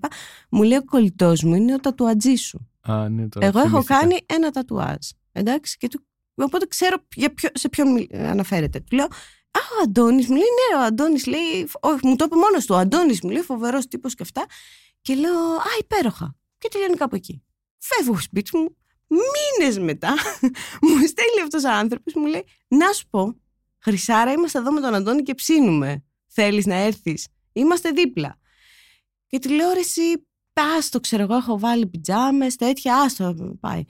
Μου 0.50 0.64
λέει 0.64 0.78
ο 0.78 0.84
κολλητός 0.86 1.44
μου 1.44 1.56
είναι 1.56 1.74
ο 1.74 1.80
τατουατζή 1.80 2.36
σου. 2.36 2.70
Α, 2.82 3.10
ναι, 3.10 3.28
τώρα 3.30 3.46
Εγώ 3.48 3.60
έχω 3.60 3.70
θυμήθηκα. 3.70 4.00
κάνει 4.00 4.18
ένα 4.26 4.52
τατουάζ. 4.52 4.96
Εντάξει, 5.32 5.78
και 5.78 5.88
του, 5.88 6.06
οπότε 6.36 6.66
ξέρω 6.66 6.96
για 7.16 7.34
ποιο, 7.34 7.50
σε 7.54 7.70
ποιον 7.70 7.92
μιλ- 7.92 8.16
αναφέρεται. 8.16 8.80
Του 8.80 8.96
λέω, 8.96 9.06
Α, 9.52 9.60
ο 9.80 9.82
Αντώνης 9.84 10.28
μου 10.28 10.36
λέει, 10.36 10.44
Ναι, 10.72 10.78
ο 10.82 10.86
Αντώνης 10.86 11.26
λέει, 11.26 11.68
Όχι, 11.80 12.08
μου 12.08 12.16
το 12.16 12.24
είπε 12.26 12.36
μόνος 12.36 12.66
του. 12.66 12.76
Ο 12.76 12.78
Αντώνης 12.78 13.22
μου 13.22 13.30
λέει, 13.30 13.42
φοβερός 13.42 13.88
τύπος 13.88 14.14
και 14.16 14.24
αυτά. 14.24 14.46
Και 15.02 15.16
λέω, 15.16 15.40
Α, 15.56 15.64
υπέροχα. 15.80 16.36
Και 16.58 16.68
τελειώνει 16.72 16.96
κάπου 16.96 17.16
εκεί. 17.16 17.44
Φεύγω 17.78 18.14
στο 18.14 18.22
σπίτι 18.22 18.58
μου. 18.58 18.76
Μήνες 19.08 19.80
μετά 19.80 20.10
μου 20.82 20.90
στέλνει 21.08 21.42
αυτός 21.44 21.64
ο 21.64 21.70
άνθρωπος, 21.72 22.14
μου 22.14 22.26
λέει, 22.26 22.44
Να 22.68 22.92
σου 22.92 23.08
πω, 23.10 23.36
Χρυσάρα, 23.80 24.32
είμαστε 24.32 24.60
εδώ 24.60 24.72
με 24.72 24.82
τον 24.82 24.94
Αντώνη 24.94 25.24
και 25.24 25.34
ψήνουμε. 25.36 26.04
Θέλεις 26.28 26.66
να 26.66 26.76
έρθεις; 26.76 27.28
Είμαστε 27.54 27.90
δίπλα. 27.90 28.38
Και 29.28 29.40
του 29.40 29.50
λέω, 29.50 29.74
ρε, 29.74 29.80
εσύ, 29.80 30.28
άστο, 30.78 31.00
ξέρω 31.00 31.24
εγώ, 31.24 31.36
έχω 31.36 31.60
βάλει 31.60 31.88
πιτζάμες, 31.88 32.56
τέτοια, 32.56 32.96
άστο, 32.96 33.36
πάει. 33.60 33.84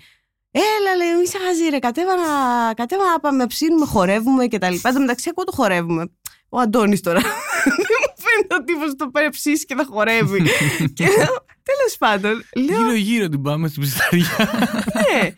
Έλα, 0.52 0.96
λέει, 0.96 1.20
μη 1.20 1.28
σε 1.28 1.38
χαζί, 1.46 1.70
ρε, 1.70 1.80
κατέβα 1.80 2.16
να, 2.16 2.74
κατέβα 2.74 3.04
να 3.12 3.20
πάμε, 3.20 3.48
ψήνουμε, 3.48 3.86
χορεύουμε 3.86 4.48
και 4.48 4.58
τα 4.58 4.70
λοιπά. 4.70 4.90
Εν 4.90 4.96
τω 4.96 5.02
μεταξύ, 5.02 5.30
εγώ 5.36 5.44
το 5.44 5.52
χορεύουμε. 5.52 6.12
Ο 6.50 6.60
Αντώνης 6.60 7.02
τώρα. 7.02 7.20
Δεν 7.90 8.00
μου 8.02 8.24
φαίνεται 8.24 8.56
ο 8.56 8.64
τύπος 8.64 8.96
το 8.96 9.10
πάει 9.10 9.30
ψήσει 9.30 9.66
και 9.66 9.76
θα 9.76 9.86
χορεύει. 9.90 10.42
και 10.96 11.04
λέω, 11.06 11.46
τέλος 11.64 11.96
πάντων, 11.98 12.44
λέω, 12.56 12.78
Γύρω-γύρω 12.78 13.28
την 13.30 13.42
πάμε 13.42 13.68
στην 13.68 13.82
ψισταριά. 13.82 14.50
ναι. 14.94 15.30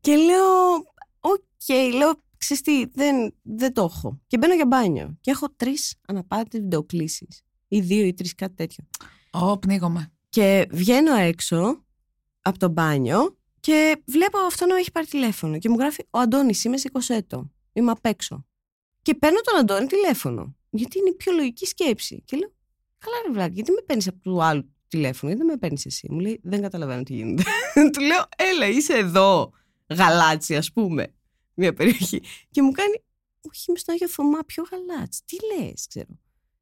και 0.00 0.16
λέω, 0.16 0.74
οκ, 1.20 1.94
λέω, 1.94 2.22
ξέρεις 2.46 2.62
τι, 2.62 2.98
δεν, 3.00 3.34
δεν 3.42 3.72
το 3.72 3.82
έχω. 3.82 4.20
Και 4.26 4.38
μπαίνω 4.38 4.54
για 4.54 4.66
μπάνιο. 4.66 5.16
Και 5.20 5.30
έχω 5.30 5.46
τρεις 5.56 5.94
αναπάντητες 6.06 6.60
βιντεοκλήσεις. 6.60 7.42
Ή 7.68 7.80
δύο 7.80 8.04
ή 8.04 8.14
τρεις, 8.14 8.34
κάτι 8.34 8.54
τέτοιο. 8.54 8.84
Ω, 9.30 9.58
πνίγομαι. 9.58 10.12
Και 10.28 10.66
βγαίνω 10.70 11.14
έξω 11.14 11.84
από 12.40 12.58
το 12.58 12.68
μπάνιο 12.68 13.36
και 13.60 14.02
βλέπω 14.06 14.38
αυτό 14.38 14.66
να 14.66 14.74
με 14.74 14.80
έχει 14.80 14.92
πάρει 14.92 15.06
τηλέφωνο. 15.06 15.58
Και 15.58 15.68
μου 15.68 15.76
γράφει: 15.78 16.02
Ο 16.10 16.18
Αντώνης, 16.18 16.64
είμαι 16.64 16.76
σε 16.76 16.90
20 16.92 17.00
έτο. 17.08 17.50
Είμαι 17.72 17.90
απ' 17.90 18.06
έξω. 18.06 18.46
Και 19.02 19.14
παίρνω 19.14 19.40
τον 19.40 19.58
Αντώνη 19.58 19.86
τηλέφωνο. 19.86 20.56
Γιατί 20.70 20.98
είναι 20.98 21.08
η 21.08 21.14
πιο 21.14 21.32
λογική 21.32 21.66
σκέψη. 21.66 22.22
Και 22.24 22.36
λέω: 22.36 22.52
Καλά, 22.98 23.16
ρε 23.26 23.32
βλάκα, 23.32 23.54
γιατί 23.54 23.70
με 23.70 23.80
παίρνεις 23.86 24.08
από 24.08 24.18
του 24.18 24.42
άλλου 24.42 24.74
τηλέφωνο, 24.88 25.32
γιατί 25.32 25.46
δεν 25.46 25.54
με 25.54 25.58
παίρνεις 25.58 25.86
εσύ; 25.86 26.08
Μου 26.10 26.18
λέει: 26.18 26.40
Δεν 26.42 26.62
καταλαβαίνω 26.62 27.02
τι 27.02 27.14
γίνεται. 27.14 27.42
του 27.92 28.00
λέω: 28.00 28.24
Έλα, 28.36 28.66
είσαι 28.66 28.94
εδώ. 28.94 29.52
Γαλάτσι, 29.88 30.56
ας 30.56 30.72
πούμε. 30.72 31.14
Μια 31.56 31.72
περιοχή. 31.72 32.22
Και 32.50 32.62
μου 32.62 32.70
κάνει: 32.70 33.02
Όχι, 33.48 33.64
είμαι 33.68 33.78
στον 33.78 33.94
Άγιο 33.94 34.08
Θωμά, 34.08 34.38
πιο 34.46 34.64
γαλάτσι. 34.70 35.20
Τι 35.24 35.36
λες, 35.46 35.86
ξέρω. 35.88 36.18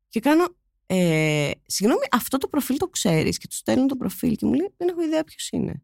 Και 0.09 0.21
κάνω: 0.21 0.45
ε, 0.87 1.51
συγγνώμη, 1.67 2.05
αυτό 2.11 2.39
το 2.39 2.49
προφίλ 2.49 2.77
το 2.77 2.89
ξέρεις 2.89 3.39
και 3.39 3.47
του 3.49 3.57
στέλνω 3.57 3.87
το 3.87 3.97
προφίλ 3.97 4.37
και 4.37 4.47
μου 4.47 4.55
λέει: 4.55 4.75
Δεν 4.77 4.89
έχω 4.89 5.03
ιδέα 5.03 5.25
ποιος 5.25 5.49
είναι. 5.51 5.83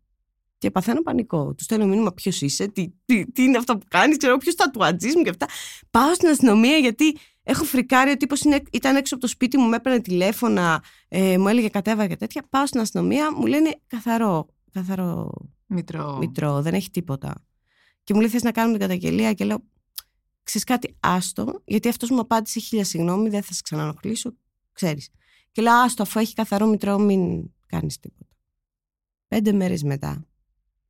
Και 0.59 0.71
παθαίνω 0.71 1.03
πανικό. 1.03 1.55
Του 1.55 1.63
στέλνω 1.63 1.87
μήνυμα 1.87 2.13
ποιος 2.13 2.41
είσαι, 2.41 2.69
τι, 2.69 2.93
τι, 3.05 3.33
τι 3.33 3.43
είναι 3.43 3.57
αυτό 3.57 3.79
που 3.79 3.87
κάνεις, 3.89 4.17
ξέρω 4.17 4.37
ποιος 4.37 4.55
τατουατζή 4.55 5.17
μου 5.17 5.23
και 5.23 5.31
αυτά. 5.31 5.47
Πάω 5.91 6.15
στην 6.15 6.29
αστυνομία 6.29 6.77
γιατί 6.77 7.17
Έχω 7.43 7.65
φρικάρει, 7.65 8.11
ο 8.11 8.17
τύπος 8.17 8.43
ήταν 8.71 8.97
έξω 8.97 9.15
από 9.15 9.25
το 9.25 9.31
σπίτι 9.31 9.59
μου, 9.59 9.69
με 9.69 9.77
έπαιρνε 9.77 10.01
τηλέφωνα, 10.01 10.83
ε, 11.09 11.39
μου 11.39 11.49
έλεγε 11.49 11.69
κατέβα 11.69 12.07
και 12.07 12.17
τέτοια. 12.17 12.43
Πάω 12.51 12.67
στην 12.67 12.81
αστυνομία, 12.81 13.33
μου 13.37 13.47
λένε 13.47 13.81
καθαρό, 13.87 14.47
καθαρό 14.73 15.33
Μητρό. 15.67 16.17
μητρό, 16.17 16.63
δεν 16.63 16.75
έχει 16.75 16.91
τίποτα. 16.91 17.45
Και 18.05 18.15
μου 18.15 18.21
λέει: 18.21 18.29
Θες 18.29 18.43
να 18.43 18.53
κάνουμε 18.53 18.79
την 18.79 18.87
καταγγελία, 18.87 19.33
και 19.33 19.45
λέω: 19.45 19.65
Ξέρεις 20.43 20.67
κάτι, 20.67 20.97
άστο, 21.01 21.63
γιατί 21.65 21.89
αυτός 21.89 22.11
μου 22.11 22.21
απάντησε 22.21 22.61
χίλια 22.61 22.85
συγγνώμη, 22.85 23.29
δεν 23.29 23.43
θα 23.43 23.53
σε 23.53 23.61
ξανανοχλήσω, 23.65 24.37
ξέρεις. 24.73 25.09
Και 25.53 25.63
λέω: 25.63 25.73
Άστο, 25.73 26.03
αφού 26.03 26.19
έχει 26.19 26.35
καθαρό 26.35 26.67
μητρό, 26.67 26.99
μην 26.99 27.51
κάνεις 27.67 27.99
τίποτα. 27.99 28.37
Πέντε 29.29 29.53
μέρες 29.53 29.83
μετά, 29.83 30.27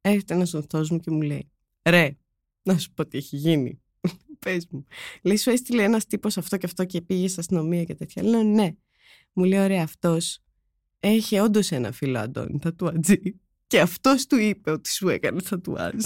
έρχεται 0.01 0.35
ένας 0.35 0.55
ορθός 0.55 0.91
μου 0.91 0.99
και 0.99 1.11
μου 1.11 1.23
λέει: 1.23 1.51
Ρε, 1.89 2.17
να 2.63 2.79
σου 2.79 2.93
πω 2.93 3.07
τι 3.07 3.19
έχει 3.19 3.37
γίνει. 3.37 3.81
Πες 4.45 4.67
μου. 4.71 4.85
Λέει: 5.23 5.37
Σου 5.37 5.51
έστειλε 5.51 5.83
ένας 5.83 6.07
τύπος 6.07 6.37
αυτό 6.37 6.57
και 6.57 6.67
αυτό 6.67 6.85
και 6.85 7.01
πήγε 7.01 7.29
στην 7.29 7.41
αστυνομία 7.41 7.85
και 7.85 7.95
τέτοια. 7.95 8.23
Λέω: 8.23 8.43
Ναι. 8.43 8.75
Μου 9.33 9.45
λέει: 9.45 9.61
Ωραία, 9.61 9.83
αυτός 9.83 10.43
έχει 11.01 11.39
όντως 11.39 11.71
ένα 11.71 11.93
φίλο 11.93 12.19
Αντώνη, 12.19 12.59
τατουατζή. 12.59 13.41
Και 13.67 13.81
αυτός 13.81 14.27
του 14.27 14.37
είπε 14.37 14.71
ότι 14.71 14.91
σου 14.91 15.09
έκανε 15.09 15.41
τατουάζ. 15.41 15.95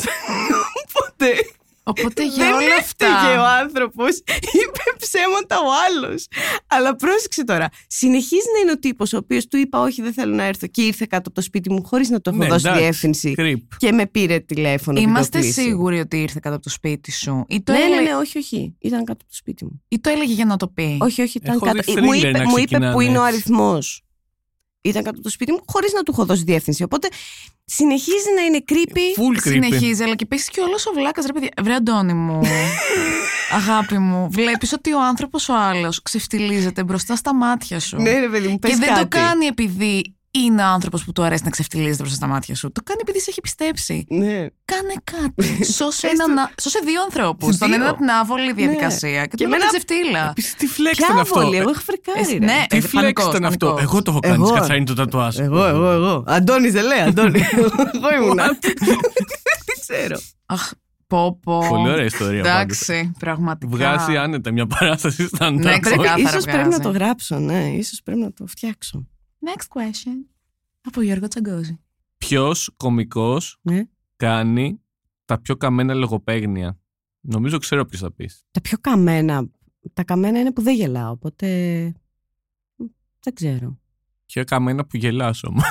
Οπότε. 1.17 1.49
Οπότε 1.87 2.27
για 2.27 2.45
δεν 2.45 2.53
όλα 2.55 2.75
έφταιγε 2.79 3.13
ο 3.13 3.17
αυτά. 3.45 3.51
άνθρωπος, 3.51 4.09
είπε 4.61 4.83
ψέματα 4.99 5.59
ο 5.59 5.67
άλλος. 5.89 6.27
Αλλά 6.67 6.97
πρόσεξε 6.97 7.45
τώρα. 7.45 7.69
Συνεχίζει 7.87 8.47
να 8.55 8.61
είναι 8.61 8.71
ο 8.71 8.79
τύπος 8.79 9.13
ο 9.13 9.17
οποίος 9.17 9.47
του 9.47 9.57
είπα: 9.57 9.81
Όχι, 9.81 10.03
δεν 10.03 10.13
θέλω 10.13 10.35
να 10.35 10.43
έρθω 10.45 10.67
και 10.67 10.83
ήρθε 10.83 11.07
κάτω 11.09 11.23
από 11.27 11.35
το 11.35 11.41
σπίτι 11.41 11.71
μου 11.73 11.85
χωρίς 11.85 12.09
να 12.09 12.21
του 12.21 12.31
έχω 12.31 12.39
Ναι, 12.39 12.47
δώσει 12.47 12.67
εντάξει. 12.67 12.83
διεύθυνση. 12.83 13.35
Creep. 13.39 13.77
Και 13.77 13.93
με 13.93 14.07
πήρε 14.07 14.39
τηλέφωνο. 14.41 14.99
και 14.99 15.05
το 15.05 15.11
Είμαστε 15.11 15.39
κλείσει. 15.39 15.61
σίγουροι 15.63 16.01
ότι 16.01 16.21
ήρθε 16.23 16.39
κάτω 16.43 16.55
από 16.55 16.65
το 16.65 16.71
σπίτι 16.71 17.13
σου. 17.13 17.45
Ή 17.49 17.63
το, 17.63 17.73
Ναι, 17.73 17.79
ναι, 17.79 17.85
έλεγε, 17.85 18.01
ναι, 18.11 18.15
όχι, 18.17 18.39
όχι. 18.39 18.75
Ήταν 18.79 18.99
κάτω 18.99 19.19
από 19.21 19.31
το 19.31 19.37
σπίτι 19.37 19.65
μου. 19.65 19.83
ή 19.89 20.01
το 20.01 20.11
έλεγε 20.11 20.33
για 20.33 20.45
να 20.45 20.57
το 20.57 20.69
πει. 20.69 20.99
Όχι, 21.01 21.23
όχι, 21.23 21.39
ήταν 21.39 21.55
Έχω 21.55 21.65
κάτω. 21.67 21.93
δει 21.93 22.01
Μου 22.01 22.11
thriller 22.13 22.17
είπε, 22.17 22.31
να 22.31 22.43
μου 22.49 22.57
είπε 22.57 22.65
ξεκινάνε 22.67 22.93
που 22.93 23.01
είναι 23.01 23.19
ο 23.19 23.25
έτσι. 23.25 23.35
αριθμός. 23.35 24.03
Ήταν 24.85 25.03
κάτω 25.03 25.17
από 25.17 25.23
το 25.23 25.29
σπίτι 25.31 25.53
μου 25.53 25.61
χωρίς 25.67 25.93
να 25.93 26.03
του 26.03 26.13
έχω 26.13 26.25
δώσει 26.25 26.43
διεύθυνση. 26.43 26.83
Οπότε 26.83 27.09
συνεχίζει 27.65 28.31
να 28.37 28.43
είναι 28.43 28.65
creepy. 28.69 29.21
Full 29.21 29.37
creepy. 29.37 29.53
Συνεχίζει, 29.53 30.03
αλλά 30.03 30.15
και 30.15 30.25
επίση 30.31 30.51
και 30.51 30.61
όλος 30.61 30.87
ο 30.87 30.93
βλάκας, 30.93 31.27
ρε 31.27 31.33
παιδιά. 31.33 31.49
Βρε 31.63 31.75
Αντώνη 31.75 32.13
μου, 32.13 32.41
αγάπη 33.59 33.99
μου, 33.99 34.29
βλέπεις 34.31 34.73
ότι 34.73 34.93
ο 34.93 35.03
άνθρωπος 35.03 35.49
ο 35.49 35.55
άλλος 35.57 36.03
ξεφτιλίζεται 36.03 36.85
μπροστά 36.85 37.17
στα 37.17 37.35
μάτια 37.35 37.81
σου. 37.81 37.97
Ναι, 37.97 38.19
ρε 38.21 38.29
παιδί 38.29 38.49
μου, 38.49 38.59
πες 38.59 38.71
και 38.71 38.77
δεν 38.77 38.89
κάτι. 38.89 39.01
το 39.01 39.09
κάνει 39.09 39.47
επειδή 39.47 40.15
είναι 40.39 40.63
άνθρωπος 40.63 41.05
που 41.05 41.13
του 41.13 41.23
αρέσει 41.23 41.45
να 41.45 41.51
ξεφτιλίζεται 41.51 41.97
μπροστά 41.97 42.15
στα 42.17 42.27
μάτια 42.27 42.55
σου. 42.55 42.73
Το 42.73 42.81
κάνει 42.85 43.01
επειδή 43.03 43.21
σε 43.21 43.31
έχει 43.31 43.41
πιστέψει. 43.41 44.07
Ναι. 44.09 44.47
Κάνε 44.65 44.95
κάτι. 45.05 45.65
Σώσε, 45.77 46.07
Πες 46.09 46.19
έναν 46.19 46.35
του. 46.35 46.41
α- 46.41 46.51
σώσε 46.63 46.79
δύο 46.85 47.03
ανθρώπους. 47.03 47.49
Δύο. 47.57 47.59
Τον 47.59 47.73
ένα 47.73 47.89
από 47.89 47.99
την 47.99 48.09
άβολη 48.11 48.53
διαδικασία 48.53 49.27
και 49.27 49.37
Και 49.37 49.45
τον 49.45 49.53
άλλο 49.53 49.63
εμένα- 49.65 49.71
την 49.71 49.85
ξεφτύλα. 49.87 50.29
Επίση, 50.31 50.57
τι 50.57 50.67
flex 50.77 50.97
Ποια 50.97 51.07
ήταν 51.11 51.19
αυτό. 51.19 51.41
άβολη, 51.41 51.57
εγώ 51.57 51.71
έχω 51.71 51.81
φρικάρει. 51.81 52.21
Εσύ- 52.21 52.39
ρε. 52.39 52.45
ναι. 52.45 52.65
Τι 52.69 52.77
Ε, 52.77 52.81
flex 52.81 52.89
πανικός, 52.93 53.27
ήταν 53.29 53.45
αυτό. 53.45 53.67
πανικός. 53.67 53.83
Εγώ 53.93 54.03
το 54.03 54.11
έχω 54.11 54.21
κάνει. 54.21 54.35
Εγώ. 54.35 54.51
Κατσαρίνη 54.53 54.87
το 54.87 54.95
τατουάζ. 54.95 55.39
Εγώ, 55.39 55.65
εγώ, 55.65 55.91
εγώ. 55.91 56.25
Αντώνης 56.27 56.73
δεν 56.73 56.85
λέει, 56.87 56.99
Αντώνη. 57.01 57.41
εγώ 57.97 58.23
ήμουνα. 58.23 58.45
Δεν 59.65 59.77
ξέρω. 59.81 60.21
Αχ, 60.47 60.71
πω 61.07 61.39
πω. 61.43 61.59
Πολύ 61.69 61.89
ωραία 61.91 62.05
ιστορία. 62.05 62.43
πάντως. 62.43 62.89
Εντάξει, 62.89 63.13
πραγματικά. 63.19 63.71
Βγάζει 63.77 64.17
άνετα 64.17 64.53
μια 64.53 64.67
παράσταση 64.67 65.27
στα 65.27 65.51
Ναι, 65.51 65.57
αντράκια. 65.59 65.81
ξεκάθαρα 65.81 66.19
Ίσως 66.21 66.43
πρέπει 66.45 66.57
να 66.59 66.65
βγάζει. 66.65 66.81
το 66.83 66.91
γράψω, 66.91 67.39
ναι. 67.39 67.69
Ίσως 67.69 68.01
πρέπει 68.05 68.21
να 68.21 68.33
το 68.33 68.47
φτιάξω. 68.47 69.07
Next 69.45 69.81
question. 69.81 70.27
Από 70.81 71.01
Γιώργο 71.03 71.29
Τσαγκόζη. 71.29 71.79
Ποιος 72.19 72.71
κωμικός 72.77 73.59
Ναι. 73.63 73.83
κάνει 74.17 74.81
τα 75.25 75.41
πιο 75.41 75.57
καμένα 75.57 75.95
λογοπαίγνια; 75.95 76.79
Νομίζω 77.21 77.59
ξέρω 77.59 77.85
ποιος 77.85 78.01
θα 78.01 78.13
πεις. 78.13 78.45
Τα 78.51 78.61
πιο 78.61 78.79
καμένα. 78.81 79.51
Τα 79.93 80.05
καμένα 80.05 80.41
είναι 80.41 80.53
που 80.53 80.63
δεν 80.63 80.75
γελάω, 80.75 81.11
οπότε. 81.13 81.47
Δεν 83.21 83.35
ξέρω. 83.35 83.79
Πιο 84.27 84.45
καμένα 84.45 84.87
που 84.87 84.97
γελάς 84.97 85.43
όμως. 85.45 85.65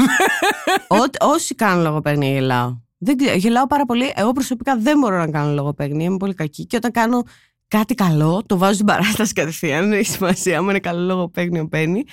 Ό, 0.88 1.28
όσοι 1.28 1.56
κάνουν 1.56 1.84
λογοπαίγνια 1.84 2.30
γελάω. 2.32 2.82
Δεν, 2.98 3.18
ξέρω, 3.18 3.36
γελάω 3.38 3.68
πάρα 3.68 3.86
πολύ. 3.86 4.12
Εγώ 4.16 4.32
προσωπικά 4.32 4.78
δεν 4.78 5.00
μπορώ 5.00 5.18
να 5.18 5.30
κάνω 5.32 5.54
λογοπαίγνια. 5.54 6.06
Είμαι 6.06 6.18
πολύ 6.18 6.34
κακή. 6.34 6.66
Και 6.66 6.76
όταν 6.76 6.92
κάνω 6.92 7.24
κάτι 7.68 7.94
καλό, 7.96 8.44
το 8.46 8.58
βάζω 8.58 8.74
στην 8.74 8.86
παράσταση 8.86 9.34
κατευθείαν. 9.34 9.90
Δεν 9.90 10.00
έχει 10.00 10.10
σημασία. 10.10 10.58
Άμα 10.58 10.70
είναι 10.70 10.80
καλό 10.80 11.06
λογοπαίγνιο, 11.06 11.68
παίρνει. 11.68 12.04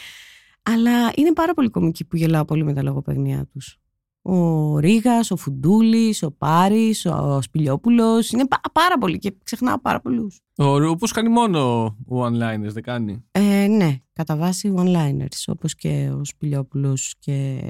Αλλά 0.62 1.12
είναι 1.16 1.32
πάρα 1.32 1.54
πολύ 1.54 1.68
κομικοί 1.70 2.04
που 2.04 2.16
γελάω 2.16 2.44
πολύ 2.44 2.64
με 2.64 2.72
τα 2.72 2.82
λογοπαίγνια 2.82 3.46
τους. 3.52 3.76
Ο 4.22 4.78
Ρίγας, 4.78 5.30
ο 5.30 5.36
Φουντούλης, 5.36 6.22
ο 6.22 6.30
Πάρης, 6.32 7.06
ο 7.06 7.38
Σπηλιόπουλος. 7.42 8.30
Είναι 8.30 8.46
πα- 8.46 8.60
πάρα 8.72 8.98
πολύ 8.98 9.18
και 9.18 9.34
ξεχνάω 9.44 9.80
πάρα 9.80 10.00
πολλούς. 10.00 10.40
Όπως 10.56 11.12
κάνει 11.12 11.28
μόνο 11.28 11.86
one-liners, 12.08 12.72
δεν 12.72 12.82
κάνει; 12.82 13.24
Ε, 13.30 13.66
ναι, 13.66 13.96
κατά 14.12 14.36
βάση 14.36 14.74
one-liners, 14.76 15.42
όπως 15.46 15.74
και 15.74 16.10
ο 16.20 16.24
Σπηλιόπουλος 16.24 17.14
και... 17.18 17.60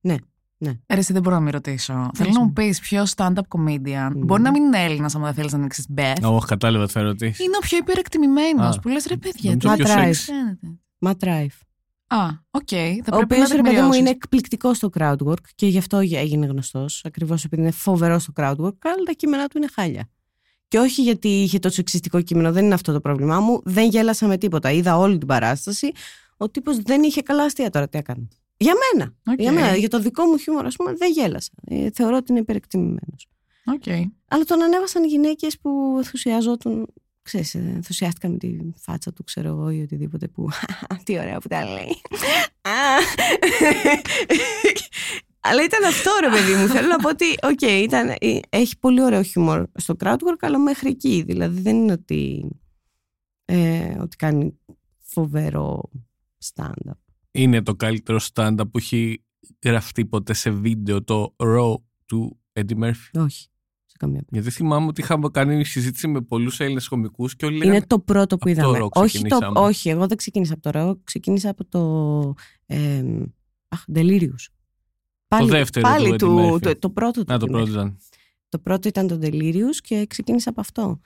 Ναι, 0.00 0.16
Ρε, 0.92 0.98
εσύ 0.98 1.12
δεν 1.12 1.22
μπορώ 1.22 1.34
να 1.34 1.40
με 1.42 1.50
ρωτήσω. 1.50 2.10
Θέλω 2.14 2.30
να 2.32 2.40
μου 2.40 2.52
πεις 2.52 2.80
ποιος 2.80 3.12
stand-up 3.16 3.42
comedian. 3.48 4.10
Μμμ. 4.14 4.24
Μπορεί 4.24 4.42
να 4.42 4.50
μην 4.50 4.62
είναι 4.62 4.82
Έλληνας, 4.84 5.14
άμα 5.14 5.24
δεν 5.24 5.34
θέλεις 5.34 5.52
να 5.52 5.58
ανοίξεις 5.58 5.86
beef. 5.96 6.22
Όχι, 6.22 6.46
κατάλαβα 6.46 6.86
τι 6.86 6.92
θα 6.92 7.02
ρωτήσεις. 7.02 7.44
Είναι 7.44 7.56
ο 7.56 7.60
πιο 7.60 7.78
υπερεκτιμημένος. 7.78 8.76
Α, 8.76 8.80
Που 8.80 8.88
λες, 8.88 9.06
ρε 9.06 9.16
παιδιά, 9.16 9.50
νομίζω 9.50 9.68
τι 9.76 9.82
πιο 9.82 9.92
τι 11.16 11.48
σεξ. 12.14 12.30
κάνετε. 12.30 12.40
Matt 12.50 12.50
Rife. 12.50 12.50
Α, 12.50 12.50
οκ. 12.50 12.68
Θα 13.04 13.16
Ο 13.16 13.16
πρέπει 13.16 13.34
οποίος 13.34 13.48
να 13.48 13.56
ρε 13.56 13.62
παιδί 13.62 13.62
μου 13.62 13.62
τεκμηριώσεις. 13.62 13.98
είναι 14.00 14.10
εκπληκτικός 14.10 14.76
στο 14.76 14.90
crowd 14.98 15.16
work 15.26 15.44
και 15.54 15.66
γι' 15.66 15.78
αυτό 15.78 15.98
έγινε 15.98 16.46
γνωστός. 16.46 17.00
Ακριβώς 17.04 17.44
επειδή 17.44 17.62
είναι 17.62 17.70
φοβερός 17.70 18.22
στο 18.22 18.32
crowd 18.36 18.56
work, 18.56 18.76
αλλά 18.80 19.02
τα 19.04 19.12
κείμενά 19.12 19.46
του 19.48 19.56
είναι 19.58 19.68
χάλια. 19.74 20.08
Και 20.68 20.78
όχι 20.78 21.02
γιατί 21.02 21.28
είχε 21.28 21.58
το 21.58 21.70
σεξιστικό 21.70 22.20
κείμενο, 22.22 22.52
δεν 22.52 22.64
είναι 22.64 22.74
αυτό 22.74 22.92
το 22.92 23.00
πρόβλημά 23.00 23.40
μου. 23.40 23.60
Δεν 23.64 23.88
γέλασα 23.88 24.26
με 24.26 24.36
τίποτα. 24.38 24.70
Είδα 24.70 24.98
όλη 24.98 25.18
την 25.18 25.26
παράσταση. 25.26 25.92
Ο 26.36 26.48
τύπος 26.50 26.78
δεν 26.78 27.02
είχε 27.02 27.22
καλά 27.22 27.42
αστεία 27.42 27.70
τώρα. 27.70 27.88
Τι 27.88 27.98
έκανε. 27.98 28.28
Για 28.56 28.74
μένα. 28.92 29.14
Οκ. 29.26 29.40
Για 29.40 29.52
μένα. 29.52 29.76
Για 29.76 29.88
το 29.88 29.98
δικό 29.98 30.24
μου 30.24 30.36
χιούμορ, 30.36 30.66
ας 30.66 30.76
πούμε, 30.76 30.92
δεν 30.94 31.10
γέλασα. 31.12 31.50
Ε, 31.64 31.90
θεωρώ 31.90 32.16
ότι 32.16 32.30
είναι 32.32 32.40
υπερεκτιμημένος. 32.40 33.26
Οκ. 33.64 33.82
Αλλά 34.28 34.44
τον 34.44 34.62
ανέβασαν 34.62 35.04
γυναίκες 35.04 35.58
που 35.58 35.94
ενθουσιαζόταν. 35.96 36.86
Ξέρεις, 37.24 37.54
ε, 37.54 37.58
ενθουσιάστηκαν 37.58 38.30
με 38.30 38.38
τη 38.38 38.56
φάτσα 38.76 39.12
του, 39.12 39.24
ξέρω 39.24 39.48
εγώ, 39.48 39.70
ή 39.70 39.80
οτιδήποτε 39.80 40.28
που. 40.28 40.48
Τι 41.04 41.18
ωραία 41.18 41.38
που 41.38 41.48
τα 41.48 41.64
λέει. 41.64 42.00
Α. 42.62 42.70
Αλλά 45.40 45.64
ήταν 45.64 45.84
αυτό 45.84 46.10
ρε 46.20 46.28
παιδί 46.30 46.54
μου. 46.54 46.66
Θέλω 46.66 46.88
να 46.88 46.98
πω 46.98 47.08
ότι, 47.08 47.24
οκ, 47.42 47.60
ήταν, 47.60 48.08
ε, 48.18 48.38
έχει 48.48 48.78
πολύ 48.78 49.02
ωραίο 49.02 49.22
χιούμορ 49.22 49.66
στο 49.74 49.96
crowd 49.98 50.16
work, 50.16 50.38
αλλά 50.40 50.58
μέχρι 50.58 50.88
εκεί. 50.88 51.22
Δηλαδή 51.26 51.60
δεν 51.60 51.76
είναι 51.76 51.92
ότι, 51.92 52.50
ε, 53.44 53.96
ότι 54.00 54.16
κάνει 54.16 54.58
φοβερό 54.98 55.90
stand-up. 56.44 56.98
Είναι 57.30 57.62
το 57.62 57.74
καλύτερο 57.74 58.20
stand-up 58.32 58.70
που 58.70 58.78
έχει 58.78 59.24
γραφτεί 59.64 60.06
ποτέ 60.06 60.32
σε 60.32 60.50
βίντεο 60.50 61.04
το 61.04 61.34
Raw 61.36 61.74
του 62.06 62.40
Eddie 62.52 62.78
Murphy; 62.82 63.20
Όχι, 63.22 63.40
σε 63.42 63.53
καμία 64.04 64.22
περίπτωση. 64.30 64.42
Γιατί 64.42 64.50
θυμάμαι 64.50 64.86
ότι 64.86 65.00
είχαμε 65.00 65.28
κάνει 65.28 65.64
συζήτηση 65.64 66.08
με 66.08 66.20
πολλούς 66.20 66.60
Έλληνες 66.60 66.88
κομικούς 66.88 67.36
και 67.36 67.46
όλοι 67.46 67.56
λέγανε. 67.56 67.76
Είναι 67.76 67.86
το 67.86 67.98
πρώτο 67.98 68.36
που 68.36 68.50
Από 68.50 68.60
το 68.60 68.68
είδαμε. 68.70 68.78
Raw 68.78 68.88
όχι, 68.90 69.18
το, 69.18 69.26
ξεκινήσαμε. 69.28 69.58
όχι, 69.60 69.88
εγώ 69.88 70.06
δεν 70.06 70.16
ξεκίνησα 70.16 70.54
από 70.54 70.62
το 70.62 70.70
Raw, 70.74 70.96
ξεκίνησα 71.04 71.50
από 71.50 71.64
το. 71.64 72.34
Ε, 72.66 73.02
αχ, 73.68 73.84
Delirious. 73.94 74.46
Πάλι, 75.28 75.50
δεύτερο 75.50 75.88
πάλι 75.88 76.08
του 76.08 76.14
Eddie 76.14 76.18
του, 76.18 76.54
Murphy. 76.54 76.60
το, 76.60 76.78
το 76.78 76.90
πρώτο 76.90 77.24
του. 77.24 77.32
Να 77.32 77.38
το 77.38 77.46
Eddie 77.48 77.50
πρώτο 77.50 77.64
Murphy. 77.66 77.72
ήταν. 77.72 77.98
Το 78.48 78.58
πρώτο 78.58 78.88
ήταν 78.88 79.06
το 79.06 79.18
Delirious 79.22 79.76
και 79.82 80.06
ξεκίνησα 80.08 80.50
από 80.50 80.60
αυτό. 80.60 81.00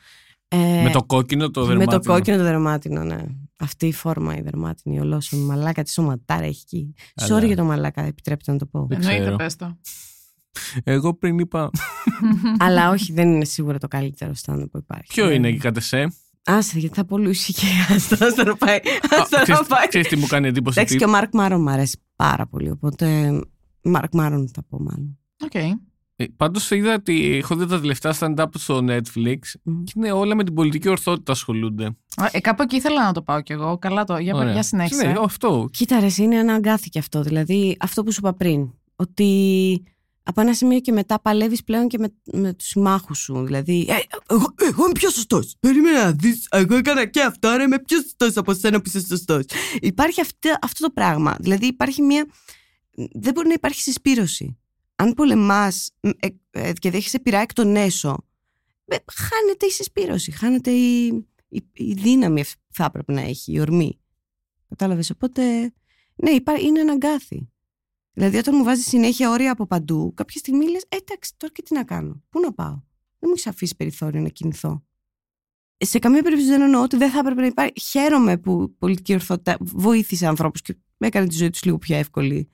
Ε, 0.50 0.82
με 0.82 0.90
το 0.90 1.04
κόκκινο 1.04 1.50
το 1.50 1.60
με 1.60 1.66
δερμάτινο. 1.66 1.98
το 2.00 2.12
κόκκινο 2.12 2.36
το 2.36 2.42
δερμάτινο, 2.42 3.04
ναι. 3.04 3.24
Αυτή 3.58 3.86
η 3.86 3.92
φόρμα 3.92 4.36
η 4.36 4.40
δερμάτινη, 4.40 4.96
η 4.96 5.00
ολόσωμη 5.00 5.42
μαλάκα 5.42 5.82
της 5.82 5.92
σωματάρα 5.92 6.44
έχει 6.44 6.60
εκεί. 6.64 6.94
Αλλά- 7.14 7.38
Sorry 7.40 7.46
για 7.46 7.56
το 7.56 7.64
μαλάκα, 7.64 8.02
επιτρέπετε 8.02 8.52
να 8.52 8.58
το 8.58 8.66
πω. 8.66 8.86
Δεν 8.88 8.98
Εννοείται, 8.98 9.20
ξέρω. 9.20 9.36
πες 9.36 9.56
το. 9.56 9.76
Εγώ 10.84 11.14
πριν 11.14 11.38
είπα. 11.38 11.70
Αλλά 12.58 12.90
όχι, 12.90 13.12
δεν 13.12 13.32
είναι 13.34 13.44
σίγουρα 13.44 13.78
το 13.78 13.88
καλύτερο 13.88 14.32
stand 14.44 14.64
που 14.70 14.78
υπάρχει. 14.78 15.06
Ποιο 15.14 15.28
Ε, 15.28 15.34
είναι 15.34 15.48
εκεί 15.48 15.58
κατ' 15.58 15.76
εσέ. 15.76 16.12
Άσε, 16.44 16.78
γιατί 16.78 16.94
θα 16.94 17.04
πολλούσει 17.04 17.52
και 17.52 17.66
άστα, 17.94 18.26
άστα 18.26 18.44
να 18.44 18.56
πάει. 18.56 18.78
Άστα 19.20 19.44
να 19.48 19.64
πάει. 19.64 19.88
Ξέρει 19.88 20.04
τι 20.08 20.16
μου 20.16 20.26
κάνει 20.26 20.48
εντύπωση. 20.48 20.78
Εντάξει, 20.78 20.94
ότι- 20.96 21.04
και 21.04 21.10
ο 21.10 21.12
Μάρκ 21.12 21.34
Μάρον 21.34 21.60
μου 21.62 21.70
αρέσει 21.70 21.98
πάρα 22.16 22.46
πολύ. 22.46 22.70
Οπότε. 22.70 23.30
Μάρκ 23.82 24.14
Μάρον 24.14 24.50
θα 24.54 24.62
πω 24.68 24.78
μάλλον. 24.80 25.18
Οκ. 25.44 25.54
Ε, 25.54 26.24
Πάντως 26.36 26.70
είδα 26.70 26.94
ότι 26.94 27.36
έχω 27.36 27.56
δει 27.56 27.66
τα 27.66 27.80
τελευταία 27.80 28.14
stand-up 28.18 28.46
στο 28.54 28.84
Netflix 28.88 29.38
Μμ. 29.62 29.82
και 29.84 29.92
είναι 29.96 30.12
όλα 30.12 30.34
με 30.34 30.44
την 30.44 30.54
πολιτική 30.54 30.88
ορθότητα 30.88 31.32
ασχολούνται. 31.32 31.84
Α, 32.16 32.26
Ε, 32.32 32.40
κάπου 32.40 32.62
εκεί 32.62 32.76
ήθελα 32.76 33.04
να 33.04 33.12
το 33.12 33.22
πάω 33.22 33.40
κι 33.40 33.52
εγώ. 33.52 33.78
Καλά 33.78 34.04
το. 34.04 34.16
Για, 34.18 34.34
Ωραία. 34.34 34.52
για 34.52 34.62
συνέχισε. 34.62 35.06
Ναι, 35.06 35.14
αυτό. 35.22 35.68
Κοίτα, 35.72 36.00
ρε, 36.00 36.06
εσύ, 36.06 36.22
είναι 36.22 36.38
αναγκάθηκε 36.38 36.98
αυτό. 36.98 37.22
Δηλαδή, 37.22 37.76
αυτό 37.80 38.02
που 38.02 38.12
σου 38.12 38.18
είπα 38.22 38.34
πριν. 38.34 38.70
Ότι 38.96 39.82
από 40.28 40.40
ένα 40.40 40.54
σημείο 40.54 40.80
και 40.80 40.92
μετά 40.92 41.20
παλεύεις 41.20 41.64
πλέον 41.64 41.88
και 41.88 41.98
με, 41.98 42.14
με 42.32 42.54
τους 42.54 42.66
συμμάχους 42.66 43.18
σου. 43.18 43.44
Δηλαδή, 43.44 43.86
ε, 43.88 43.94
εγώ, 44.28 44.54
εγώ 44.56 44.84
είμαι 44.84 44.92
πιο 44.92 45.10
σωστός. 45.10 45.56
Περίμενα 45.60 46.04
να 46.04 46.12
δεις. 46.12 46.46
Εγώ 46.50 46.74
έκανα 46.74 47.06
και 47.06 47.22
αυτό, 47.22 47.48
άρα 47.48 47.62
είμαι 47.62 47.78
πιο 47.78 48.00
σωστός 48.00 48.36
από 48.36 48.54
σένα 48.54 48.80
που 48.80 48.88
είσαι 48.88 49.06
σωστός. 49.06 49.44
Υπάρχει 49.80 50.20
αυτό, 50.20 50.54
αυτό 50.62 50.86
το 50.86 50.92
πράγμα. 50.92 51.36
Δηλαδή, 51.40 51.66
υπάρχει 51.66 52.02
μια. 52.02 52.26
Δεν 53.12 53.32
μπορεί 53.32 53.48
να 53.48 53.52
υπάρχει 53.54 53.80
συσπήρωση. 53.80 54.58
Αν 54.96 55.12
πολεμάς 55.14 55.90
ε, 56.00 56.28
ε, 56.50 56.72
και 56.72 56.90
δέχεσαι 56.90 57.20
πειρά 57.20 57.38
εκ 57.38 57.52
των 57.52 57.76
έσω, 57.76 58.16
ε, 58.84 58.96
χάνεται 59.12 59.66
η 59.66 59.70
συσπήρωση, 59.70 60.30
χάνεται 60.30 60.70
η, 60.70 61.06
η, 61.48 61.62
η 61.72 61.92
δύναμη. 61.92 62.44
θα 62.70 62.84
έπρεπε 62.84 63.12
να 63.12 63.20
έχει, 63.20 63.52
η 63.52 63.60
ορμή. 63.60 63.98
Κατάλαβες. 64.68 65.10
Οπότε, 65.10 65.72
ναι, 66.14 66.30
υπά- 66.30 66.60
είναι 66.60 66.80
ένα 66.80 66.92
αγκάθι. 66.92 67.48
Δηλαδή, 68.18 68.36
όταν 68.36 68.54
μου 68.56 68.64
βάζεις 68.64 68.86
συνέχεια 68.86 69.30
όρια 69.30 69.52
από 69.52 69.66
παντού, 69.66 70.12
κάποια 70.14 70.38
στιγμή 70.38 70.68
λες: 70.70 70.84
Εντάξει, 70.88 71.32
τώρα 71.36 71.52
και 71.52 71.62
τι 71.62 71.74
να 71.74 71.84
κάνω. 71.84 72.22
Πού 72.30 72.40
να 72.40 72.52
πάω; 72.52 72.70
Δεν 73.18 73.28
μου 73.28 73.30
έχεις 73.30 73.46
αφήσει 73.46 73.76
περιθώριο 73.76 74.20
να 74.20 74.28
κινηθώ. 74.28 74.82
Σε 75.76 75.98
καμία 75.98 76.22
περίπτωση 76.22 76.50
δεν 76.50 76.60
εννοώ 76.60 76.82
ότι 76.82 76.96
δεν 76.96 77.10
θα 77.10 77.18
έπρεπε 77.18 77.40
να 77.40 77.46
υπάρχει. 77.46 77.72
Χαίρομαι 77.80 78.36
που 78.36 78.62
η 78.62 78.68
πολιτική 78.78 79.14
ορθότητα 79.14 79.56
βοήθησε 79.60 80.26
ανθρώπους 80.26 80.62
και 80.62 80.76
έκανε 80.98 81.26
τη 81.26 81.36
ζωή 81.36 81.50
τους 81.50 81.64
λίγο 81.64 81.78
πιο 81.78 81.96
εύκολη. 81.96 82.48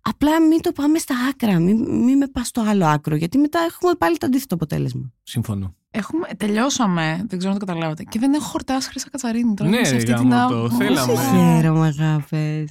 Απλά 0.00 0.40
μην 0.42 0.60
το 0.60 0.72
πάμε 0.72 0.98
στα 0.98 1.14
άκρα, 1.30 1.58
μην, 1.58 2.04
μην 2.04 2.16
με 2.16 2.26
πας 2.26 2.46
στο 2.46 2.60
άλλο 2.60 2.86
άκρο, 2.86 3.16
γιατί 3.16 3.38
μετά 3.38 3.58
έχουμε 3.68 3.92
πάλι 3.98 4.16
το 4.16 4.26
αντίθετο 4.26 4.54
αποτέλεσμα. 4.54 5.12
Συμφωνώ. 5.22 5.74
Έχουμε, 5.90 6.26
τελειώσαμε, 6.36 7.24
δεν 7.28 7.38
ξέρω 7.38 7.52
αν 7.52 7.58
το 7.58 7.66
καταλάβατε. 7.66 8.02
Και 8.02 8.18
δεν 8.18 8.34
έχω 8.34 8.44
χορτάσει 8.44 8.88
Χρύσα 8.88 9.10
Κατσαρίνη. 9.10 9.54
Τώρα 9.54 9.70
Ναι, 9.70 9.76
είμαι 9.76 9.86
σε 9.86 9.92
ρε, 9.92 9.96
αυτή 9.98 10.10
γαμώτο, 10.10 10.64
α- 10.64 10.70
θέλαμε. 10.70 11.12
Ω, 11.12 11.16
Χαίρομαι, 11.16 11.94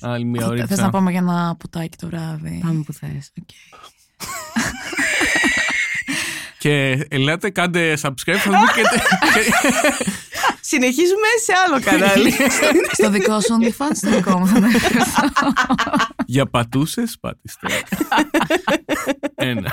αγάπη. 0.01 0.15
Άλλη 0.15 0.25
μια 0.25 0.41
Θε 0.41 0.47
ωρίτσα. 0.47 0.81
να 0.81 0.89
πάμε 0.89 1.11
για 1.11 1.19
ένα 1.19 1.55
ποτάκι 1.59 1.97
το 1.97 2.07
βράδυ; 2.07 2.59
Πάμε 2.63 2.81
που 2.85 2.93
θες. 2.93 3.31
Οκ. 3.41 3.49
Και 6.59 7.05
ελάτε, 7.09 7.49
κάντε 7.49 7.97
subscribe, 8.01 8.35
Facebook 8.35 8.73
και... 8.75 8.81
και- 8.81 9.53
Συνεχίζουμε 10.69 11.27
σε 11.43 11.53
άλλο 11.67 11.81
κανάλι. 11.81 12.31
Στο 12.97 13.09
δικό 13.09 13.41
σου 13.41 13.57
OnlyFans, 13.61 13.95
στο 13.95 14.09
δικό 14.09 14.39
μου. 14.39 14.47
θα 14.47 14.57
είναι. 14.57 14.67
Για 16.25 16.45
πατούσες, 16.45 17.17
πάτηστε. 17.19 17.67
Ένα. 19.49 19.71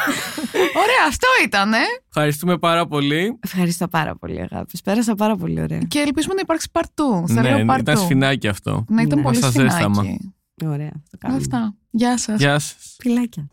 Ωραία, 0.83 1.05
αυτό 1.09 1.27
ήτανε. 1.45 1.79
Ευχαριστούμε 2.09 2.59
πάρα 2.59 2.87
πολύ. 2.87 3.39
Ευχαριστώ 3.41 3.89
πάρα 3.89 4.17
πολύ, 4.17 4.41
αγάπης. 4.51 4.81
Πέρασα 4.83 5.15
πάρα 5.15 5.37
πολύ 5.37 5.61
ωραία. 5.61 5.79
Και 5.89 5.99
ελπίζουμε 5.99 6.35
να 6.35 6.41
υπάρξει 6.41 6.69
παρτού. 6.73 7.25
Ναι, 7.29 7.43
Θεραίο 7.43 7.65
παρτού. 7.65 7.81
ήταν 7.91 7.97
σφινάκι 7.97 8.49
αυτό. 8.49 8.85
Ναι, 8.89 9.03
ήταν 9.03 9.19
Ναι. 9.19 9.25
πολύ 9.25 9.37
Στα 9.37 9.51
ζέσταμα. 9.51 9.95
σφινάκι. 9.95 10.35
Ωραία, 10.65 10.91
αυτό 11.03 11.17
κάνουμε. 11.19 11.41
Αυτά. 11.41 11.75
Γεια 11.91 12.19
σας. 12.19 12.39
Γεια 12.41 12.59
σας. 12.59 12.97
Φιλάκια. 12.99 13.49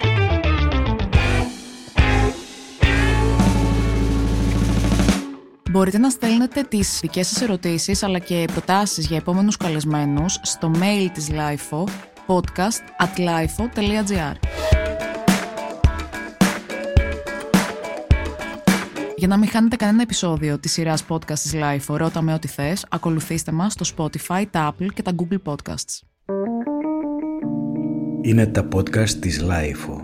Μπορείτε 5.72 5.98
να 5.98 6.10
στέλνετε 6.10 6.62
τις 6.64 7.00
δικές 7.02 7.28
σας 7.28 7.42
ερωτήσεις 7.42 8.04
αλλά 8.04 8.20
και 8.20 8.46
προτάσεις 8.52 9.06
για 9.08 9.18
επόμενους 9.18 9.58
καλεσμένους 9.58 10.40
στο 10.42 10.72
mail 10.82 11.08
της 11.14 11.30
LIFO 11.32 11.84
podcast 12.28 13.06
at 13.06 13.20
lifo.gr 13.20 14.36
Για 19.22 19.30
να 19.30 19.38
μην 19.38 19.50
χάνετε 19.50 19.76
κανένα 19.76 20.02
επεισόδιο 20.02 20.60
της 20.60 20.72
σειράς 20.72 21.06
podcast 21.08 21.40
της 21.40 21.54
LIFO 21.56 21.96
Ρώτα 21.98 22.22
με 22.22 22.34
ό,τι 22.34 22.48
θες, 22.48 22.86
ακολουθήστε 22.90 23.52
μας 23.52 23.74
στο 23.74 23.86
Spotify, 23.96 24.44
τα 24.52 24.74
Apple 24.74 24.88
και 24.94 25.02
τα 25.02 25.12
Google 25.16 25.38
Podcasts. 25.44 26.00
Είναι 28.22 28.46
τα 28.46 28.68
podcast 28.76 29.10
της 29.10 29.42
Lifeo. 29.44 30.01